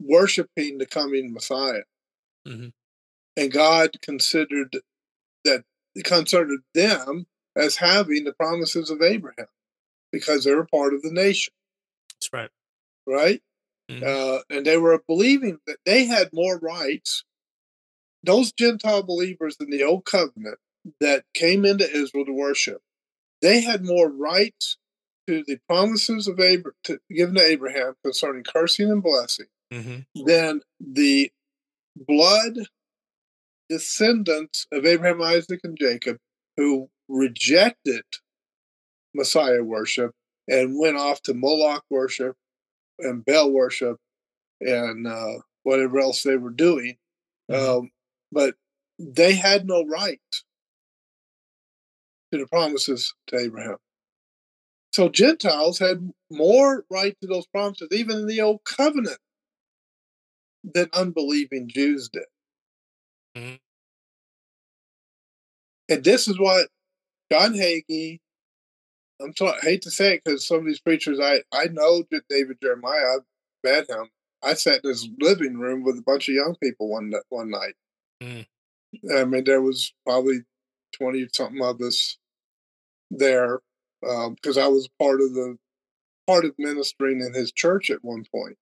worshiping 0.00 0.78
the 0.78 0.86
coming 0.86 1.32
Messiah. 1.34 1.82
Mhm. 2.46 2.72
And 3.36 3.52
God 3.52 4.00
considered 4.00 4.74
that 5.44 5.64
considered 6.04 6.60
them 6.74 7.26
as 7.56 7.76
having 7.76 8.24
the 8.24 8.32
promises 8.32 8.88
of 8.90 9.02
Abraham 9.02 9.48
because 10.12 10.44
they 10.44 10.54
were 10.54 10.66
part 10.66 10.94
of 10.94 11.02
the 11.02 11.10
nation, 11.10 11.52
That's 12.14 12.32
right. 12.32 12.50
Right? 13.08 13.42
Mhm. 13.90 14.02
Uh, 14.02 14.42
and 14.50 14.66
they 14.66 14.76
were 14.76 15.02
believing 15.08 15.58
that 15.66 15.78
they 15.86 16.04
had 16.04 16.28
more 16.32 16.58
rights. 16.58 17.24
Those 18.22 18.52
Gentile 18.52 19.02
believers 19.02 19.56
in 19.58 19.70
the 19.70 19.82
old 19.82 20.04
covenant 20.04 20.58
that 21.00 21.24
came 21.34 21.64
into 21.64 21.90
Israel 21.90 22.26
to 22.26 22.32
worship, 22.32 22.82
they 23.40 23.60
had 23.62 23.84
more 23.84 24.08
rights 24.10 24.76
to 25.26 25.42
the 25.46 25.58
promises 25.68 26.28
of 26.28 26.38
Abraham 26.40 26.74
to, 26.84 27.00
given 27.10 27.34
to 27.36 27.42
Abraham 27.42 27.94
concerning 28.04 28.44
cursing 28.44 28.90
and 28.90 29.02
blessing 29.02 29.46
Mhm. 29.72 30.06
than 30.26 30.62
the 30.80 31.32
blood 31.96 32.68
descendants 33.68 34.66
of 34.72 34.86
Abraham, 34.86 35.22
Isaac, 35.22 35.60
and 35.64 35.78
Jacob, 35.78 36.18
who 36.56 36.90
rejected 37.08 38.04
Messiah 39.14 39.62
worship 39.62 40.14
and 40.46 40.78
went 40.78 40.96
off 40.96 41.22
to 41.22 41.34
Moloch 41.34 41.84
worship 41.90 42.36
and 43.00 43.24
Baal 43.24 43.50
worship 43.50 43.98
and 44.60 45.06
uh, 45.06 45.38
whatever 45.64 46.00
else 46.00 46.22
they 46.22 46.36
were 46.36 46.50
doing. 46.50 46.98
Mhm. 47.50 47.78
Um, 47.80 47.90
but 48.32 48.56
they 48.98 49.34
had 49.34 49.66
no 49.66 49.84
right 49.84 50.20
to 52.32 52.38
the 52.38 52.46
promises 52.46 53.14
to 53.28 53.38
Abraham. 53.38 53.76
So 54.92 55.08
Gentiles 55.08 55.78
had 55.78 56.12
more 56.30 56.84
right 56.90 57.16
to 57.20 57.26
those 57.26 57.46
promises, 57.46 57.88
even 57.92 58.18
in 58.18 58.26
the 58.26 58.40
old 58.40 58.64
covenant, 58.64 59.18
than 60.64 60.88
unbelieving 60.92 61.68
Jews 61.68 62.08
did. 62.08 62.26
Mhm. 63.34 63.58
And 65.88 66.04
this 66.04 66.28
is 66.28 66.38
what 66.38 66.68
John 67.32 67.54
Hagee, 67.54 68.20
I'm 69.20 69.34
sorry, 69.36 69.58
I 69.60 69.64
hate 69.64 69.82
to 69.82 69.90
say 69.90 70.14
it 70.14 70.22
because 70.24 70.46
some 70.46 70.58
of 70.58 70.66
these 70.66 70.80
preachers 70.80 71.18
I, 71.20 71.42
I 71.52 71.66
know 71.66 72.04
that 72.10 72.22
David 72.28 72.58
Jeremiah, 72.62 73.16
I've 73.16 73.24
met 73.64 73.88
him. 73.88 74.08
I 74.42 74.54
sat 74.54 74.80
in 74.84 74.90
his 74.90 75.08
living 75.20 75.58
room 75.58 75.82
with 75.82 75.98
a 75.98 76.02
bunch 76.02 76.28
of 76.28 76.34
young 76.34 76.54
people 76.62 76.88
one 76.88 77.12
one 77.28 77.50
night. 77.50 77.74
Mm. 78.22 78.46
I 79.14 79.24
mean, 79.24 79.44
there 79.44 79.60
was 79.62 79.92
probably 80.06 80.42
twenty 80.92 81.28
something 81.32 81.62
of 81.62 81.80
us 81.80 82.16
there 83.10 83.60
because 84.00 84.56
I 84.56 84.68
was 84.68 84.88
part 85.00 85.20
of 85.20 85.34
the 85.34 85.58
part 86.26 86.44
of 86.44 86.54
ministering 86.58 87.20
in 87.20 87.34
his 87.34 87.50
church 87.50 87.90
at 87.90 88.04
one 88.04 88.24
point. 88.32 88.56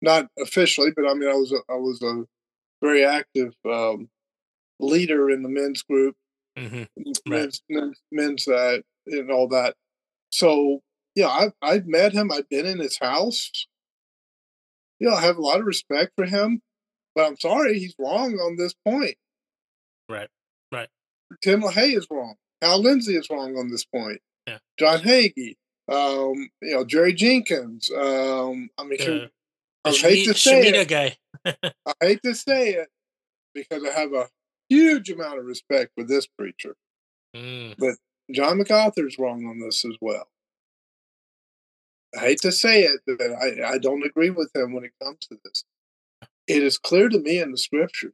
Not 0.00 0.28
officially, 0.40 0.90
but 0.94 1.08
I 1.08 1.14
mean, 1.14 1.30
I 1.30 1.34
was 1.34 1.52
a, 1.52 1.58
I 1.72 1.76
was 1.76 2.02
a 2.02 2.24
very 2.84 3.04
active 3.04 3.54
um, 3.64 4.08
leader 4.80 5.30
in 5.30 5.42
the 5.44 5.48
men's 5.48 5.82
group 5.82 6.16
Mhm. 6.58 6.86
men's, 7.26 7.62
men's, 7.70 8.00
men's 8.10 8.48
uh, 8.48 8.78
and 9.06 9.30
all 9.30 9.48
that. 9.48 9.74
So 10.32 10.80
yeah, 11.14 11.28
I've 11.28 11.52
I've 11.62 11.86
met 11.86 12.12
him. 12.12 12.32
I've 12.32 12.48
been 12.48 12.66
in 12.66 12.78
his 12.78 12.98
house. 12.98 13.50
Yeah, 14.98 15.14
I 15.14 15.20
have 15.20 15.36
a 15.36 15.42
lot 15.42 15.60
of 15.60 15.66
respect 15.66 16.12
for 16.16 16.24
him, 16.24 16.62
but 17.14 17.26
I'm 17.26 17.38
sorry 17.38 17.78
he's 17.78 17.94
wrong 17.98 18.34
on 18.34 18.56
this 18.56 18.74
point. 18.86 19.16
Right. 20.08 20.28
Right. 20.70 20.88
Tim 21.42 21.62
LaHaye 21.62 21.96
is 21.96 22.06
wrong. 22.10 22.34
Al 22.62 22.80
Lindsey 22.80 23.16
is 23.16 23.28
wrong 23.30 23.56
on 23.56 23.70
this 23.70 23.84
point. 23.84 24.20
Yeah. 24.46 24.58
John 24.78 25.00
Hagee, 25.00 25.56
um, 25.88 26.48
you 26.62 26.74
know 26.74 26.84
Jerry 26.84 27.12
Jenkins. 27.12 27.90
Um, 27.90 28.70
I 28.78 28.84
mean, 28.84 29.28
I 29.84 29.90
hate 29.90 30.26
to 30.26 30.34
say 30.34 30.72
Shemitah 30.72 30.82
it. 30.82 30.88
guy. 30.88 31.16
I 31.86 31.92
hate 32.00 32.22
to 32.24 32.34
say 32.34 32.70
it 32.70 32.88
because 33.54 33.84
I 33.84 33.98
have 33.98 34.12
a 34.12 34.28
huge 34.68 35.10
amount 35.10 35.38
of 35.38 35.44
respect 35.44 35.92
for 35.96 36.04
this 36.04 36.26
preacher. 36.38 36.76
Mm. 37.36 37.76
John 38.30 38.58
MacArthur's 38.58 39.18
wrong 39.18 39.46
on 39.46 39.60
this 39.60 39.84
as 39.84 39.96
well. 40.00 40.28
I 42.16 42.20
hate 42.20 42.40
to 42.42 42.52
say 42.52 42.82
it, 42.82 43.00
but 43.06 43.20
I, 43.20 43.74
I 43.74 43.78
don't 43.78 44.04
agree 44.04 44.30
with 44.30 44.50
him 44.54 44.72
when 44.72 44.84
it 44.84 44.92
comes 45.02 45.18
to 45.28 45.38
this. 45.44 45.64
It 46.46 46.62
is 46.62 46.78
clear 46.78 47.08
to 47.08 47.18
me 47.18 47.38
in 47.40 47.52
the 47.52 47.58
scripture, 47.58 48.12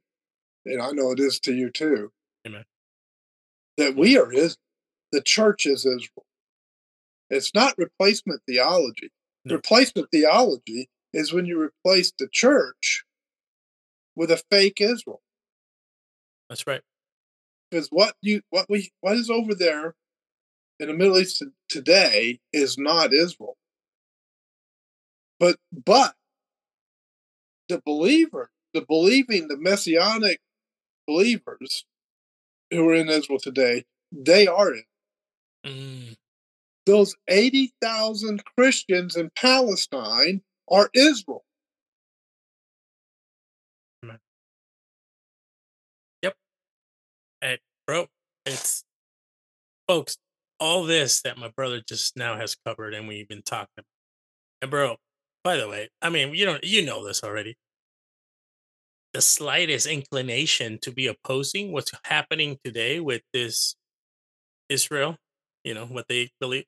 and 0.65 0.81
I 0.81 0.91
know 0.91 1.11
it 1.11 1.19
is 1.19 1.39
to 1.41 1.53
you 1.53 1.69
too, 1.69 2.11
Amen. 2.47 2.63
that 3.77 3.95
we 3.95 4.17
are 4.17 4.31
Israel. 4.31 4.55
The 5.11 5.21
church 5.21 5.65
is 5.65 5.85
Israel. 5.85 6.25
It's 7.29 7.53
not 7.53 7.77
replacement 7.77 8.41
theology. 8.47 9.11
No. 9.45 9.55
Replacement 9.55 10.09
theology 10.11 10.89
is 11.13 11.33
when 11.33 11.45
you 11.45 11.59
replace 11.59 12.11
the 12.17 12.27
church 12.31 13.03
with 14.15 14.31
a 14.31 14.41
fake 14.51 14.79
Israel. 14.79 15.21
That's 16.47 16.67
right. 16.67 16.81
Because 17.69 17.87
what 17.89 18.15
you 18.21 18.41
what 18.49 18.67
we 18.69 18.91
what 19.01 19.17
is 19.17 19.29
over 19.29 19.53
there 19.53 19.95
in 20.79 20.87
the 20.87 20.93
Middle 20.93 21.19
East 21.19 21.43
today 21.67 22.39
is 22.53 22.77
not 22.77 23.13
Israel. 23.13 23.57
But 25.39 25.57
but 25.85 26.15
the 27.67 27.81
believer, 27.85 28.51
the 28.73 28.81
believing, 28.81 29.47
the 29.47 29.57
messianic 29.57 30.39
believers 31.07 31.85
who 32.71 32.87
are 32.89 32.95
in 32.95 33.09
Israel 33.09 33.39
today, 33.39 33.85
they 34.11 34.47
are 34.47 34.73
it. 34.73 34.85
Mm. 35.65 36.15
Those 36.85 37.15
eighty 37.27 37.73
thousand 37.81 38.43
Christians 38.57 39.15
in 39.15 39.31
Palestine 39.35 40.41
are 40.69 40.89
Israel. 40.93 41.43
Bro, 47.89 48.05
it's 48.45 48.83
folks, 49.87 50.17
all 50.59 50.83
this 50.83 51.23
that 51.23 51.39
my 51.39 51.49
brother 51.57 51.81
just 51.87 52.15
now 52.15 52.37
has 52.37 52.55
covered 52.63 52.93
and 52.93 53.07
we've 53.07 53.27
been 53.27 53.41
talking 53.41 53.67
about. 53.79 53.85
And 54.61 54.69
bro, 54.69 54.97
by 55.43 55.57
the 55.57 55.67
way, 55.67 55.89
I 55.99 56.11
mean 56.11 56.35
you 56.35 56.45
don't 56.45 56.63
you 56.63 56.85
know 56.85 57.03
this 57.03 57.23
already. 57.23 57.55
The 59.15 59.21
slightest 59.21 59.87
inclination 59.87 60.77
to 60.83 60.91
be 60.91 61.07
opposing 61.07 61.71
what's 61.71 61.91
happening 62.03 62.59
today 62.63 62.99
with 62.99 63.23
this 63.33 63.75
Israel, 64.69 65.17
you 65.63 65.73
know, 65.73 65.87
what 65.87 66.05
they 66.07 66.29
believe. 66.39 66.65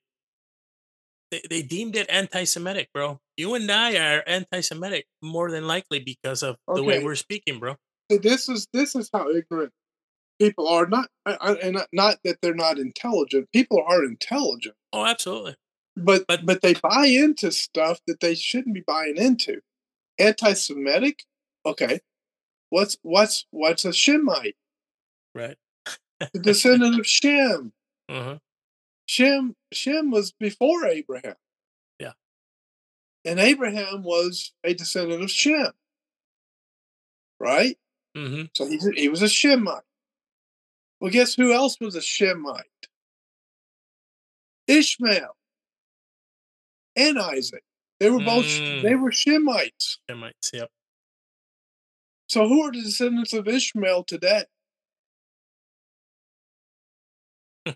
They, 1.30 1.42
they 1.48 1.62
deemed 1.62 1.94
it 1.94 2.10
anti-Semitic, 2.10 2.88
bro. 2.92 3.20
You 3.36 3.54
and 3.54 3.70
I 3.70 3.94
are 3.96 4.24
anti-Semitic 4.26 5.06
more 5.22 5.52
than 5.52 5.68
likely 5.68 6.00
because 6.00 6.42
of 6.42 6.56
the 6.66 6.82
way 6.82 7.04
we're 7.04 7.14
speaking, 7.14 7.60
bro. 7.60 7.76
So 8.10 8.18
this 8.18 8.48
is 8.48 8.66
this 8.72 8.96
is 8.96 9.08
how 9.12 9.30
ignorant 9.30 9.70
people 10.46 10.66
are. 10.68 10.86
Not 10.86 11.08
and 11.26 11.74
not- 11.74 11.88
not 11.92 12.18
that 12.24 12.38
they're 12.42 12.54
not 12.54 12.78
intelligent. 12.78 13.50
People 13.52 13.82
are 13.86 14.04
intelligent. 14.04 14.74
Oh, 14.92 15.04
absolutely. 15.06 15.56
but 15.96 16.24
But- 16.26 16.44
but 16.46 16.62
they 16.62 16.74
buy 16.74 17.06
into 17.06 17.50
stuff 17.52 18.00
that 18.06 18.20
they 18.20 18.34
shouldn't 18.34 18.74
be 18.74 18.82
buying 18.86 19.16
into. 19.16 19.60
Anti-Semitic, 20.18 21.24
okay. 21.66 22.00
What's 22.70 22.96
what's 23.02 23.46
what's 23.50 23.84
a 23.84 23.90
Shemite? 23.92 24.56
Right. 25.34 25.56
The 26.32 26.38
descendant 26.40 26.98
of 27.00 27.06
Shem. 27.06 27.72
Uh-huh. 28.08 28.38
Shem 29.06 29.54
Shem 29.72 30.10
was 30.10 30.32
before 30.32 30.86
Abraham. 30.86 31.36
Yeah. 31.98 32.12
And 33.24 33.38
Abraham 33.40 34.02
was 34.02 34.52
a 34.64 34.74
descendant 34.74 35.22
of 35.22 35.30
Shem. 35.30 35.72
Right? 37.40 37.78
Mm-hmm. 38.16 38.44
So 38.54 38.66
he, 38.66 38.78
he 39.00 39.08
was 39.08 39.22
a 39.22 39.26
Shemite. 39.28 39.82
Well, 41.02 41.10
guess 41.10 41.34
who 41.34 41.52
else 41.52 41.76
was 41.80 41.96
a 41.96 42.00
Shemite? 42.00 42.62
Ishmael 44.68 45.36
and 46.94 47.18
Isaac. 47.18 47.64
They 47.98 48.08
were 48.08 48.20
both 48.20 48.44
Mm. 48.44 48.82
they 48.82 48.94
were 48.94 49.10
Shemites. 49.10 49.98
Semites, 50.08 50.52
yep. 50.54 50.70
So 52.28 52.46
who 52.46 52.62
are 52.62 52.70
the 52.70 52.82
descendants 52.82 53.32
of 53.32 53.48
Ishmael 53.48 54.04
today? 54.04 54.44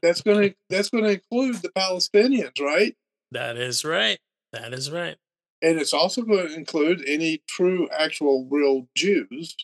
That's 0.01 0.20
gonna 0.20 0.55
that's 0.70 0.91
gonna 0.91 1.09
include 1.09 1.57
the 1.57 1.70
Palestinians, 1.70 2.61
right? 2.61 2.97
That 3.33 3.57
is 3.57 3.85
right. 3.85 4.20
That 4.53 4.72
is 4.72 4.93
right. 4.93 5.16
And 5.61 5.81
it's 5.81 5.93
also 5.93 6.22
going 6.22 6.47
to 6.47 6.55
include 6.55 7.03
any 7.09 7.43
true, 7.49 7.89
actual, 7.91 8.47
real 8.49 8.89
Jews, 8.95 9.57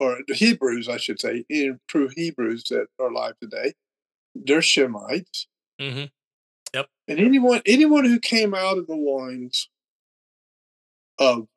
or 0.00 0.18
the 0.26 0.34
Hebrews, 0.34 0.88
I 0.88 0.96
should 0.96 1.20
say, 1.20 1.44
any 1.50 1.74
true 1.86 2.08
Hebrews 2.16 2.64
that 2.70 2.86
are 2.98 3.08
alive 3.08 3.34
today. 3.40 3.74
They're 4.34 4.60
Shemites. 4.60 5.46
Mm-hmm. 5.80 6.06
And 7.08 7.18
anyone 7.18 7.60
anyone 7.66 8.04
who 8.04 8.20
came 8.20 8.54
out 8.54 8.78
of 8.78 8.86
the 8.86 8.94
loins 8.94 9.68
of 11.18 11.48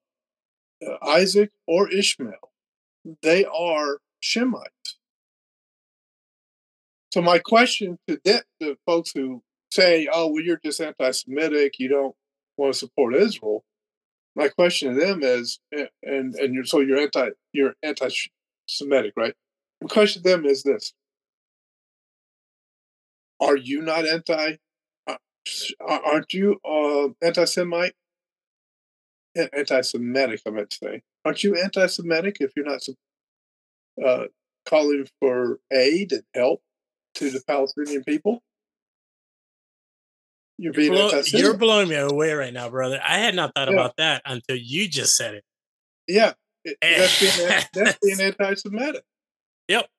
uh, 0.85 0.97
Isaac 1.05 1.51
or 1.67 1.87
Ishmael, 1.89 2.51
they 3.21 3.45
are 3.45 3.99
Shemites. 4.23 4.95
So 7.13 7.21
my 7.21 7.37
question 7.37 7.99
to 8.07 8.19
the, 8.25 8.43
the 8.59 8.75
folks 8.87 9.11
who 9.13 9.43
say, 9.71 10.09
"Oh, 10.11 10.27
well, 10.31 10.41
you're 10.41 10.59
just 10.65 10.81
anti-Semitic. 10.81 11.77
You 11.77 11.89
don't 11.89 12.15
want 12.57 12.73
to 12.73 12.79
support 12.79 13.13
Israel," 13.13 13.63
my 14.35 14.49
question 14.49 14.93
to 14.93 14.99
them 14.99 15.21
is, 15.23 15.59
and 15.71 16.35
and 16.35 16.53
you're 16.53 16.65
so 16.65 16.79
you're 16.79 16.99
anti 16.99 17.29
you're 17.53 17.75
anti-Semitic, 17.83 19.13
right? 19.15 19.35
My 19.81 19.87
question 19.87 20.23
to 20.23 20.29
them 20.29 20.45
is 20.45 20.63
this: 20.63 20.93
Are 23.39 23.57
you 23.57 23.81
not 23.81 24.05
anti? 24.05 24.57
uh, 25.07 25.15
Aren't 25.81 26.33
you 26.33 26.59
uh, 26.65 27.09
anti-Semite? 27.25 27.93
Anti-Semitic, 29.35 30.41
I 30.45 30.49
meant 30.51 30.69
to 30.71 30.77
say. 30.77 31.01
Aren't 31.25 31.43
you 31.43 31.55
anti-Semitic 31.55 32.37
if 32.39 32.51
you're 32.55 32.65
not 32.65 32.81
uh, 34.03 34.25
calling 34.65 35.07
for 35.19 35.59
aid 35.71 36.11
and 36.11 36.23
help 36.35 36.61
to 37.15 37.29
the 37.31 37.41
Palestinian 37.47 38.03
people? 38.03 38.41
You're 40.57 40.73
blow- 40.73 41.21
you're 41.27 41.57
blowing 41.57 41.89
me 41.89 41.95
away 41.95 42.31
right 42.33 42.53
now, 42.53 42.69
brother. 42.69 43.01
I 43.03 43.17
had 43.17 43.35
not 43.35 43.53
thought 43.55 43.69
Yeah. 43.69 43.73
about 43.73 43.97
that 43.97 44.21
until 44.25 44.55
you 44.55 44.87
just 44.87 45.15
said 45.15 45.35
it. 45.35 45.43
Yeah, 46.07 46.33
it- 46.63 46.77
that's 46.81 47.19
being 47.19 47.61
that's 47.73 47.97
being 48.03 48.21
anti-Semitic. 48.21 49.03
Yep. 49.67 49.89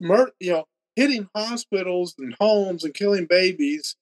Mur- 0.00 0.32
you 0.40 0.52
know, 0.52 0.64
hitting 0.96 1.28
hospitals 1.34 2.14
and 2.18 2.34
homes 2.40 2.84
and 2.84 2.92
killing 2.92 3.26
babies 3.26 3.94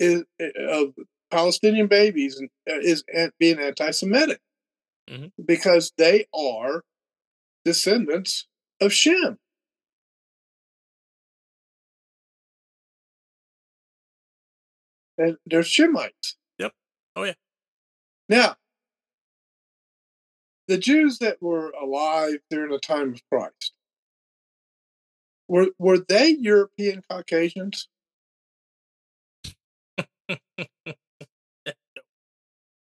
is 0.00 0.24
of 0.58 0.94
Palestinian 1.30 1.86
babies 1.86 2.40
uh, 2.68 2.78
is 2.80 3.04
being 3.38 3.58
anti-Semitic 3.58 4.40
Mhm. 5.08 5.30
because 5.44 5.92
they 5.96 6.26
are 6.34 6.82
descendants 7.64 8.46
of 8.80 8.92
Shem. 8.92 9.38
And 15.16 15.36
they're 15.46 15.60
Shemites. 15.60 16.34
Yep. 16.58 16.72
Oh, 17.16 17.24
yeah. 17.24 17.34
Now, 18.28 18.56
the 20.66 20.78
Jews 20.78 21.18
that 21.18 21.40
were 21.42 21.70
alive 21.70 22.38
during 22.50 22.70
the 22.70 22.78
time 22.78 23.12
of 23.12 23.20
Christ, 23.30 23.72
were 25.46 25.68
were 25.78 25.98
they 25.98 26.30
European 26.40 27.02
Caucasians? 27.08 27.88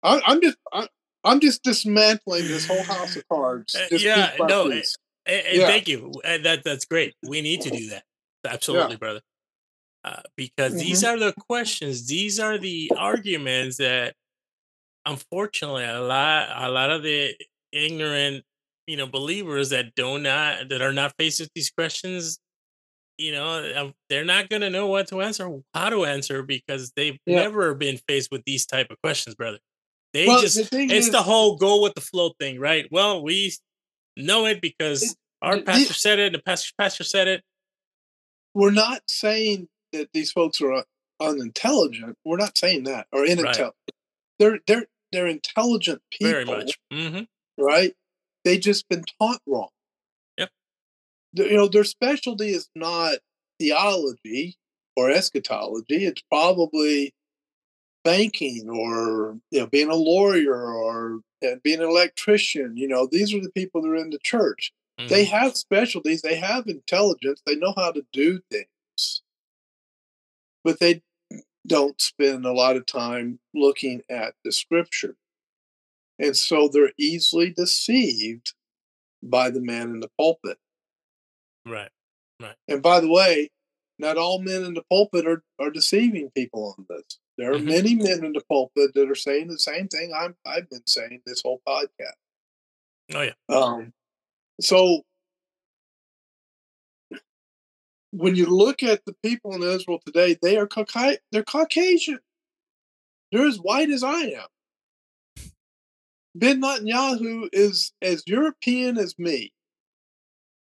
I, 0.03 0.21
I'm 0.25 0.41
just 0.41 0.57
I, 0.73 0.89
I'm 1.25 1.41
just 1.41 1.63
dismantling 1.63 2.49
this 2.49 2.67
whole 2.67 2.85
house 2.85 3.17
of 3.17 3.29
cards. 3.29 3.75
Eh, 3.75 3.89
just 3.91 4.05
yeah, 4.05 4.33
no. 4.41 4.69
Eh, 4.69 4.83
and, 5.27 5.47
and 5.47 5.47
eh, 5.47 5.53
Yeah. 5.53 5.67
thank 5.67 5.89
you. 5.89 6.13
And 6.25 6.45
that 6.45 6.65
that's 6.65 6.87
great. 6.87 7.15
We 7.23 7.43
need 7.43 7.61
to 7.63 7.71
do 7.71 7.91
that. 7.91 8.05
Absolutely, 8.47 8.97
brother. 8.97 9.21
Uh, 10.05 10.23
because 10.37 10.75
these 10.79 11.03
Mm-hmm. 11.03 11.15
are 11.17 11.19
the 11.19 11.33
questions. 11.35 12.07
These 12.07 12.39
are 12.39 12.57
the 12.57 12.91
arguments 12.97 13.79
that, 13.79 14.15
unfortunately, 15.05 15.85
a 15.85 16.01
lot 16.01 16.49
a 16.55 16.71
lot 16.71 16.91
of 16.91 17.03
the 17.03 17.35
ignorant, 17.73 18.45
you 18.87 18.97
know, 18.97 19.07
believers 19.07 19.71
that 19.71 19.95
do 19.97 20.19
not 20.19 20.69
that 20.69 20.81
are 20.83 20.93
not 20.93 21.13
faced 21.19 21.41
with 21.41 21.51
these 21.55 21.71
questions, 21.71 22.39
you 23.19 23.33
know, 23.33 23.73
um, 23.77 23.95
they're 24.09 24.25
not 24.25 24.49
going 24.49 24.63
to 24.63 24.71
know 24.71 24.87
what 24.87 25.09
to 25.09 25.21
answer, 25.21 25.51
how 25.75 25.91
to 25.91 26.05
answer, 26.05 26.43
because 26.43 26.93
they've 26.95 27.19
Yeah. 27.27 27.43
never 27.43 27.75
been 27.75 27.99
faced 28.09 28.31
with 28.31 28.45
these 28.45 28.65
type 28.67 28.91
of 28.91 28.97
questions, 29.03 29.35
brother. 29.35 29.59
They 30.15 30.27
Well, 30.27 30.41
just 30.41 30.71
the 30.71 30.81
it's 30.83 31.07
is, 31.07 31.11
the 31.11 31.23
whole 31.23 31.57
go 31.57 31.83
with 31.83 31.95
the 31.95 32.01
flow 32.01 32.33
thing, 32.41 32.59
right? 32.61 32.87
Well, 32.91 33.23
we 33.23 33.53
know 34.17 34.47
it 34.47 34.61
because 34.63 35.03
It- 35.03 35.17
our 35.43 35.61
pastor 35.61 35.93
said 35.95 36.19
it, 36.21 36.33
the 36.33 36.39
pastor 36.41 36.73
pastor 36.79 37.05
said 37.05 37.29
it. 37.29 37.43
we're 38.55 38.71
not 38.71 39.03
saying 39.09 39.69
that 39.93 40.11
these 40.13 40.31
folks 40.33 40.61
are 40.61 40.85
unintelligent. 41.21 42.17
We're 42.25 42.37
not 42.37 42.57
saying 42.59 42.85
that 42.85 43.07
or 43.13 43.25
inintelligent. 43.25 43.75
They're 44.39 44.61
they're 44.67 44.87
they're 45.13 45.27
intelligent 45.27 46.03
people, 46.11 46.33
Very 46.33 46.45
much. 46.45 46.79
hmm 46.93 47.21
right? 47.57 47.95
They 48.45 48.59
just 48.59 48.89
been 48.89 49.05
taught 49.21 49.41
wrong. 49.47 49.69
Yep. 50.37 50.51
You 51.35 51.57
know, 51.57 51.69
their 51.69 51.85
specialty 51.85 52.51
is 52.51 52.69
not 52.75 53.15
theology 53.59 54.57
or 54.97 55.11
eschatology. 55.11 56.05
It's 56.07 56.23
probably 56.31 57.13
banking 58.05 58.69
or 58.69 59.39
you 59.51 59.61
know 59.61 59.67
being 59.67 59.91
a 59.91 59.95
lawyer 59.95 60.55
or 60.73 61.21
uh, 61.45 61.57
being 61.63 61.81
an 61.81 61.89
electrician. 61.89 62.77
You 62.77 62.89
know, 62.89 63.07
these 63.11 63.35
are 63.35 63.41
the 63.41 63.51
people 63.51 63.83
that 63.83 63.89
are 63.89 63.97
in 63.97 64.11
the 64.11 64.19
church. 64.19 64.73
They 64.99 65.25
Mm-hmm. 65.25 65.31
have 65.37 65.57
specialties. 65.57 66.23
They 66.23 66.37
have 66.37 66.67
intelligence. 66.67 67.41
They 67.47 67.55
know 67.57 67.73
how 67.77 67.93
to 67.93 68.05
do 68.13 68.41
things, 68.51 69.23
but 70.65 70.81
they 70.81 71.03
don't 71.67 72.01
spend 72.01 72.47
a 72.47 72.53
lot 72.53 72.77
of 72.77 72.87
time 72.87 73.39
looking 73.55 74.03
at 74.09 74.35
the 74.45 74.53
scripture. 74.53 75.17
And 76.19 76.37
so 76.37 76.69
they're 76.69 76.93
easily 76.99 77.51
deceived 77.51 78.55
by 79.23 79.51
the 79.51 79.61
man 79.61 79.91
in 79.91 80.01
the 80.01 80.11
pulpit. 80.19 80.59
Right. 81.67 81.91
Right. 82.41 82.57
And 82.69 82.83
by 82.83 83.01
the 83.01 83.09
way, 83.11 83.51
not 83.99 84.17
all 84.17 84.41
men 84.41 84.65
in 84.65 84.75
the 84.75 84.85
pulpit 84.91 85.27
are, 85.27 85.43
are 85.59 85.71
deceiving 85.71 86.31
people 86.31 86.75
on 86.79 86.87
this. 86.89 87.19
There 87.37 87.51
are 87.53 87.57
Mhm. 87.59 87.65
many 87.65 87.95
men 87.97 88.25
in 88.25 88.33
the 88.33 88.43
pulpit 88.49 88.95
that 88.95 89.11
are 89.11 89.15
saying 89.15 89.49
the 89.49 89.59
same 89.59 89.89
thing 89.89 90.13
I'm, 90.17 90.37
I've 90.47 90.69
been 90.71 90.87
saying 90.87 91.23
this 91.27 91.43
whole 91.43 91.61
podcast. 91.67 92.15
Oh 93.15 93.23
yeah. 93.23 93.35
Um, 93.49 93.93
so 94.61 95.03
when 98.13 98.35
you 98.35 98.47
look 98.47 98.83
at 98.83 99.05
the 99.05 99.15
people 99.25 99.55
in 99.55 99.63
Israel 99.63 100.01
today, 100.05 100.37
they 100.41 100.57
are 100.57 100.67
Cauca- 100.67 101.19
they're 101.33 101.43
Caucasian. 101.45 102.19
They're 103.33 103.47
as 103.47 103.59
white 103.59 103.91
as 103.91 104.03
I 104.03 104.21
am. 104.21 104.47
Ben 106.35 106.61
Netanyahu 106.63 107.49
is 107.53 107.93
as 108.01 108.23
European 108.27 108.97
as 108.99 109.19
me, 109.19 109.53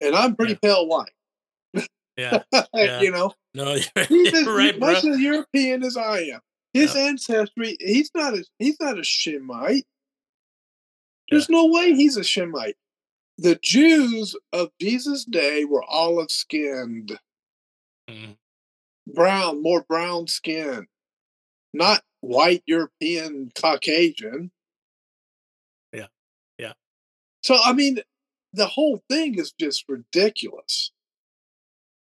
and 0.00 0.14
I'm 0.14 0.34
pretty 0.36 0.54
pale 0.56 0.86
white. 0.86 1.12
Yeah. 2.16 2.42
Yeah. 2.74 3.00
you 3.02 3.10
know, 3.10 3.34
No, 3.54 3.74
you're, 3.96 4.04
he's 4.06 4.32
as 4.34 4.46
right, 4.46 4.78
bro. 4.78 4.92
much 4.92 5.04
as 5.04 5.18
European 5.20 5.82
as 5.84 5.96
I 5.96 6.20
am. 6.20 6.40
His 6.72 6.94
ancestry, 6.96 7.76
he's 7.80 8.10
not 8.14 8.34
a 8.34 8.44
he's 8.58 8.78
not 8.80 8.98
a 8.98 9.02
Shemite. 9.02 9.84
There's 11.30 11.48
no 11.48 11.66
way 11.66 11.92
he's 11.94 12.16
a 12.16 12.20
Shemite. 12.22 12.74
The 13.38 13.58
Jews 13.62 14.34
of 14.52 14.70
Jesus' 14.80 15.24
day 15.24 15.64
were 15.64 15.84
olive 15.84 16.30
skinned, 16.30 17.18
Mhm. 18.08 18.36
brown, 19.06 19.62
more 19.62 19.82
brown 19.82 20.26
skin, 20.26 20.86
not 21.72 22.04
white 22.20 22.62
European 22.66 23.50
Caucasian. 23.54 24.50
Yeah. 25.92 26.08
Yeah. 26.58 26.72
So 27.42 27.56
I 27.62 27.72
mean, 27.72 28.00
the 28.52 28.66
whole 28.66 29.02
thing 29.08 29.38
is 29.38 29.52
just 29.52 29.88
ridiculous. 29.88 30.90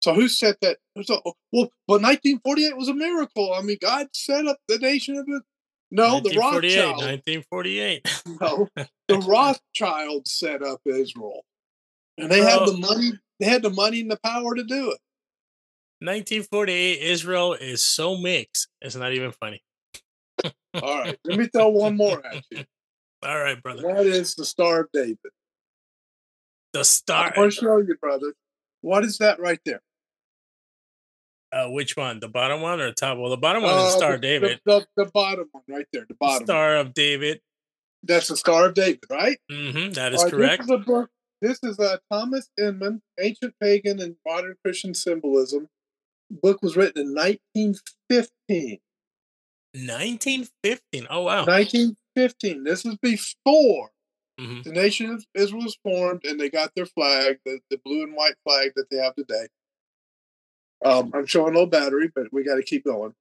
So 0.05 0.13
who 0.13 0.29
said 0.29 0.57
that? 0.61 0.79
So, 1.05 1.23
well, 1.51 1.71
but 1.89 2.03
1948 2.03 2.77
was 2.77 2.89
a 2.89 2.95
miracle. 2.95 3.55
I 3.55 3.63
mean, 3.63 3.79
God 3.81 4.09
set 4.13 4.47
up 4.47 4.59
the 4.69 4.79
nation 4.79 5.17
of 5.17 5.25
it. 5.29 5.43
No, 5.91 6.21
the 6.21 6.39
1948, 6.39 6.77
Rothschild. 6.77 7.03
1948. 7.03 8.39
No, 8.41 8.69
the 9.09 9.27
Rothschild 9.27 10.29
set 10.29 10.63
up 10.63 10.83
Israel, 10.85 11.45
and 12.19 12.31
they 12.31 12.43
had 12.43 12.67
the 12.67 12.77
money. 12.77 13.13
They 13.41 13.47
had 13.47 13.63
the 13.63 13.71
money 13.71 14.01
and 14.01 14.11
the 14.11 14.19
power 14.23 14.55
to 14.55 14.63
do 14.63 14.91
it. 14.91 14.99
1948 16.01 17.01
Israel 17.01 17.55
is 17.55 17.85
so 17.85 18.17
mixed. 18.17 18.69
It's 18.81 18.97
not 18.97 19.13
even 19.13 19.33
funny. 19.33 19.63
All 20.75 20.99
right, 20.99 21.19
let 21.25 21.39
me 21.39 21.47
throw 21.47 21.69
one 21.69 21.97
more 21.97 22.25
at 22.25 22.45
you. 22.51 22.65
All 23.25 23.41
right, 23.41 23.63
brother. 23.63 23.83
That 23.83 24.07
is 24.07 24.35
the 24.35 24.45
Star 24.45 24.81
of 24.81 24.89
David. 24.93 25.17
The 26.75 26.85
star. 26.85 27.33
I 27.35 27.39
want 27.39 27.53
to 27.53 27.61
show 27.61 27.79
you, 27.79 27.95
brother. 28.01 28.35
What 28.81 29.05
is 29.05 29.19
that 29.19 29.39
right 29.39 29.61
there? 29.65 29.81
Uh, 31.53 31.71
which 31.71 31.97
one? 31.97 32.19
The 32.19 32.29
bottom 32.29 32.61
one 32.61 32.81
or 32.81 32.89
the 32.89 32.95
top? 32.95 33.17
Well, 33.17 33.31
the 33.31 33.37
bottom 33.37 33.63
one 33.63 33.75
is 33.77 33.81
Uh, 33.81 33.85
the 33.85 33.91
Star 33.91 34.13
the, 34.13 34.19
David. 34.19 34.61
The, 34.67 34.81
the, 34.97 35.05
the 35.05 35.11
bottom 35.13 35.49
one 35.53 35.63
right 35.69 35.87
there. 35.93 36.05
The 36.09 36.15
bottom. 36.15 36.39
one. 36.41 36.47
Star 36.47 36.77
of 36.77 36.93
David. 36.93 37.41
That's 38.03 38.27
the 38.27 38.37
Star 38.37 38.67
of 38.67 38.75
David, 38.75 39.05
right? 39.09 39.39
hmm 39.49 39.91
That 39.91 40.13
is 40.13 40.23
right, 40.25 40.33
correct. 40.33 40.67
This 40.67 40.81
is 40.81 40.89
a. 40.89 41.09
This 41.41 41.59
is 41.63 41.79
uh, 41.79 41.99
Thomas 42.11 42.49
Inman, 42.59 43.03
Ancient 43.21 43.55
Pagan 43.61 44.01
and 44.01 44.17
Modern 44.27 44.57
Christian 44.65 44.95
Symbolism. 44.95 45.69
Book 46.31 46.63
was 46.63 46.77
written 46.77 47.03
in 47.03 47.15
1915. 47.15 48.79
1915. 49.75 51.07
Oh 51.11 51.23
wow. 51.23 51.45
1915. 51.45 52.65
This 52.65 52.85
is 52.85 52.97
before 52.97 53.91
hmm 54.39 54.63
the 54.65 54.73
nation 54.73 55.11
of 55.11 55.25
Israel 55.35 55.63
was 55.63 55.77
formed 55.83 56.23
and 56.25 56.41
they 56.41 56.49
got 56.49 56.75
their 56.75 56.87
flag, 56.87 57.39
the, 57.45 57.61
the 57.71 57.79
blue 57.85 58.03
and 58.03 58.15
white 58.15 58.35
flag 58.45 58.73
that 58.75 58.91
they 58.91 58.97
have 58.97 59.15
today. 59.15 59.47
Um, 60.85 61.13
I'm 61.15 61.27
showing 61.27 61.55
no 61.55 61.67
battery, 61.67 62.11
but 62.15 62.33
we 62.33 62.45
got 62.45 62.57
to 62.57 62.63
keep 62.63 62.85
going. 62.85 63.15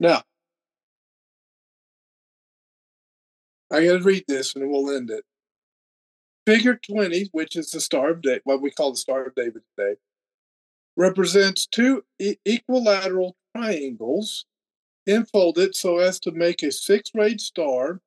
Now, 0.00 0.22
I 3.70 3.84
got 3.84 3.98
to 3.98 4.02
read 4.02 4.24
this 4.28 4.54
and 4.54 4.70
we'll 4.70 4.94
end 4.94 5.10
it. 5.10 5.24
Figure 6.46 6.78
20, 6.86 7.30
which 7.32 7.56
is 7.56 7.70
the 7.70 7.80
Star 7.80 8.10
of 8.10 8.22
David, 8.22 8.42
what 8.44 8.60
we 8.60 8.70
call 8.70 8.90
the 8.90 8.96
Star 8.96 9.24
of 9.24 9.34
David 9.34 9.62
today, 9.76 9.96
represents 10.96 11.66
two 11.66 12.04
e- 12.18 12.36
equilateral 12.44 13.36
triangles 13.56 14.46
infolded 15.06 15.74
so 15.74 15.98
as 15.98 16.18
to 16.20 16.30
make 16.32 16.62
a 16.62 16.72
six-rayed 16.72 17.40
star 17.40 18.00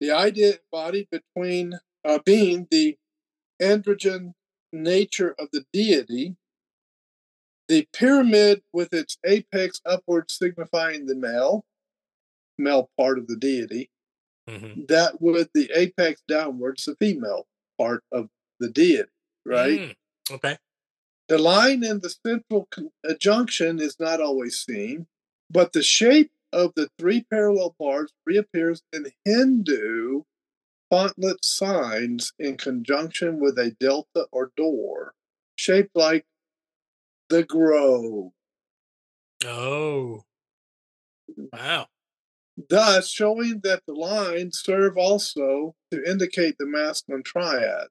the 0.00 0.10
idea 0.10 0.54
embodied 0.72 1.08
between 1.10 1.78
uh, 2.04 2.18
being 2.24 2.66
the 2.70 2.96
androgen 3.60 4.34
nature 4.72 5.34
of 5.38 5.48
the 5.52 5.64
deity, 5.72 6.36
the 7.68 7.88
pyramid 7.92 8.62
with 8.72 8.92
its 8.92 9.18
apex 9.24 9.80
upward 9.86 10.30
signifying 10.30 11.06
the 11.06 11.14
male, 11.14 11.64
male 12.58 12.90
part 12.98 13.18
of 13.18 13.26
the 13.26 13.36
deity, 13.36 13.90
hmm 14.48 14.84
that 14.88 15.20
with 15.20 15.48
the 15.54 15.70
apex 15.74 16.22
downwards, 16.28 16.84
the 16.84 16.94
female 16.96 17.46
part 17.78 18.04
of 18.12 18.28
the 18.60 18.68
deity, 18.68 19.08
right? 19.44 19.80
Mm, 19.80 19.94
okay. 20.32 20.58
The 21.28 21.38
line 21.38 21.82
in 21.84 22.00
the 22.00 22.10
central 22.10 22.68
uh, 22.76 23.14
junction 23.18 23.80
is 23.80 23.98
not 23.98 24.20
always 24.20 24.58
seen, 24.60 25.06
but 25.50 25.72
the 25.72 25.82
shape 25.82 26.30
of 26.52 26.72
the 26.76 26.88
three 26.98 27.24
parallel 27.30 27.74
bars 27.78 28.12
reappears 28.24 28.82
in 28.92 29.06
Hindu 29.24 30.22
frontlet 30.92 31.44
signs 31.44 32.32
in 32.38 32.56
conjunction 32.56 33.40
with 33.40 33.58
a 33.58 33.72
delta 33.80 34.26
or 34.30 34.52
door, 34.56 35.14
shaped 35.56 35.96
like 35.96 36.24
the 37.28 37.42
grove, 37.44 38.30
Oh. 39.44 40.24
Wow. 41.52 41.88
thus 42.70 43.10
showing 43.10 43.60
that 43.64 43.82
the 43.86 43.92
lines 43.94 44.60
serve 44.60 44.96
also 44.96 45.74
to 45.90 46.04
indicate 46.08 46.56
the 46.58 46.66
masculine 46.66 47.22
triad. 47.22 47.88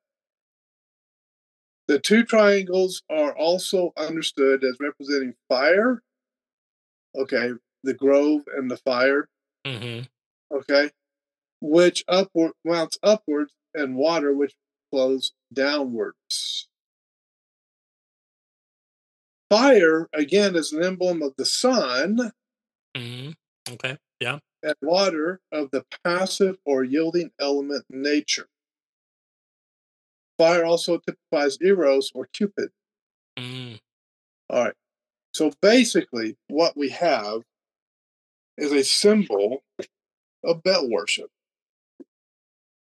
The 1.87 1.99
two 1.99 2.23
triangles 2.23 3.03
are 3.09 3.35
also 3.37 3.93
understood 3.97 4.63
as 4.63 4.77
representing 4.79 5.35
fire, 5.49 6.01
okay, 7.15 7.51
the 7.83 7.93
grove 7.93 8.41
and 8.55 8.69
the 8.69 8.77
fire, 8.77 9.29
hmm 9.65 10.01
okay, 10.51 10.91
which 11.61 12.03
upward 12.07 12.53
mounts 12.63 12.97
upwards, 13.03 13.53
and 13.73 13.95
water 13.95 14.33
which 14.33 14.55
flows 14.91 15.33
downwards. 15.53 16.67
Fire 19.49 20.09
again 20.13 20.55
is 20.55 20.73
an 20.73 20.83
emblem 20.83 21.21
of 21.21 21.33
the 21.37 21.45
sun, 21.45 22.31
hmm 22.95 23.31
Okay. 23.69 23.97
Yeah. 24.19 24.39
and 24.63 24.75
water 24.81 25.41
of 25.51 25.71
the 25.71 25.83
passive 26.03 26.57
or 26.65 26.83
yielding 26.83 27.31
element 27.39 27.85
nature. 27.89 28.47
Fire 30.37 30.65
also 30.65 30.97
typifies 30.99 31.57
Eros 31.61 32.11
or 32.13 32.27
Cupid. 32.33 32.69
Mm. 33.37 33.79
All 34.49 34.65
right. 34.65 34.73
So 35.33 35.51
basically, 35.61 36.37
what 36.47 36.75
we 36.77 36.89
have 36.89 37.41
is 38.57 38.71
a 38.71 38.83
symbol 38.83 39.63
of 40.43 40.63
Bel 40.63 40.89
worship. 40.89 41.29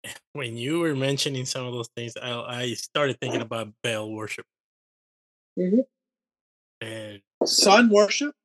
When 0.34 0.58
you 0.58 0.80
were 0.82 0.96
mentioning 0.96 1.46
some 1.46 1.66
of 1.66 1.74
those 1.74 1.88
things, 1.96 2.14
I, 2.22 2.32
I 2.32 2.74
started 2.74 3.18
thinking 3.20 3.42
about 3.42 3.70
Baal 3.84 4.12
worship 4.12 4.46
Mhm. 5.58 5.86
and 6.82 7.22
Sun 7.46 7.90
worship, 7.90 8.36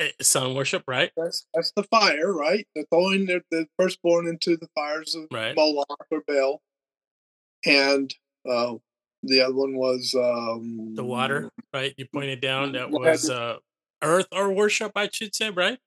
eh, 0.00 0.12
sun 0.22 0.54
worship, 0.54 0.82
right? 0.88 1.12
that's, 1.16 1.46
that's 1.54 1.72
the 1.76 1.82
fire, 1.84 2.32
right? 2.32 2.66
The 2.74 2.86
throwing 2.90 3.26
the, 3.26 3.42
the 3.50 3.66
firstborn 3.78 4.26
into 4.26 4.56
the 4.56 4.68
fires 4.74 5.14
of 5.14 5.26
Right. 5.30 5.54
Moloch 5.54 6.06
or 6.10 6.22
Bel. 6.26 6.62
And 7.64 8.12
uh, 8.48 8.74
the 9.22 9.40
other 9.40 9.54
one 9.54 9.76
was 9.76 10.14
um, 10.16 10.94
The 10.94 11.04
water, 11.04 11.50
right? 11.74 11.94
You 11.96 12.06
pointed 12.12 12.40
down 12.40 12.72
that 12.72 12.90
was 12.90 13.28
uh, 13.30 13.56
earth 14.02 14.26
or 14.32 14.52
worship, 14.52 14.92
I 14.96 15.08
should 15.12 15.34
say, 15.34 15.50
right? 15.50 15.78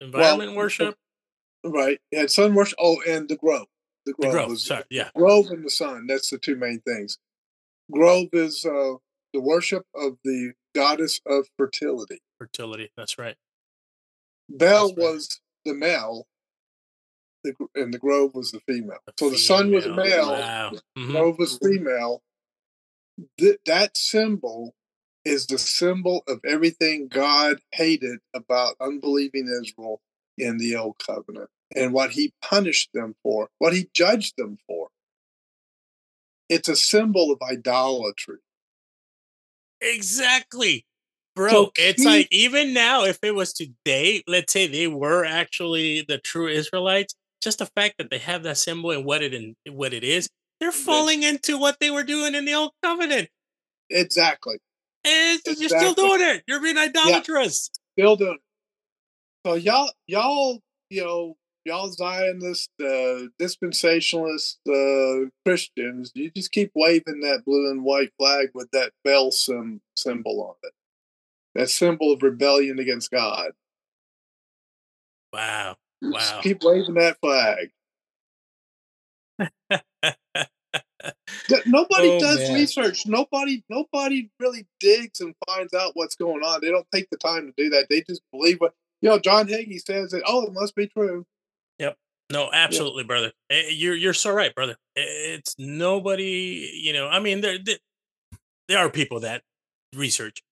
Environment 0.00 0.52
the- 0.52 0.56
worship. 0.56 0.96
Right. 1.66 1.98
And 2.12 2.30
sun 2.30 2.54
worship. 2.54 2.76
Oh, 2.78 2.98
and 3.08 3.26
the 3.28 3.36
grove. 3.36 3.66
The 4.04 4.12
The 4.18 4.22
grove, 4.22 4.32
grove. 4.32 4.48
was 4.50 4.66
Sorry. 4.66 4.84
Yeah. 4.90 5.08
grove 5.16 5.46
and 5.46 5.64
the 5.64 5.70
sun. 5.70 6.06
That's 6.06 6.28
the 6.28 6.36
two 6.38 6.56
main 6.56 6.80
things. 6.80 7.16
Grove 7.90 8.28
is 8.34 8.66
uh, 8.66 8.94
the 9.32 9.40
worship 9.40 9.86
of 9.94 10.18
the 10.24 10.52
goddess 10.74 11.20
of 11.26 11.46
fertility. 11.56 12.20
Fertility. 12.38 12.90
That's 12.98 13.16
right. 13.18 13.36
Bel 14.50 14.88
That's 14.88 14.98
right. 14.98 15.04
was 15.12 15.40
the 15.64 15.72
male, 15.72 16.26
the, 17.44 17.54
and 17.74 17.92
the 17.94 17.98
grove 17.98 18.34
was 18.34 18.50
the 18.50 18.60
female. 18.60 18.98
So 19.18 19.30
the 19.30 19.38
sun 19.38 19.70
was 19.70 19.86
male, 19.86 20.32
Wow. 20.32 20.72
Mhm. 20.98 21.10
grove 21.12 21.38
was 21.38 21.58
female. 21.58 22.22
Th- 23.38 23.60
that 23.66 23.96
symbol 23.96 24.74
is 25.24 25.46
the 25.46 25.58
symbol 25.58 26.22
of 26.26 26.40
everything 26.44 27.08
God 27.08 27.60
hated 27.72 28.18
about 28.34 28.76
unbelieving 28.80 29.46
Israel 29.48 30.00
in 30.36 30.58
the 30.58 30.76
old 30.76 30.98
covenant 30.98 31.50
and 31.74 31.92
what 31.92 32.10
he 32.10 32.32
punished 32.42 32.90
them 32.92 33.14
for, 33.22 33.48
what 33.58 33.72
he 33.72 33.88
judged 33.94 34.34
them 34.36 34.58
for. 34.66 34.88
It's 36.48 36.68
a 36.68 36.76
symbol 36.76 37.32
of 37.32 37.40
idolatry. 37.42 38.38
Exactly. 39.80 40.86
Bro, 41.34 41.50
So 41.50 41.72
it's 41.76 42.04
like 42.04 42.28
even 42.30 42.72
now, 42.72 43.04
if 43.04 43.18
it 43.22 43.34
was 43.34 43.52
today, 43.52 44.22
let's 44.28 44.52
say 44.52 44.68
they 44.68 44.86
were 44.86 45.24
actually 45.24 46.02
the 46.02 46.18
true 46.18 46.46
Israelites, 46.46 47.14
just 47.44 47.58
the 47.58 47.66
fact 47.66 47.96
that 47.98 48.10
they 48.10 48.18
have 48.18 48.42
that 48.42 48.58
symbol 48.58 48.90
and 48.90 49.04
what 49.04 49.22
it 49.22 49.32
in, 49.34 49.54
what 49.68 49.92
it 49.92 50.02
is, 50.02 50.28
they're 50.60 50.72
falling 50.72 51.22
into 51.22 51.58
what 51.58 51.78
they 51.78 51.90
were 51.90 52.02
doing 52.04 52.34
in 52.34 52.44
the 52.44 52.54
old 52.54 52.72
covenant. 52.82 53.28
Exactly. 53.90 54.58
And 55.04 55.38
it's- 55.40 55.60
you're 55.60 55.68
still 55.68 55.94
doing 55.94 56.20
it. 56.22 56.42
You're 56.48 56.60
being 56.60 56.78
idolatrous. 56.78 57.70
Still 57.98 58.16
doing 58.16 58.34
it. 58.34 58.40
So 59.46 59.54
y'all, 59.54 59.92
y'all, 60.06 60.62
you 60.88 61.04
know, 61.04 61.36
y'all 61.66 61.90
Zionists, 61.90 62.68
uh, 62.80 63.28
dispensationalist 63.38 64.56
uh, 64.66 65.28
Christians, 65.44 66.12
you 66.14 66.30
just 66.30 66.50
keep 66.50 66.70
waving 66.74 67.20
that 67.20 67.42
blue 67.44 67.70
and 67.70 67.84
white 67.84 68.12
flag 68.18 68.48
with 68.54 68.70
that 68.72 68.92
Bel 69.04 69.30
sim- 69.30 69.82
symbol 69.96 70.42
on 70.42 70.54
it. 70.62 70.72
That 71.54 71.68
symbol 71.68 72.10
of 72.12 72.22
rebellion 72.22 72.78
against 72.78 73.10
God. 73.10 73.52
Wow. 75.32 75.76
Just 76.12 76.42
keep 76.42 76.62
waving 76.62 76.94
that 76.94 77.18
flag. 77.20 77.70
Nobody 81.66 82.08
Oh, 82.08 82.20
does 82.20 82.38
man. 82.38 82.54
research. 82.54 83.06
Nobody, 83.06 83.62
nobody 83.68 84.30
really 84.40 84.66
digs 84.80 85.20
and 85.20 85.34
finds 85.46 85.74
out 85.74 85.92
what's 85.94 86.16
going 86.16 86.42
on. 86.42 86.60
They 86.62 86.70
don't 86.70 86.86
take 86.92 87.10
the 87.10 87.16
time 87.18 87.46
to 87.46 87.52
do 87.62 87.70
that. 87.70 87.86
They 87.90 88.02
just 88.02 88.22
believe 88.32 88.56
what 88.60 88.74
you 89.02 89.08
know. 89.10 89.18
John 89.18 89.46
Hagee 89.46 89.78
says 89.84 90.10
that. 90.12 90.22
Oh, 90.26 90.46
it 90.46 90.52
must 90.52 90.74
be 90.74 90.86
true. 90.86 91.26
Yep. 91.78 91.96
No, 92.32 92.50
absolutely, 92.52 93.04
brother. 93.04 93.32
Eh, 93.50 93.68
You're 93.70 93.94
you're 93.94 94.14
so 94.14 94.32
right, 94.32 94.54
brother. 94.54 94.76
Eh, 94.96 95.02
It's 95.36 95.54
nobody, 95.58 96.70
you 96.82 96.92
know. 96.94 97.08
I 97.08 97.20
mean, 97.20 97.42
there, 97.42 97.58
there 98.68 98.78
are 98.78 98.88
people 98.88 99.20
that 99.20 99.42
research, 99.94 100.42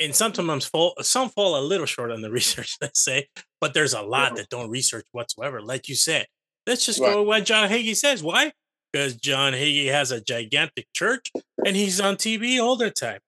and 0.00 0.14
sometimes 0.14 0.64
fall 0.66 0.94
some 1.02 1.28
fall 1.30 1.56
a 1.58 1.62
little 1.64 1.86
short 1.86 2.10
on 2.10 2.20
the 2.22 2.30
research. 2.38 2.76
Let's 2.80 3.02
say, 3.04 3.28
but 3.60 3.74
there's 3.74 3.94
a 3.94 4.02
lot 4.02 4.36
that 4.36 4.48
don't 4.48 4.70
research 4.70 5.04
whatsoever. 5.12 5.60
Like 5.60 5.88
you 5.88 5.94
said, 5.94 6.26
let's 6.66 6.84
just 6.86 7.00
Right. 7.00 7.12
go 7.12 7.20
with 7.20 7.28
what 7.28 7.44
John 7.44 7.68
Hagee 7.68 7.96
says. 7.96 8.22
Why? 8.22 8.52
Because 8.92 9.16
John 9.16 9.52
Hagee 9.52 9.86
has 9.90 10.10
a 10.10 10.20
gigantic 10.20 10.86
church, 10.94 11.30
and 11.66 11.76
he's 11.76 12.00
on 12.00 12.16
TV 12.16 12.58
all 12.62 12.76
the 12.76 12.90
time. 12.90 13.20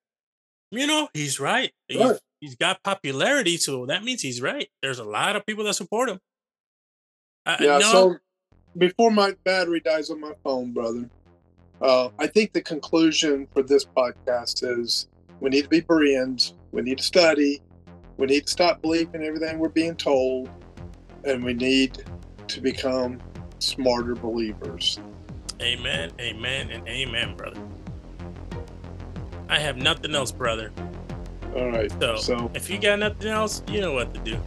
You 0.71 0.87
know, 0.87 1.09
he's 1.12 1.39
right. 1.41 1.73
He's- 1.89 2.21
he's 2.41 2.55
got 2.55 2.83
popularity, 2.83 3.57
so 3.59 3.85
that 3.87 4.03
means 4.05 4.23
he's 4.23 4.41
right. 4.41 4.71
There's 4.83 4.99
a 4.99 5.05
lot 5.05 5.37
of 5.37 5.45
people 5.45 5.64
that 5.64 5.75
support 5.75 6.09
him. 6.09 6.21
Uh, 7.45 7.57
Yeah. 7.61 7.79
no, 7.79 7.93
So 7.93 8.16
before 8.79 9.11
my 9.11 9.33
battery 9.45 9.81
dies 9.81 10.11
on 10.11 10.21
my 10.21 10.33
phone, 10.45 10.73
brother, 10.73 11.11
uh, 11.83 12.09
I 12.18 12.27
think 12.29 12.53
the 12.53 12.62
conclusion 12.62 13.47
for 13.53 13.62
this 13.62 13.85
podcast 13.85 14.62
is 14.81 15.09
we 15.41 15.51
need 15.51 15.62
to 15.62 15.68
be 15.68 15.81
Bereans. 15.81 16.55
We 16.73 16.83
need 16.83 16.99
to 16.99 17.05
study. 17.05 17.61
We 18.16 18.27
need 18.27 18.47
to 18.47 18.53
stop 18.53 18.83
believing 18.83 19.25
everything 19.25 19.59
we're 19.59 19.68
being 19.68 19.97
told, 19.97 20.49
and 21.25 21.43
we 21.45 21.55
need 21.55 22.05
to 22.49 22.61
become 22.61 23.21
smarter 23.59 24.14
believers. 24.14 24.99
Amen, 25.61 26.11
amen, 26.21 26.71
and 26.71 26.87
amen, 26.89 27.37
brother. 27.37 27.61
I 29.49 29.59
have 29.59 29.77
nothing 29.77 30.14
else, 30.14 30.33
brother. 30.33 30.73
All 31.57 31.71
right. 31.71 31.91
So, 32.01 32.16
So, 32.16 32.51
if 32.55 32.71
you 32.71 32.79
got 32.79 32.99
nothing 33.01 33.29
else, 33.29 33.62
you 33.68 33.81
know 33.81 33.93
what 33.93 34.14
to 34.14 34.21
do. 34.21 34.39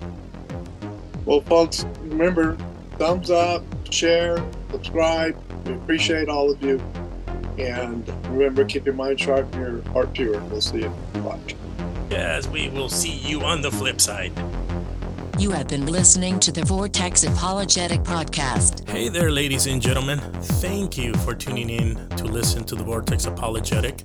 well, 1.25 1.41
folks, 1.41 1.83
remember 2.01 2.57
thumbs 2.97 3.29
up, 3.29 3.63
share, 3.91 4.37
subscribe. 4.71 5.37
We 5.67 5.73
appreciate 5.73 6.29
all 6.29 6.51
of 6.51 6.61
you. 6.63 6.81
And 7.57 8.07
remember, 8.29 8.65
keep 8.65 8.85
your 8.85 8.95
mind 8.95 9.19
sharp 9.19 9.53
and 9.53 9.61
your 9.61 9.93
heart 9.93 10.13
pure. 10.13 10.39
We'll 10.45 10.61
see 10.61 10.79
you. 10.79 10.89
Bye. 11.15 11.39
Yes, 12.13 12.47
we 12.47 12.69
will 12.69 12.89
see 12.89 13.09
you 13.09 13.41
on 13.41 13.63
the 13.63 13.71
flip 13.71 13.99
side. 13.99 14.31
You 15.39 15.49
have 15.49 15.67
been 15.67 15.87
listening 15.87 16.39
to 16.41 16.51
the 16.51 16.63
Vortex 16.63 17.23
Apologetic 17.23 18.01
Podcast. 18.01 18.87
Hey 18.87 19.09
there, 19.09 19.31
ladies 19.31 19.65
and 19.65 19.81
gentlemen. 19.81 20.19
Thank 20.61 20.95
you 20.95 21.15
for 21.15 21.33
tuning 21.33 21.71
in 21.71 21.95
to 22.09 22.25
listen 22.25 22.65
to 22.65 22.75
the 22.75 22.83
Vortex 22.83 23.25
Apologetic. 23.25 24.03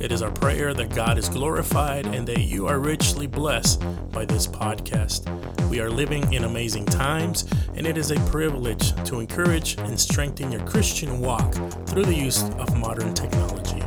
It 0.00 0.10
is 0.10 0.20
our 0.20 0.32
prayer 0.32 0.74
that 0.74 0.96
God 0.96 1.16
is 1.16 1.28
glorified 1.28 2.06
and 2.06 2.26
that 2.26 2.40
you 2.40 2.66
are 2.66 2.80
richly 2.80 3.28
blessed 3.28 3.84
by 4.10 4.24
this 4.24 4.48
podcast. 4.48 5.30
We 5.68 5.78
are 5.78 5.88
living 5.88 6.32
in 6.32 6.42
amazing 6.42 6.86
times, 6.86 7.48
and 7.76 7.86
it 7.86 7.96
is 7.96 8.10
a 8.10 8.18
privilege 8.30 8.92
to 9.04 9.20
encourage 9.20 9.78
and 9.78 9.98
strengthen 9.98 10.50
your 10.50 10.66
Christian 10.66 11.20
walk 11.20 11.54
through 11.86 12.06
the 12.06 12.16
use 12.16 12.42
of 12.58 12.76
modern 12.76 13.14
technology. 13.14 13.84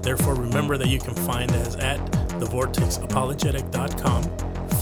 Therefore, 0.00 0.34
remember 0.34 0.78
that 0.78 0.88
you 0.88 0.98
can 0.98 1.14
find 1.14 1.50
us 1.52 1.76
at 1.76 2.00
thevortexapologetic.com, 2.42 4.24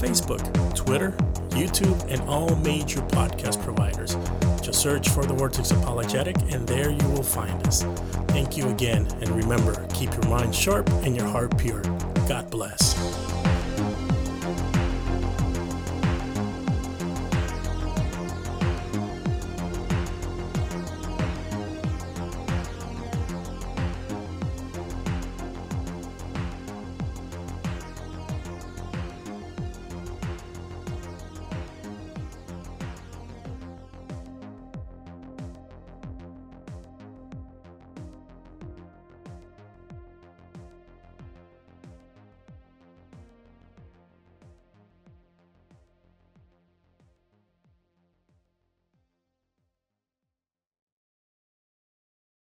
Facebook, 0.01 0.75
Twitter, 0.75 1.11
YouTube, 1.49 2.11
and 2.11 2.21
all 2.23 2.55
major 2.57 3.01
podcast 3.01 3.61
providers. 3.63 4.15
Just 4.61 4.81
search 4.81 5.09
for 5.09 5.25
The 5.25 5.33
Vortex 5.33 5.71
Apologetic, 5.71 6.37
and 6.51 6.67
there 6.67 6.89
you 6.89 7.07
will 7.09 7.23
find 7.23 7.65
us. 7.67 7.83
Thank 8.29 8.57
you 8.57 8.67
again, 8.69 9.07
and 9.21 9.29
remember, 9.29 9.85
keep 9.93 10.11
your 10.11 10.27
mind 10.27 10.55
sharp 10.55 10.89
and 11.03 11.15
your 11.15 11.27
heart 11.27 11.55
pure. 11.57 11.81
God 12.27 12.49
bless. 12.49 13.20